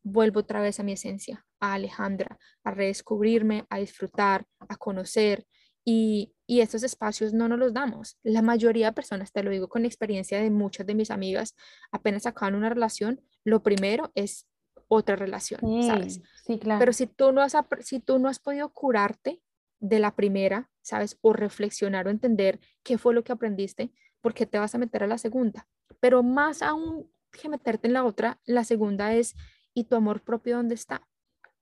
vuelvo 0.03 0.41
otra 0.41 0.61
vez 0.61 0.81
a 0.81 0.83
mi 0.83 0.93
esencia, 0.93 1.47
a 1.61 1.75
Alejandra, 1.75 2.37
a 2.65 2.73
redescubrirme, 2.73 3.65
a 3.71 3.79
disfrutar, 3.79 4.45
a 4.69 4.77
conocer, 4.77 5.47
y, 5.85 6.35
y 6.49 6.63
estos 6.63 6.83
espacios 6.83 7.35
no 7.35 7.47
nos 7.47 7.59
los 7.59 7.75
damos. 7.75 8.19
La 8.23 8.41
mayoría 8.41 8.87
de 8.87 8.93
personas, 8.95 9.33
te 9.33 9.43
lo 9.43 9.51
digo 9.51 9.69
con 9.69 9.85
experiencia 9.85 10.41
de 10.41 10.51
muchas 10.51 10.87
de 10.87 10.95
mis 10.95 11.11
amigas, 11.11 11.55
apenas 11.93 12.25
acaban 12.25 12.55
una 12.55 12.71
relación, 12.71 13.21
lo 13.45 13.63
primero 13.63 14.11
es 14.15 14.49
otra 14.89 15.15
relación, 15.15 15.61
¿sabes? 15.83 16.23
Sí, 16.47 16.59
claro. 16.59 16.79
Pero 16.79 16.95
si 16.95 17.07
tú, 17.07 17.33
no 17.33 17.43
has, 17.43 17.55
si 17.81 18.01
tú 18.01 18.19
no 18.19 18.31
has 18.31 18.39
podido 18.39 18.71
curarte 18.71 19.43
de 19.79 19.99
la 19.99 20.17
primera, 20.17 20.71
¿sabes? 20.81 21.19
O 21.21 21.35
reflexionar 21.35 22.07
o 22.07 22.11
entender 22.11 22.61
qué 22.83 22.97
fue 22.97 23.13
lo 23.13 23.23
que 23.23 23.33
aprendiste, 23.33 23.93
¿por 24.23 24.33
qué 24.33 24.47
te 24.47 24.59
vas 24.59 24.75
a 24.75 24.79
meter 24.79 25.05
a 25.05 25.07
la 25.07 25.19
segunda? 25.19 25.69
Pero 26.01 26.23
más 26.23 26.63
aún 26.63 27.13
que 27.31 27.51
meterte 27.51 27.89
en 27.89 27.93
la 27.93 28.07
otra, 28.07 28.41
la 28.47 28.65
segunda 28.65 29.13
es, 29.13 29.37
¿y 29.75 29.85
tu 29.85 29.97
amor 29.97 30.23
propio 30.23 30.57
dónde 30.57 30.77
está? 30.77 31.07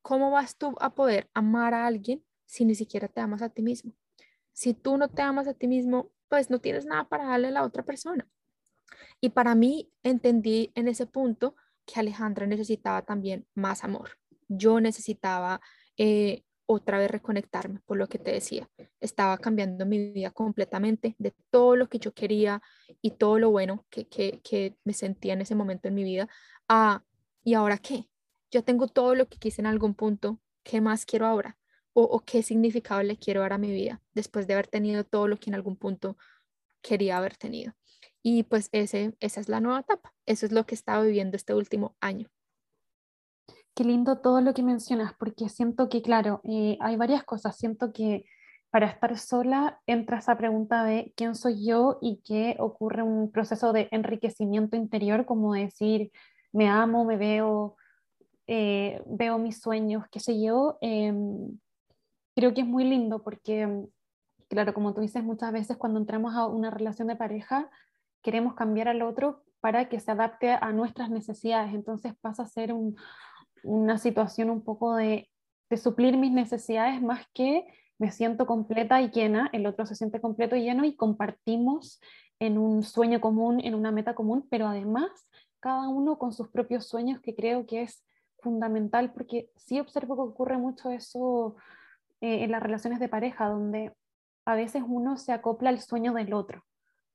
¿Cómo 0.00 0.30
vas 0.30 0.56
tú 0.56 0.76
a 0.78 0.94
poder 0.94 1.28
amar 1.34 1.74
a 1.74 1.88
alguien 1.88 2.24
si 2.44 2.64
ni 2.64 2.76
siquiera 2.76 3.08
te 3.08 3.20
amas 3.20 3.42
a 3.42 3.48
ti 3.48 3.62
mismo? 3.62 3.92
Si 4.56 4.72
tú 4.72 4.96
no 4.96 5.08
te 5.08 5.20
amas 5.20 5.46
a 5.48 5.52
ti 5.52 5.68
mismo, 5.68 6.10
pues 6.28 6.48
no 6.48 6.60
tienes 6.60 6.86
nada 6.86 7.06
para 7.06 7.26
darle 7.26 7.48
a 7.48 7.50
la 7.50 7.62
otra 7.62 7.84
persona. 7.84 8.26
Y 9.20 9.28
para 9.28 9.54
mí 9.54 9.92
entendí 10.02 10.72
en 10.74 10.88
ese 10.88 11.04
punto 11.04 11.56
que 11.84 12.00
Alejandra 12.00 12.46
necesitaba 12.46 13.02
también 13.02 13.46
más 13.54 13.84
amor. 13.84 14.18
Yo 14.48 14.80
necesitaba 14.80 15.60
eh, 15.98 16.42
otra 16.64 16.96
vez 16.96 17.10
reconectarme, 17.10 17.80
por 17.84 17.98
lo 17.98 18.08
que 18.08 18.18
te 18.18 18.32
decía. 18.32 18.66
Estaba 18.98 19.36
cambiando 19.36 19.84
mi 19.84 20.12
vida 20.12 20.30
completamente 20.30 21.14
de 21.18 21.34
todo 21.50 21.76
lo 21.76 21.90
que 21.90 21.98
yo 21.98 22.14
quería 22.14 22.62
y 23.02 23.10
todo 23.10 23.38
lo 23.38 23.50
bueno 23.50 23.84
que, 23.90 24.08
que, 24.08 24.40
que 24.42 24.78
me 24.84 24.94
sentía 24.94 25.34
en 25.34 25.42
ese 25.42 25.54
momento 25.54 25.88
en 25.88 25.94
mi 25.94 26.02
vida 26.02 26.30
a, 26.66 27.04
¿y 27.44 27.52
ahora 27.52 27.76
qué? 27.76 28.08
Ya 28.50 28.62
tengo 28.62 28.88
todo 28.88 29.14
lo 29.14 29.28
que 29.28 29.36
quise 29.36 29.60
en 29.60 29.66
algún 29.66 29.94
punto 29.94 30.40
¿qué 30.62 30.80
más 30.80 31.04
quiero 31.04 31.26
ahora? 31.26 31.58
O, 31.98 32.02
o, 32.02 32.20
qué 32.20 32.42
significado 32.42 33.02
le 33.02 33.16
quiero 33.16 33.40
dar 33.40 33.54
a 33.54 33.58
mi 33.58 33.72
vida 33.72 34.02
después 34.12 34.46
de 34.46 34.52
haber 34.52 34.66
tenido 34.66 35.04
todo 35.04 35.28
lo 35.28 35.38
que 35.38 35.48
en 35.48 35.54
algún 35.54 35.76
punto 35.76 36.18
quería 36.82 37.16
haber 37.16 37.36
tenido. 37.36 37.72
Y 38.22 38.42
pues 38.42 38.68
ese, 38.72 39.16
esa 39.20 39.40
es 39.40 39.48
la 39.48 39.60
nueva 39.60 39.80
etapa. 39.80 40.12
Eso 40.26 40.44
es 40.44 40.52
lo 40.52 40.66
que 40.66 40.74
he 40.74 40.78
estado 40.78 41.04
viviendo 41.04 41.36
este 41.36 41.54
último 41.54 41.96
año. 42.00 42.28
Qué 43.74 43.84
lindo 43.84 44.18
todo 44.18 44.40
lo 44.40 44.52
que 44.52 44.62
mencionas, 44.62 45.14
porque 45.18 45.48
siento 45.48 45.88
que, 45.88 46.02
claro, 46.02 46.40
eh, 46.44 46.76
hay 46.80 46.96
varias 46.96 47.24
cosas. 47.24 47.56
Siento 47.56 47.92
que 47.92 48.26
para 48.70 48.88
estar 48.88 49.16
sola 49.18 49.80
entra 49.86 50.18
esa 50.18 50.36
pregunta 50.36 50.84
de 50.84 51.14
quién 51.16 51.34
soy 51.34 51.64
yo 51.64 51.98
y 52.02 52.20
que 52.24 52.56
ocurre 52.58 53.02
un 53.02 53.30
proceso 53.30 53.72
de 53.72 53.88
enriquecimiento 53.90 54.76
interior, 54.76 55.24
como 55.24 55.54
decir, 55.54 56.10
me 56.52 56.68
amo, 56.68 57.04
me 57.04 57.16
veo, 57.16 57.76
eh, 58.46 59.02
veo 59.06 59.38
mis 59.38 59.60
sueños, 59.60 60.04
qué 60.10 60.20
sé 60.20 60.42
yo. 60.42 60.78
Em, 60.80 61.58
creo 62.36 62.52
que 62.52 62.60
es 62.60 62.66
muy 62.66 62.84
lindo 62.84 63.22
porque, 63.22 63.86
claro, 64.48 64.74
como 64.74 64.94
tú 64.94 65.00
dices, 65.00 65.24
muchas 65.24 65.52
veces 65.52 65.76
cuando 65.78 65.98
entramos 65.98 66.34
a 66.34 66.46
una 66.46 66.70
relación 66.70 67.08
de 67.08 67.16
pareja, 67.16 67.70
queremos 68.22 68.54
cambiar 68.54 68.88
al 68.88 69.02
otro 69.02 69.42
para 69.60 69.88
que 69.88 69.98
se 69.98 70.10
adapte 70.10 70.50
a 70.50 70.70
nuestras 70.72 71.10
necesidades. 71.10 71.74
Entonces 71.74 72.12
pasa 72.20 72.42
a 72.42 72.48
ser 72.48 72.74
un, 72.74 72.94
una 73.64 73.96
situación 73.96 74.50
un 74.50 74.62
poco 74.62 74.94
de, 74.94 75.30
de, 75.70 75.76
suplir 75.78 76.18
mis 76.18 76.30
necesidades 76.30 77.00
más 77.00 77.26
que 77.32 77.66
me 77.98 78.12
siento 78.12 78.46
completa 78.46 79.00
y 79.00 79.10
llena, 79.10 79.48
el 79.54 79.66
otro 79.66 79.86
se 79.86 79.94
siente 79.94 80.20
completo 80.20 80.54
y 80.54 80.62
lleno 80.62 80.84
y 80.84 80.94
compartimos 80.94 81.98
en 82.38 82.58
un 82.58 82.82
sueño 82.82 83.22
común, 83.22 83.60
en 83.64 83.74
una 83.74 83.90
meta 83.90 84.14
común, 84.14 84.46
pero 84.50 84.66
además 84.66 85.08
cada 85.58 85.88
uno 85.88 86.18
con 86.18 86.34
sus 86.34 86.48
propios 86.50 86.86
sueños, 86.86 87.20
que 87.22 87.34
creo 87.34 87.64
que 87.64 87.80
es 87.80 88.04
fundamental, 88.40 89.14
porque 89.14 89.50
sí 89.56 89.80
observo 89.80 90.16
que 90.16 90.32
ocurre 90.32 90.58
mucho 90.58 90.90
eso 90.90 91.56
eh, 92.20 92.44
en 92.44 92.50
las 92.50 92.62
relaciones 92.62 93.00
de 93.00 93.08
pareja, 93.08 93.48
donde 93.48 93.92
a 94.46 94.54
veces 94.54 94.82
uno 94.86 95.16
se 95.16 95.32
acopla 95.32 95.70
al 95.70 95.80
sueño 95.80 96.14
del 96.14 96.32
otro, 96.32 96.64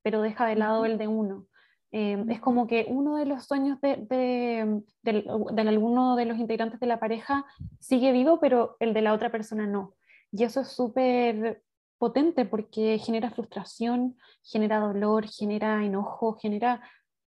pero 0.03 0.21
deja 0.21 0.45
de 0.45 0.55
lado 0.55 0.85
el 0.85 0.97
de 0.97 1.07
uno. 1.07 1.47
Eh, 1.93 2.23
es 2.29 2.39
como 2.39 2.67
que 2.67 2.85
uno 2.87 3.17
de 3.17 3.25
los 3.25 3.45
sueños 3.45 3.81
de, 3.81 3.97
de, 3.97 4.81
de, 5.01 5.61
alguno 5.69 6.15
de 6.15 6.25
los 6.25 6.37
integrantes 6.37 6.79
de 6.79 6.87
la 6.87 6.99
pareja 6.99 7.45
sigue 7.79 8.13
vivo, 8.13 8.39
pero 8.39 8.77
el 8.79 8.93
de 8.93 9.01
la 9.01 9.13
otra 9.13 9.29
persona 9.29 9.67
no. 9.67 9.95
Y 10.31 10.43
eso 10.43 10.61
es 10.61 10.69
súper 10.69 11.63
potente 11.97 12.45
porque 12.45 12.97
genera 12.97 13.29
frustración, 13.29 14.17
genera 14.43 14.79
dolor, 14.79 15.27
genera 15.27 15.83
enojo, 15.83 16.37
genera 16.39 16.81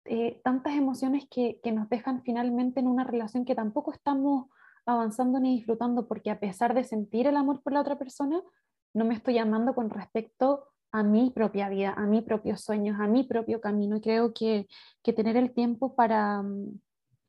eh, 0.05 0.41
tantas 0.43 0.75
emociones 0.75 1.27
que, 1.31 1.61
que, 1.63 1.71
nos 1.71 1.89
dejan 1.89 2.23
finalmente 2.23 2.81
en 2.81 2.87
una 2.89 3.05
relación 3.05 3.45
que 3.45 3.55
tampoco 3.55 3.93
estamos 3.93 4.47
avanzando 4.89 5.39
ni 5.39 5.55
disfrutando, 5.57 6.09
porque 6.09 6.31
a 6.31 6.41
pesar 6.41 6.75
de 6.75 6.83
sentir 6.83 7.27
el 7.27 7.37
amor 7.37 7.63
por 7.63 7.75
la 7.75 7.81
otra 7.83 7.99
persona, 7.99 8.41
no 8.95 9.05
me 9.05 9.15
estoy 9.15 9.37
amando 9.39 9.75
con 9.75 9.91
respecto 9.91 10.65
a 10.93 11.03
mi 11.03 11.31
propia 11.31 11.69
vida, 11.69 11.93
a 11.95 12.07
mis 12.07 12.23
propios 12.23 12.63
sueños, 12.63 12.99
a 12.99 13.07
mi 13.07 13.25
propio 13.25 13.61
camino. 13.61 13.97
Y 13.97 14.01
creo 14.01 14.33
que, 14.33 14.67
que 15.03 15.13
tener 15.13 15.37
el 15.37 15.53
tiempo 15.53 15.95
para, 15.95 16.43
mm, 16.43 16.81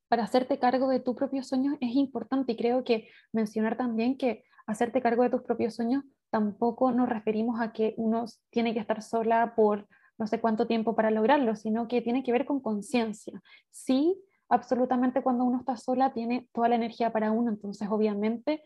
para 0.07 0.23
hacerte 0.23 0.57
cargo 0.57 0.87
de 0.87 1.01
tus 1.01 1.15
propios 1.15 1.47
sueños 1.47 1.75
es 1.81 1.95
importante. 1.95 2.53
Y 2.53 2.55
creo 2.55 2.85
que 2.85 3.09
mencionar 3.33 3.75
también 3.75 4.17
que 4.17 4.45
hacerte 4.65 5.01
cargo 5.01 5.23
de 5.23 5.29
tus 5.29 5.41
propios 5.41 5.75
sueños 5.75 6.03
tampoco 6.29 6.91
nos 6.93 7.09
referimos 7.09 7.59
a 7.59 7.73
que 7.73 7.93
uno 7.97 8.25
tiene 8.51 8.73
que 8.73 8.79
estar 8.79 9.01
sola 9.01 9.53
por 9.55 9.87
no 10.17 10.27
sé 10.27 10.39
cuánto 10.39 10.67
tiempo 10.67 10.95
para 10.95 11.11
lograrlo, 11.11 11.55
sino 11.55 11.87
que 11.87 12.01
tiene 12.01 12.23
que 12.23 12.31
ver 12.31 12.45
con 12.45 12.61
conciencia. 12.61 13.41
Sí, 13.69 14.21
absolutamente 14.49 15.21
cuando 15.21 15.45
uno 15.45 15.59
está 15.59 15.77
sola 15.77 16.11
tiene 16.13 16.47
toda 16.51 16.69
la 16.69 16.75
energía 16.75 17.11
para 17.11 17.31
uno, 17.31 17.49
entonces 17.51 17.87
obviamente 17.89 18.63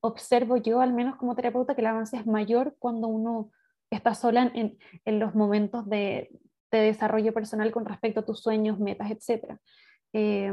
observo 0.00 0.56
yo 0.56 0.80
al 0.80 0.92
menos 0.92 1.16
como 1.16 1.34
terapeuta 1.34 1.74
que 1.74 1.80
el 1.82 1.86
avance 1.86 2.16
es 2.16 2.26
mayor 2.26 2.76
cuando 2.78 3.08
uno 3.08 3.50
está 3.90 4.14
sola 4.14 4.50
en, 4.54 4.78
en 5.04 5.18
los 5.18 5.34
momentos 5.34 5.88
de, 5.88 6.30
de, 6.70 6.78
desarrollo 6.78 7.34
personal 7.34 7.70
con 7.72 7.84
respecto 7.84 8.20
a 8.20 8.24
tus 8.24 8.40
sueños, 8.40 8.78
metas, 8.78 9.10
etc. 9.10 9.58
Eh, 10.12 10.52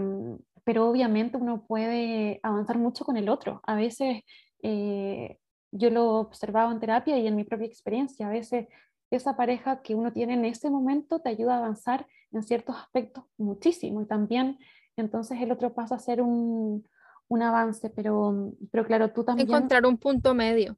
pero 0.63 0.89
obviamente 0.89 1.37
uno 1.37 1.65
puede 1.65 2.41
avanzar 2.43 2.77
mucho 2.77 3.05
con 3.05 3.15
el 3.15 3.29
otro. 3.29 3.61
A 3.63 3.75
veces 3.75 4.23
eh, 4.63 5.37
yo 5.71 5.89
lo 5.89 6.15
observaba 6.15 6.71
en 6.71 6.79
terapia 6.79 7.17
y 7.17 7.25
en 7.25 7.37
mi 7.37 7.45
propia 7.45 7.67
experiencia. 7.67 8.27
A 8.27 8.31
veces 8.31 8.67
esa 9.09 9.37
pareja 9.37 9.81
que 9.81 9.95
uno 9.95 10.11
tiene 10.11 10.33
en 10.33 10.43
ese 10.43 10.69
momento 10.69 11.21
te 11.21 11.29
ayuda 11.29 11.55
a 11.55 11.57
avanzar 11.59 12.05
en 12.31 12.43
ciertos 12.43 12.75
aspectos 12.75 13.23
muchísimo 13.37 14.01
y 14.01 14.05
también 14.05 14.57
entonces 14.95 15.39
el 15.41 15.51
otro 15.51 15.73
pasa 15.73 15.95
a 15.95 15.99
ser 15.99 16.21
un, 16.21 16.87
un 17.27 17.41
avance, 17.41 17.89
pero, 17.89 18.53
pero 18.71 18.85
claro, 18.85 19.11
tú 19.11 19.23
también... 19.23 19.47
Encontrar 19.47 19.85
un 19.85 19.97
punto 19.97 20.33
medio. 20.33 20.77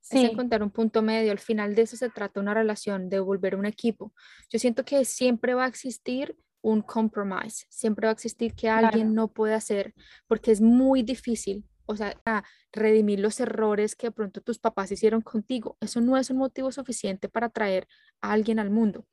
Sí. 0.00 0.24
Es 0.24 0.32
encontrar 0.32 0.62
un 0.62 0.70
punto 0.70 1.02
medio. 1.02 1.32
Al 1.32 1.38
final 1.38 1.74
de 1.74 1.82
eso 1.82 1.96
se 1.96 2.10
trata 2.10 2.40
una 2.40 2.52
relación, 2.52 3.08
de 3.08 3.20
volver 3.20 3.56
un 3.56 3.64
equipo. 3.64 4.12
Yo 4.50 4.58
siento 4.58 4.84
que 4.84 5.04
siempre 5.04 5.54
va 5.54 5.64
a 5.64 5.68
existir 5.68 6.36
un 6.62 6.82
compromise, 6.82 7.66
siempre 7.68 8.06
va 8.06 8.10
a 8.10 8.14
existir 8.14 8.54
que 8.54 8.68
alguien 8.68 9.08
claro. 9.08 9.14
no 9.14 9.28
puede 9.28 9.54
hacer, 9.54 9.94
porque 10.26 10.50
es 10.50 10.60
muy 10.60 11.02
difícil 11.02 11.64
o 11.86 11.96
sea, 11.96 12.14
redimir 12.72 13.20
los 13.20 13.40
errores 13.40 13.94
que 13.94 14.08
de 14.08 14.12
pronto 14.12 14.40
tus 14.40 14.58
papás 14.58 14.90
hicieron 14.90 15.20
contigo. 15.20 15.76
Eso 15.80 16.00
no 16.00 16.16
es 16.16 16.30
un 16.30 16.38
motivo 16.38 16.72
suficiente 16.72 17.28
para 17.28 17.50
traer 17.50 17.86
a 18.20 18.32
alguien 18.32 18.58
al 18.58 18.70
mundo. 18.70 19.06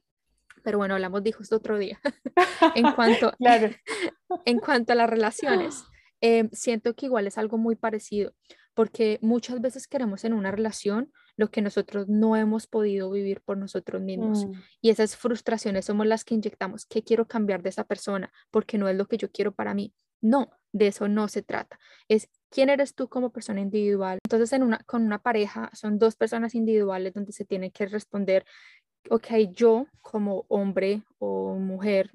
Pero 0.64 0.78
bueno, 0.78 0.96
hablamos 0.96 1.24
de 1.24 1.30
hijos 1.30 1.52
otro 1.52 1.78
día. 1.78 2.00
en, 2.76 2.92
cuanto, 2.94 3.32
claro. 3.40 3.70
en 4.46 4.60
cuanto 4.60 4.94
a 4.94 4.96
las 4.96 5.10
relaciones, 5.10 5.84
eh, 6.22 6.50
siento 6.52 6.96
que 6.96 7.08
igual 7.08 7.28
es 7.28 7.38
algo 7.38 7.58
muy 7.58 7.76
parecido, 7.76 8.34
porque 8.74 9.20
muchas 9.22 9.62
veces 9.62 9.88
queremos 9.88 10.24
en 10.24 10.34
una 10.34 10.52
relación 10.52 11.12
lo 11.38 11.50
que 11.50 11.62
nosotros 11.62 12.08
no 12.08 12.36
hemos 12.36 12.68
podido 12.68 13.10
vivir 13.10 13.42
por 13.42 13.58
nosotros 13.58 14.02
mismos. 14.02 14.46
Mm. 14.46 14.52
Y 14.82 14.90
esas 14.90 15.16
frustraciones 15.16 15.86
somos 15.86 16.06
las 16.06 16.24
que 16.24 16.36
inyectamos. 16.36 16.86
¿Qué 16.86 17.04
quiero 17.04 17.28
cambiar 17.28 17.64
de 17.64 17.70
esa 17.70 17.84
persona? 17.84 18.32
Porque 18.52 18.78
no 18.78 18.88
es 18.88 18.96
lo 18.96 19.08
que 19.08 19.18
yo 19.18 19.32
quiero 19.32 19.54
para 19.54 19.74
mí. 19.74 19.94
No, 20.22 20.52
de 20.72 20.88
eso 20.88 21.08
no 21.08 21.28
se 21.28 21.42
trata. 21.42 21.80
Es 22.08 22.30
quién 22.50 22.70
eres 22.70 22.94
tú 22.94 23.10
como 23.10 23.32
persona 23.32 23.62
individual. 23.62 24.20
Entonces, 24.24 24.54
en 24.54 24.64
una, 24.64 24.78
con 24.80 25.04
una 25.04 25.20
pareja 25.20 25.72
son 25.74 25.98
dos 25.98 26.16
personas 26.16 26.54
individuales 26.54 27.14
donde 27.14 27.32
se 27.32 27.46
tiene 27.46 27.72
que 27.72 27.88
responder, 27.88 28.46
ok, 29.10 29.28
yo 29.52 29.88
como 30.02 30.46
hombre 30.48 31.04
o 31.20 31.56
mujer, 31.56 32.12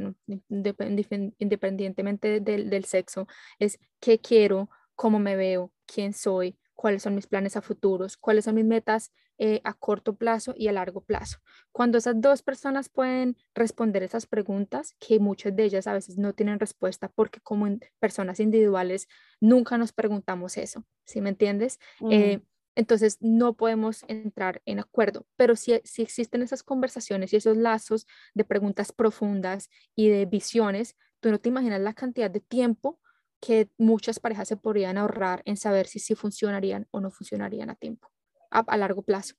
independientemente 0.48 2.40
del, 2.40 2.70
del 2.70 2.84
sexo, 2.84 3.26
es 3.58 3.78
qué 4.00 4.18
quiero, 4.18 4.70
cómo 4.94 5.18
me 5.18 5.36
veo, 5.36 5.72
quién 5.86 6.12
soy, 6.12 6.58
cuáles 6.74 7.02
son 7.02 7.14
mis 7.14 7.26
planes 7.26 7.56
a 7.56 7.62
futuros, 7.62 8.16
cuáles 8.16 8.44
son 8.44 8.54
mis 8.54 8.64
metas 8.64 9.12
eh, 9.38 9.60
a 9.64 9.74
corto 9.74 10.14
plazo 10.16 10.54
y 10.56 10.68
a 10.68 10.72
largo 10.72 11.02
plazo. 11.02 11.38
Cuando 11.72 11.98
esas 11.98 12.20
dos 12.20 12.42
personas 12.42 12.88
pueden 12.88 13.36
responder 13.54 14.02
esas 14.02 14.26
preguntas, 14.26 14.94
que 14.98 15.18
muchas 15.18 15.54
de 15.54 15.64
ellas 15.64 15.86
a 15.86 15.92
veces 15.92 16.16
no 16.16 16.32
tienen 16.32 16.58
respuesta 16.58 17.08
porque 17.08 17.40
como 17.40 17.66
personas 17.98 18.40
individuales 18.40 19.08
nunca 19.40 19.76
nos 19.76 19.92
preguntamos 19.92 20.56
eso, 20.56 20.84
¿sí 21.04 21.20
me 21.20 21.30
entiendes? 21.30 21.78
Eh, 22.10 22.40
entonces 22.76 23.18
no 23.20 23.54
podemos 23.54 24.04
entrar 24.06 24.62
en 24.66 24.78
acuerdo, 24.78 25.26
pero 25.36 25.56
si, 25.56 25.80
si 25.84 26.02
existen 26.02 26.42
esas 26.42 26.62
conversaciones 26.62 27.32
y 27.32 27.36
esos 27.36 27.56
lazos 27.56 28.06
de 28.34 28.44
preguntas 28.44 28.92
profundas 28.92 29.70
y 29.96 30.08
de 30.08 30.26
visiones, 30.26 30.96
tú 31.20 31.30
no 31.30 31.40
te 31.40 31.48
imaginas 31.48 31.80
la 31.80 31.94
cantidad 31.94 32.30
de 32.30 32.40
tiempo 32.40 33.00
que 33.40 33.70
muchas 33.78 34.20
parejas 34.20 34.48
se 34.48 34.56
podrían 34.56 34.98
ahorrar 34.98 35.42
en 35.44 35.56
saber 35.56 35.86
si 35.86 35.98
sí 35.98 36.14
funcionarían 36.14 36.86
o 36.90 37.00
no 37.00 37.10
funcionarían 37.10 37.70
a 37.70 37.74
tiempo, 37.74 38.10
a, 38.50 38.76
largo 38.76 39.02
plazo. 39.02 39.34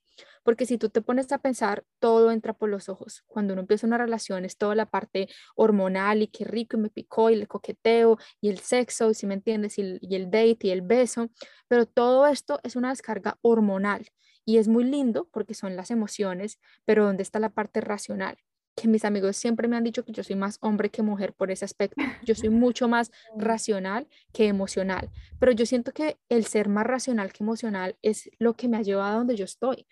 Porque 0.48 0.66
si 0.66 0.78
tú 0.78 0.88
te 0.88 1.02
pones 1.02 1.30
a 1.34 1.40
pensar, 1.40 1.84
todo 2.00 2.32
entra 2.32 2.54
por 2.54 2.70
los 2.70 2.88
ojos. 2.88 3.22
Cuando 3.28 3.52
uno 3.52 3.64
empieza 3.64 3.86
una 3.86 3.98
relación 3.98 4.46
es 4.46 4.58
toda 4.58 4.76
la 4.76 4.86
parte 4.86 5.28
hormonal 5.58 6.22
y 6.22 6.28
qué 6.28 6.46
rico 6.46 6.78
y 6.78 6.80
me 6.80 6.90
picó 6.90 7.30
y 7.30 7.34
el 7.34 7.50
coqueteo 7.50 8.18
y 8.40 8.48
el 8.48 8.60
sexo, 8.60 9.14
si 9.14 9.28
me 9.28 9.34
entiendes, 9.34 9.78
y 9.78 9.98
y 10.00 10.16
el 10.16 10.32
date 10.32 10.60
y 10.62 10.70
el 10.70 10.84
beso. 10.84 11.28
Pero 11.68 11.86
todo 11.86 12.28
esto 12.28 12.62
es 12.64 12.78
una 12.78 12.92
descarga 12.92 13.38
hormonal 13.42 14.08
y 14.46 14.58
es 14.58 14.70
muy 14.70 14.86
lindo 14.86 15.28
porque 15.34 15.54
son 15.54 15.76
las 15.76 15.92
emociones, 15.92 16.60
pero 16.86 17.04
¿dónde 17.04 17.24
está 17.24 17.42
la 17.42 17.50
parte 17.50 17.82
racional? 17.82 18.38
que 18.78 18.88
mis 18.88 19.06
amigos 19.06 19.36
siempre 19.36 19.68
me 19.68 19.76
han 19.76 19.84
dicho 19.84 20.06
que 20.06 20.12
yo 20.12 20.24
soy 20.24 20.36
más 20.36 20.60
hombre 20.62 20.92
que 20.92 21.02
mujer 21.02 21.34
por 21.34 21.50
ese 21.50 21.66
aspecto. 21.66 22.00
Yo 22.24 22.36
soy 22.36 22.50
mucho 22.50 22.88
más 22.88 23.12
racional 23.36 24.08
que 24.32 24.48
emocional, 24.48 25.10
pero 25.40 25.52
yo 25.52 25.66
siento 25.66 25.92
que 25.92 26.20
el 26.30 26.46
ser 26.46 26.70
más 26.70 26.86
racional 26.86 27.34
que 27.34 27.44
emocional 27.44 27.98
es 28.04 28.30
lo 28.38 28.54
que 28.54 28.68
me 28.68 28.78
ha 28.78 28.84
llevado 28.84 29.16
a 29.16 29.18
donde 29.18 29.36
yo 29.36 29.46
estoy, 29.46 29.88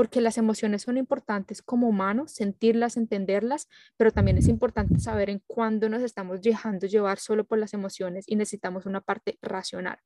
porque 0.00 0.22
las 0.22 0.38
emociones 0.38 0.80
son 0.80 0.96
importantes 0.96 1.60
como 1.60 1.86
humanos, 1.86 2.32
sentirlas, 2.32 2.96
entenderlas, 2.96 3.68
pero 3.98 4.10
también 4.10 4.38
es 4.38 4.48
importante 4.48 4.98
saber 4.98 5.28
en 5.28 5.42
cuándo 5.46 5.90
nos 5.90 6.00
estamos 6.00 6.40
dejando 6.40 6.86
llevar 6.86 7.18
solo 7.18 7.44
por 7.44 7.58
las 7.58 7.74
emociones 7.74 8.24
y 8.26 8.36
necesitamos 8.36 8.86
una 8.86 9.02
parte 9.02 9.38
racional. 9.42 9.98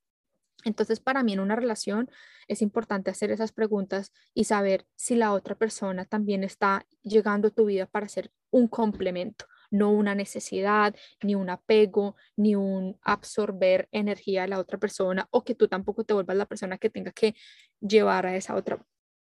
Entonces, 0.65 0.99
para 0.99 1.23
mí 1.23 1.35
en 1.35 1.39
una 1.39 1.55
relación 1.55 2.11
es 2.49 2.61
importante 2.61 3.13
hacer 3.13 3.31
esas 3.31 3.53
preguntas 3.53 4.11
y 4.35 4.47
saber 4.47 4.85
si 4.97 5.15
la 5.15 5.33
otra 5.33 5.55
persona 5.55 6.05
también 6.07 6.43
está 6.43 6.85
llegando 7.05 7.47
a 7.47 7.53
tu 7.53 7.67
vida 7.67 7.87
para 7.87 8.09
ser 8.09 8.33
un 8.51 8.67
complemento, 8.67 9.45
no 9.71 9.93
una 9.93 10.17
necesidad, 10.17 10.97
ni 11.23 11.37
un 11.37 11.51
apego, 11.51 12.17
ni 12.35 12.57
un 12.57 12.99
absorber 13.03 13.89
energía 13.93 14.43
de 14.43 14.49
la 14.49 14.59
otra 14.59 14.77
persona 14.77 15.29
o 15.31 15.45
que 15.45 15.55
tú 15.55 15.69
tampoco 15.69 16.03
te 16.03 16.15
vuelvas 16.15 16.37
la 16.37 16.47
persona 16.47 16.79
que 16.79 16.91
tenga 16.91 17.13
que 17.13 17.37
llevar 17.81 18.27
a 18.27 18.35
esa 18.35 18.57
otra 18.57 18.85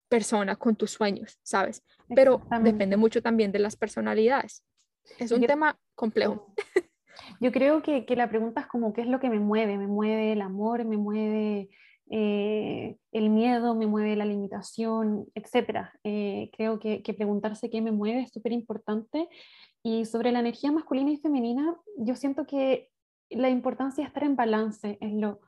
persona 0.09 0.57
con 0.57 0.77
tus 0.77 0.93
sueños, 0.93 1.39
¿sabes? 1.43 1.83
Pero 2.15 2.43
depende 2.63 2.97
mucho 2.97 3.23
también 3.23 3.53
de 3.53 3.59
las 3.59 3.77
personalidades. 3.77 4.65
Es 5.19 5.33
un 5.33 5.43
tema 5.43 5.79
complejo. 5.95 6.53
Yo 7.41 7.53
creo 7.53 7.83
que, 7.83 8.05
que, 8.05 8.17
la 8.17 8.29
pregunta 8.29 8.61
es 8.61 8.67
como, 8.67 8.93
¿qué 8.93 9.01
es 9.01 9.07
lo 9.07 9.21
que 9.21 9.31
me 9.31 9.41
mueve? 9.41 9.79
¿Me 9.79 9.87
mueve 9.87 10.33
el 10.33 10.43
amor? 10.43 10.85
¿Me 10.85 10.97
mueve 10.97 11.71
eh, 12.11 12.97
el 13.13 13.31
miedo? 13.31 13.75
¿Me 13.75 13.87
mueve 13.87 14.17
la 14.17 14.25
limitación? 14.25 15.27
Etcétera. 15.35 15.93
Eh, 16.05 16.51
creo 16.57 16.79
que, 16.79 17.03
que, 17.03 17.15
preguntarse 17.15 17.71
qué 17.71 17.81
me 17.81 17.91
mueve 17.91 18.23
es 18.23 18.33
súper 18.33 18.53
importante. 18.53 19.29
Y 19.83 20.05
sobre 20.05 20.33
la 20.33 20.41
energía 20.41 20.73
masculina 20.73 21.11
y 21.11 21.17
femenina, 21.17 21.77
yo 21.97 22.17
siento 22.17 22.47
que 22.47 22.91
la 23.31 23.49
importancia 23.49 24.03
de 24.03 24.09
estar 24.09 24.25
en 24.25 24.37
balance 24.37 24.99
es, 25.01 25.13
lo, 25.13 25.41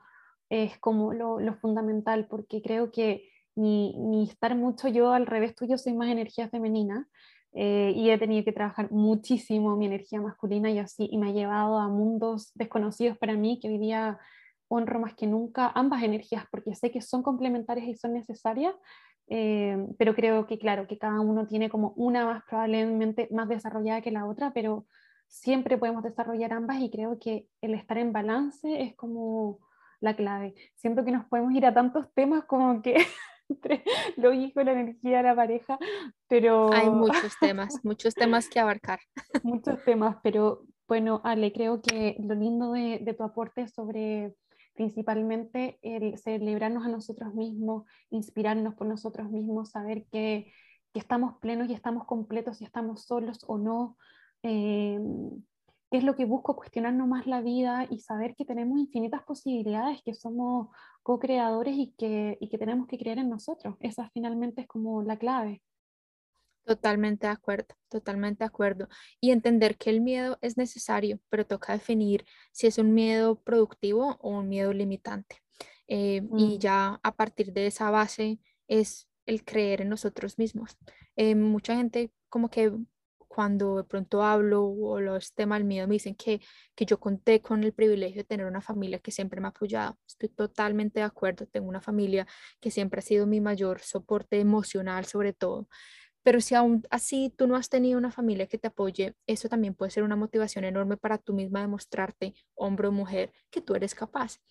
es 0.49 0.77
como 0.79 1.13
lo, 1.13 1.39
lo 1.39 1.55
fundamental, 1.55 2.27
porque 2.27 2.61
creo 2.61 2.91
que 2.91 3.29
ni, 3.55 3.97
ni 3.97 4.23
estar 4.29 4.55
mucho 4.55 4.87
yo 4.87 5.11
al 5.11 5.25
revés 5.25 5.55
tuyo 5.55 5.77
soy 5.77 5.93
más 5.93 6.09
energía 6.09 6.49
femenina, 6.49 7.07
eh, 7.53 7.93
y 7.95 8.11
he 8.11 8.17
tenido 8.17 8.45
que 8.45 8.51
trabajar 8.51 8.91
muchísimo 8.91 9.75
mi 9.75 9.87
energía 9.87 10.21
masculina 10.21 10.69
y 10.69 10.79
así, 10.79 11.07
y 11.11 11.17
me 11.17 11.29
ha 11.29 11.33
llevado 11.33 11.79
a 11.79 11.87
mundos 11.87 12.51
desconocidos 12.53 13.17
para 13.17 13.33
mí, 13.33 13.59
que 13.59 13.69
hoy 13.69 13.79
día 13.79 14.19
honro 14.67 14.99
más 14.99 15.15
que 15.15 15.25
nunca 15.25 15.71
ambas 15.73 16.03
energías, 16.03 16.45
porque 16.51 16.75
sé 16.75 16.91
que 16.91 17.01
son 17.01 17.23
complementarias 17.23 17.87
y 17.87 17.95
son 17.95 18.13
necesarias, 18.13 18.75
eh, 19.27 19.77
pero 19.97 20.15
creo 20.15 20.45
que, 20.47 20.59
claro, 20.59 20.87
que 20.87 20.97
cada 20.97 21.19
uno 21.21 21.47
tiene 21.47 21.69
como 21.69 21.93
una 21.95 22.25
más 22.25 22.43
probablemente 22.47 23.27
más 23.31 23.47
desarrollada 23.47 24.01
que 24.01 24.11
la 24.11 24.25
otra, 24.25 24.51
pero 24.53 24.85
siempre 25.27 25.77
podemos 25.77 26.03
desarrollar 26.03 26.53
ambas 26.53 26.81
y 26.81 26.89
creo 26.89 27.17
que 27.19 27.47
el 27.61 27.73
estar 27.73 27.97
en 27.97 28.11
balance 28.11 28.81
es 28.81 28.95
como 28.95 29.59
la 30.01 30.15
clave. 30.15 30.55
Siento 30.75 31.03
que 31.03 31.11
nos 31.11 31.25
podemos 31.25 31.53
ir 31.53 31.65
a 31.65 31.73
tantos 31.73 32.11
temas 32.13 32.45
como 32.45 32.81
que 32.81 32.95
entre 33.49 33.83
los 34.17 34.33
hijos, 34.35 34.63
la 34.63 34.71
energía, 34.71 35.21
la 35.21 35.35
pareja, 35.35 35.77
pero... 36.27 36.71
Hay 36.73 36.89
muchos 36.89 37.33
temas, 37.39 37.79
muchos 37.83 38.13
temas 38.15 38.47
que 38.47 38.59
abarcar. 38.59 38.99
Muchos 39.43 39.83
temas, 39.83 40.17
pero 40.23 40.63
bueno, 40.87 41.21
Ale, 41.23 41.51
creo 41.51 41.81
que 41.81 42.15
lo 42.19 42.35
lindo 42.35 42.71
de, 42.71 42.99
de 42.99 43.13
tu 43.13 43.23
aporte 43.23 43.67
sobre 43.67 44.33
principalmente 44.79 45.77
el 45.81 46.17
celebrarnos 46.17 46.85
a 46.85 46.89
nosotros 46.89 47.33
mismos, 47.33 47.83
inspirarnos 48.11 48.75
por 48.75 48.87
nosotros 48.87 49.29
mismos, 49.29 49.71
saber 49.71 50.05
que, 50.09 50.53
que 50.93 50.99
estamos 50.99 51.35
plenos 51.41 51.69
y 51.69 51.73
estamos 51.73 52.05
completos 52.05 52.61
y 52.61 52.63
estamos 52.63 53.03
solos 53.03 53.43
o 53.45 53.57
no. 53.57 53.97
Eh, 54.41 54.97
es 55.91 56.03
lo 56.03 56.15
que 56.15 56.25
busco, 56.25 56.55
cuestionarnos 56.55 57.07
más 57.07 57.25
la 57.25 57.41
vida 57.41 57.87
y 57.89 57.99
saber 57.99 58.35
que 58.35 58.45
tenemos 58.45 58.79
infinitas 58.79 59.23
posibilidades, 59.23 60.01
que 60.03 60.13
somos 60.13 60.67
co-creadores 61.01 61.75
y 61.75 61.93
que, 61.97 62.37
y 62.39 62.49
que 62.49 62.57
tenemos 62.57 62.87
que 62.87 62.97
creer 62.97 63.17
en 63.17 63.29
nosotros. 63.29 63.75
Esa 63.79 64.09
finalmente 64.13 64.61
es 64.61 64.67
como 64.67 65.01
la 65.01 65.17
clave. 65.17 65.61
Totalmente 66.63 67.25
de 67.25 67.33
acuerdo, 67.33 67.73
totalmente 67.89 68.43
de 68.43 68.47
acuerdo. 68.47 68.87
Y 69.19 69.31
entender 69.31 69.77
que 69.77 69.89
el 69.89 70.01
miedo 70.01 70.37
es 70.41 70.57
necesario, 70.57 71.19
pero 71.29 71.47
toca 71.47 71.73
definir 71.73 72.25
si 72.51 72.67
es 72.67 72.77
un 72.77 72.93
miedo 72.93 73.41
productivo 73.41 74.17
o 74.21 74.29
un 74.29 74.47
miedo 74.47 74.71
limitante. 74.71 75.37
Eh, 75.87 76.21
y 76.37 76.57
mm. 76.57 76.59
ya 76.59 76.99
a 77.01 77.15
partir 77.15 77.51
de 77.51 77.65
esa 77.65 77.89
base 77.89 78.39
es 78.67 79.09
el 79.25 79.43
creer 79.43 79.81
en 79.81 79.89
nosotros 79.89 80.37
mismos. 80.37 80.77
Eh, 81.15 81.33
mucha 81.33 81.75
gente 81.75 82.11
como 82.29 82.49
que 82.49 82.71
cuando 83.39 83.77
de 83.77 83.83
pronto 83.85 84.21
hablo 84.21 84.65
o 84.65 84.99
los 84.99 85.33
temas 85.33 85.59
del 85.59 85.65
miedo 85.65 85.87
me 85.87 85.93
dicen 85.93 86.13
que, 86.13 86.41
que 86.75 86.85
yo 86.85 86.99
conté 86.99 87.41
con 87.41 87.63
el 87.63 87.71
privilegio 87.71 88.17
de 88.17 88.25
tener 88.25 88.45
una 88.45 88.59
familia 88.59 88.99
que 88.99 89.11
siempre 89.11 89.39
me 89.39 89.47
ha 89.47 89.51
apoyado. 89.51 89.97
Estoy 90.05 90.27
totalmente 90.27 90.99
de 90.99 91.05
acuerdo. 91.05 91.47
Tengo 91.47 91.69
una 91.69 91.79
familia 91.79 92.27
que 92.59 92.69
siempre 92.69 92.99
ha 92.99 93.01
sido 93.01 93.25
mi 93.27 93.39
mayor 93.39 93.79
soporte 93.79 94.41
emocional 94.41 95.05
sobre 95.05 95.31
todo. 95.31 95.69
Pero 96.21 96.41
si 96.41 96.53
aún 96.53 96.83
así 96.89 97.33
tú 97.37 97.47
no 97.47 97.55
has 97.55 97.69
tenido 97.69 97.97
una 97.97 98.11
familia 98.11 98.45
que 98.45 98.57
te 98.57 98.67
apoye, 98.67 99.15
eso 99.25 99.47
también 99.47 99.73
puede 99.73 99.91
ser 99.91 100.03
una 100.03 100.17
motivación 100.17 100.65
enorme 100.65 100.97
para 100.97 101.17
tú 101.17 101.33
misma 101.33 101.61
demostrarte, 101.61 102.33
hombre 102.55 102.89
o 102.89 102.91
mujer, 102.91 103.31
que 103.49 103.61
tú 103.61 103.73
eres 103.73 103.95
capaz. 103.95 104.41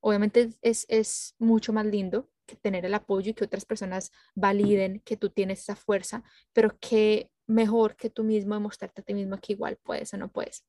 Obviamente 0.00 0.50
es, 0.60 0.84
es 0.90 1.34
mucho 1.38 1.72
más 1.72 1.86
lindo 1.86 2.28
que 2.44 2.56
tener 2.56 2.84
el 2.84 2.92
apoyo 2.92 3.30
y 3.30 3.34
que 3.34 3.44
otras 3.44 3.64
personas 3.64 4.12
validen 4.34 5.00
que 5.02 5.16
tú 5.16 5.30
tienes 5.30 5.60
esa 5.60 5.76
fuerza, 5.76 6.22
pero 6.52 6.76
que 6.78 7.30
mejor 7.46 7.96
que 7.96 8.10
tú 8.10 8.24
mismo 8.24 8.54
demostrarte 8.54 9.02
a 9.02 9.04
ti 9.04 9.14
mismo 9.14 9.38
que 9.38 9.52
igual 9.52 9.78
puedes 9.82 10.12
o 10.14 10.16
no 10.16 10.28
puedes. 10.28 10.64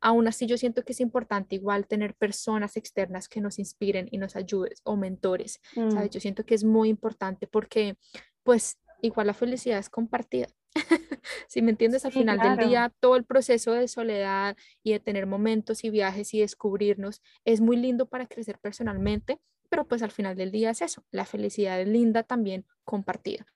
Aún 0.00 0.28
así, 0.28 0.46
yo 0.46 0.56
siento 0.56 0.84
que 0.84 0.92
es 0.92 1.00
importante 1.00 1.56
igual 1.56 1.86
tener 1.86 2.14
personas 2.14 2.76
externas 2.76 3.28
que 3.28 3.40
nos 3.40 3.58
inspiren 3.58 4.08
y 4.10 4.18
nos 4.18 4.36
ayuden 4.36 4.72
o 4.84 4.96
mentores, 4.96 5.60
¿sabes? 5.74 5.94
Mm. 5.94 6.10
Yo 6.10 6.20
siento 6.20 6.44
que 6.44 6.54
es 6.54 6.64
muy 6.64 6.88
importante 6.88 7.46
porque, 7.46 7.96
pues, 8.42 8.78
igual 9.02 9.26
la 9.26 9.34
felicidad 9.34 9.78
es 9.78 9.90
compartida. 9.90 10.48
si 11.48 11.62
me 11.62 11.70
entiendes, 11.70 12.04
al 12.04 12.12
final 12.12 12.38
del 12.38 12.68
día, 12.68 12.92
todo 13.00 13.16
el 13.16 13.24
proceso 13.24 13.72
de 13.72 13.88
soledad 13.88 14.56
y 14.82 14.92
de 14.92 15.00
tener 15.00 15.26
momentos 15.26 15.84
y 15.84 15.90
viajes 15.90 16.32
y 16.34 16.40
descubrirnos 16.40 17.22
es 17.44 17.60
muy 17.60 17.76
lindo 17.76 18.06
para 18.06 18.26
crecer 18.26 18.58
personalmente, 18.58 19.40
pero 19.68 19.86
pues 19.86 20.02
al 20.02 20.10
final 20.10 20.36
del 20.36 20.50
día 20.50 20.70
es 20.70 20.82
eso, 20.82 21.04
la 21.10 21.24
felicidad 21.24 21.80
es 21.80 21.88
linda 21.88 22.22
también 22.22 22.66
compartida. 22.84 23.46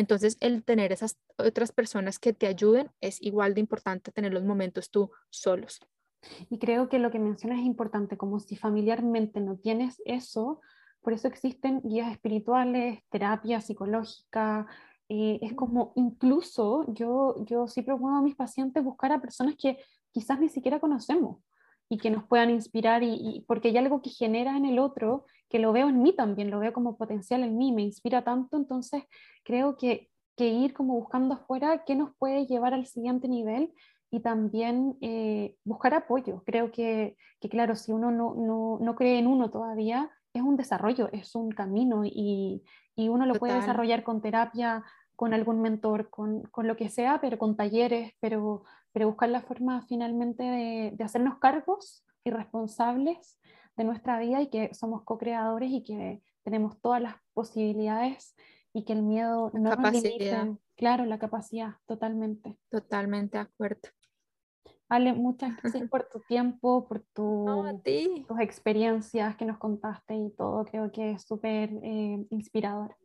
Entonces, 0.00 0.38
el 0.40 0.64
tener 0.64 0.92
esas 0.92 1.18
otras 1.36 1.72
personas 1.72 2.18
que 2.18 2.32
te 2.32 2.46
ayuden 2.46 2.90
es 3.02 3.20
igual 3.20 3.52
de 3.52 3.60
importante 3.60 4.10
tener 4.10 4.32
los 4.32 4.44
momentos 4.44 4.90
tú 4.90 5.10
solos. 5.28 5.78
Y 6.48 6.58
creo 6.58 6.88
que 6.88 6.98
lo 6.98 7.10
que 7.10 7.18
mencionas 7.18 7.58
es 7.58 7.66
importante, 7.66 8.16
como 8.16 8.40
si 8.40 8.56
familiarmente 8.56 9.40
no 9.40 9.58
tienes 9.58 10.00
eso, 10.06 10.62
por 11.02 11.12
eso 11.12 11.28
existen 11.28 11.82
guías 11.82 12.10
espirituales, 12.12 13.00
terapia 13.10 13.60
psicológica, 13.60 14.66
eh, 15.10 15.38
es 15.42 15.52
como 15.52 15.92
incluso 15.96 16.90
yo, 16.94 17.34
yo 17.44 17.68
sí 17.68 17.82
propongo 17.82 18.16
a 18.16 18.22
mis 18.22 18.36
pacientes 18.36 18.82
buscar 18.82 19.12
a 19.12 19.20
personas 19.20 19.54
que 19.56 19.76
quizás 20.12 20.40
ni 20.40 20.48
siquiera 20.48 20.80
conocemos 20.80 21.42
y 21.92 21.98
que 21.98 22.08
nos 22.08 22.24
puedan 22.24 22.50
inspirar, 22.50 23.02
y, 23.02 23.44
porque 23.48 23.68
hay 23.68 23.76
algo 23.76 24.00
que 24.00 24.10
genera 24.10 24.56
en 24.56 24.64
el 24.64 24.78
otro, 24.78 25.26
que 25.48 25.58
lo 25.58 25.72
veo 25.72 25.88
en 25.88 26.00
mí 26.00 26.14
también, 26.14 26.48
lo 26.48 26.60
veo 26.60 26.72
como 26.72 26.96
potencial 26.96 27.42
en 27.42 27.58
mí, 27.58 27.72
me 27.72 27.82
inspira 27.82 28.22
tanto, 28.22 28.56
entonces 28.56 29.02
creo 29.42 29.76
que, 29.76 30.08
que 30.36 30.48
ir 30.48 30.72
como 30.72 30.94
buscando 30.94 31.34
afuera 31.34 31.82
qué 31.84 31.96
nos 31.96 32.14
puede 32.16 32.46
llevar 32.46 32.74
al 32.74 32.86
siguiente 32.86 33.26
nivel 33.26 33.72
y 34.08 34.20
también 34.20 34.98
eh, 35.00 35.56
buscar 35.64 35.92
apoyo. 35.94 36.44
Creo 36.46 36.70
que, 36.70 37.16
que, 37.40 37.48
claro, 37.48 37.74
si 37.74 37.90
uno 37.90 38.12
no, 38.12 38.36
no, 38.36 38.78
no, 38.80 38.94
cree 38.94 39.18
en 39.18 39.26
uno 39.26 39.50
todavía, 39.50 40.10
es 40.32 40.42
un 40.42 40.56
desarrollo, 40.56 41.08
es 41.12 41.34
un 41.34 41.50
camino 41.50 42.04
y, 42.04 42.62
y 42.94 43.08
uno 43.08 43.26
lo 43.26 43.34
puede 43.34 43.54
desarrollar 43.54 44.04
con 44.04 44.22
terapia, 44.22 44.84
con 45.16 45.34
algún 45.34 45.60
mentor, 45.60 46.08
con, 46.08 46.42
con, 46.44 46.68
lo 46.68 46.76
que 46.76 46.88
sea, 46.88 47.20
pero 47.20 47.36
con 47.36 47.56
talleres, 47.56 48.12
pero, 48.20 48.62
pero 48.92 49.08
buscar 49.08 49.28
la 49.28 49.42
forma 49.42 49.82
finalmente 49.82 50.42
de, 50.42 50.92
de 50.94 51.04
hacernos 51.04 51.38
cargos 51.38 52.04
y 52.24 52.30
responsables 52.30 53.38
de 53.76 53.84
nuestra 53.84 54.18
vida 54.18 54.42
y 54.42 54.50
que 54.50 54.74
somos 54.74 55.02
co-creadores 55.04 55.70
y 55.70 55.82
que 55.82 56.22
tenemos 56.42 56.80
todas 56.80 57.00
las 57.00 57.14
posibilidades 57.32 58.34
y 58.72 58.84
que 58.84 58.92
el 58.92 59.02
miedo 59.02 59.50
no 59.54 59.74
nos 59.74 59.92
limite. 59.92 60.56
Claro, 60.76 61.04
la 61.04 61.18
capacidad, 61.18 61.74
totalmente. 61.86 62.56
Totalmente 62.70 63.38
de 63.38 63.42
acuerdo. 63.42 63.88
Ale, 64.88 65.12
muchas 65.12 65.56
gracias 65.62 65.88
por 65.88 66.08
tu 66.08 66.20
tiempo, 66.20 66.86
por 66.86 67.00
tu, 67.12 67.46
tus 68.26 68.40
experiencias 68.40 69.36
que 69.36 69.44
nos 69.44 69.58
contaste 69.58 70.14
y 70.16 70.30
todo. 70.30 70.64
Creo 70.64 70.90
que 70.90 71.12
es 71.12 71.22
súper 71.22 71.70
eh, 71.82 72.24
inspirador. 72.30 72.96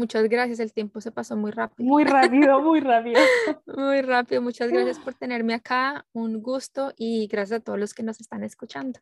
Muchas 0.00 0.30
gracias, 0.30 0.60
el 0.60 0.72
tiempo 0.72 1.02
se 1.02 1.12
pasó 1.12 1.36
muy 1.36 1.50
rápido. 1.50 1.86
Muy 1.86 2.04
rápido, 2.04 2.58
muy 2.62 2.80
rápido. 2.80 3.20
muy 3.66 4.00
rápido, 4.00 4.40
muchas 4.40 4.70
gracias 4.70 4.98
por 4.98 5.12
tenerme 5.22 5.52
acá, 5.52 6.06
un 6.14 6.40
gusto 6.40 6.94
y 6.96 7.26
gracias 7.26 7.60
a 7.60 7.62
todos 7.62 7.78
los 7.78 7.92
que 7.92 8.02
nos 8.02 8.18
están 8.18 8.42
escuchando. 8.42 8.98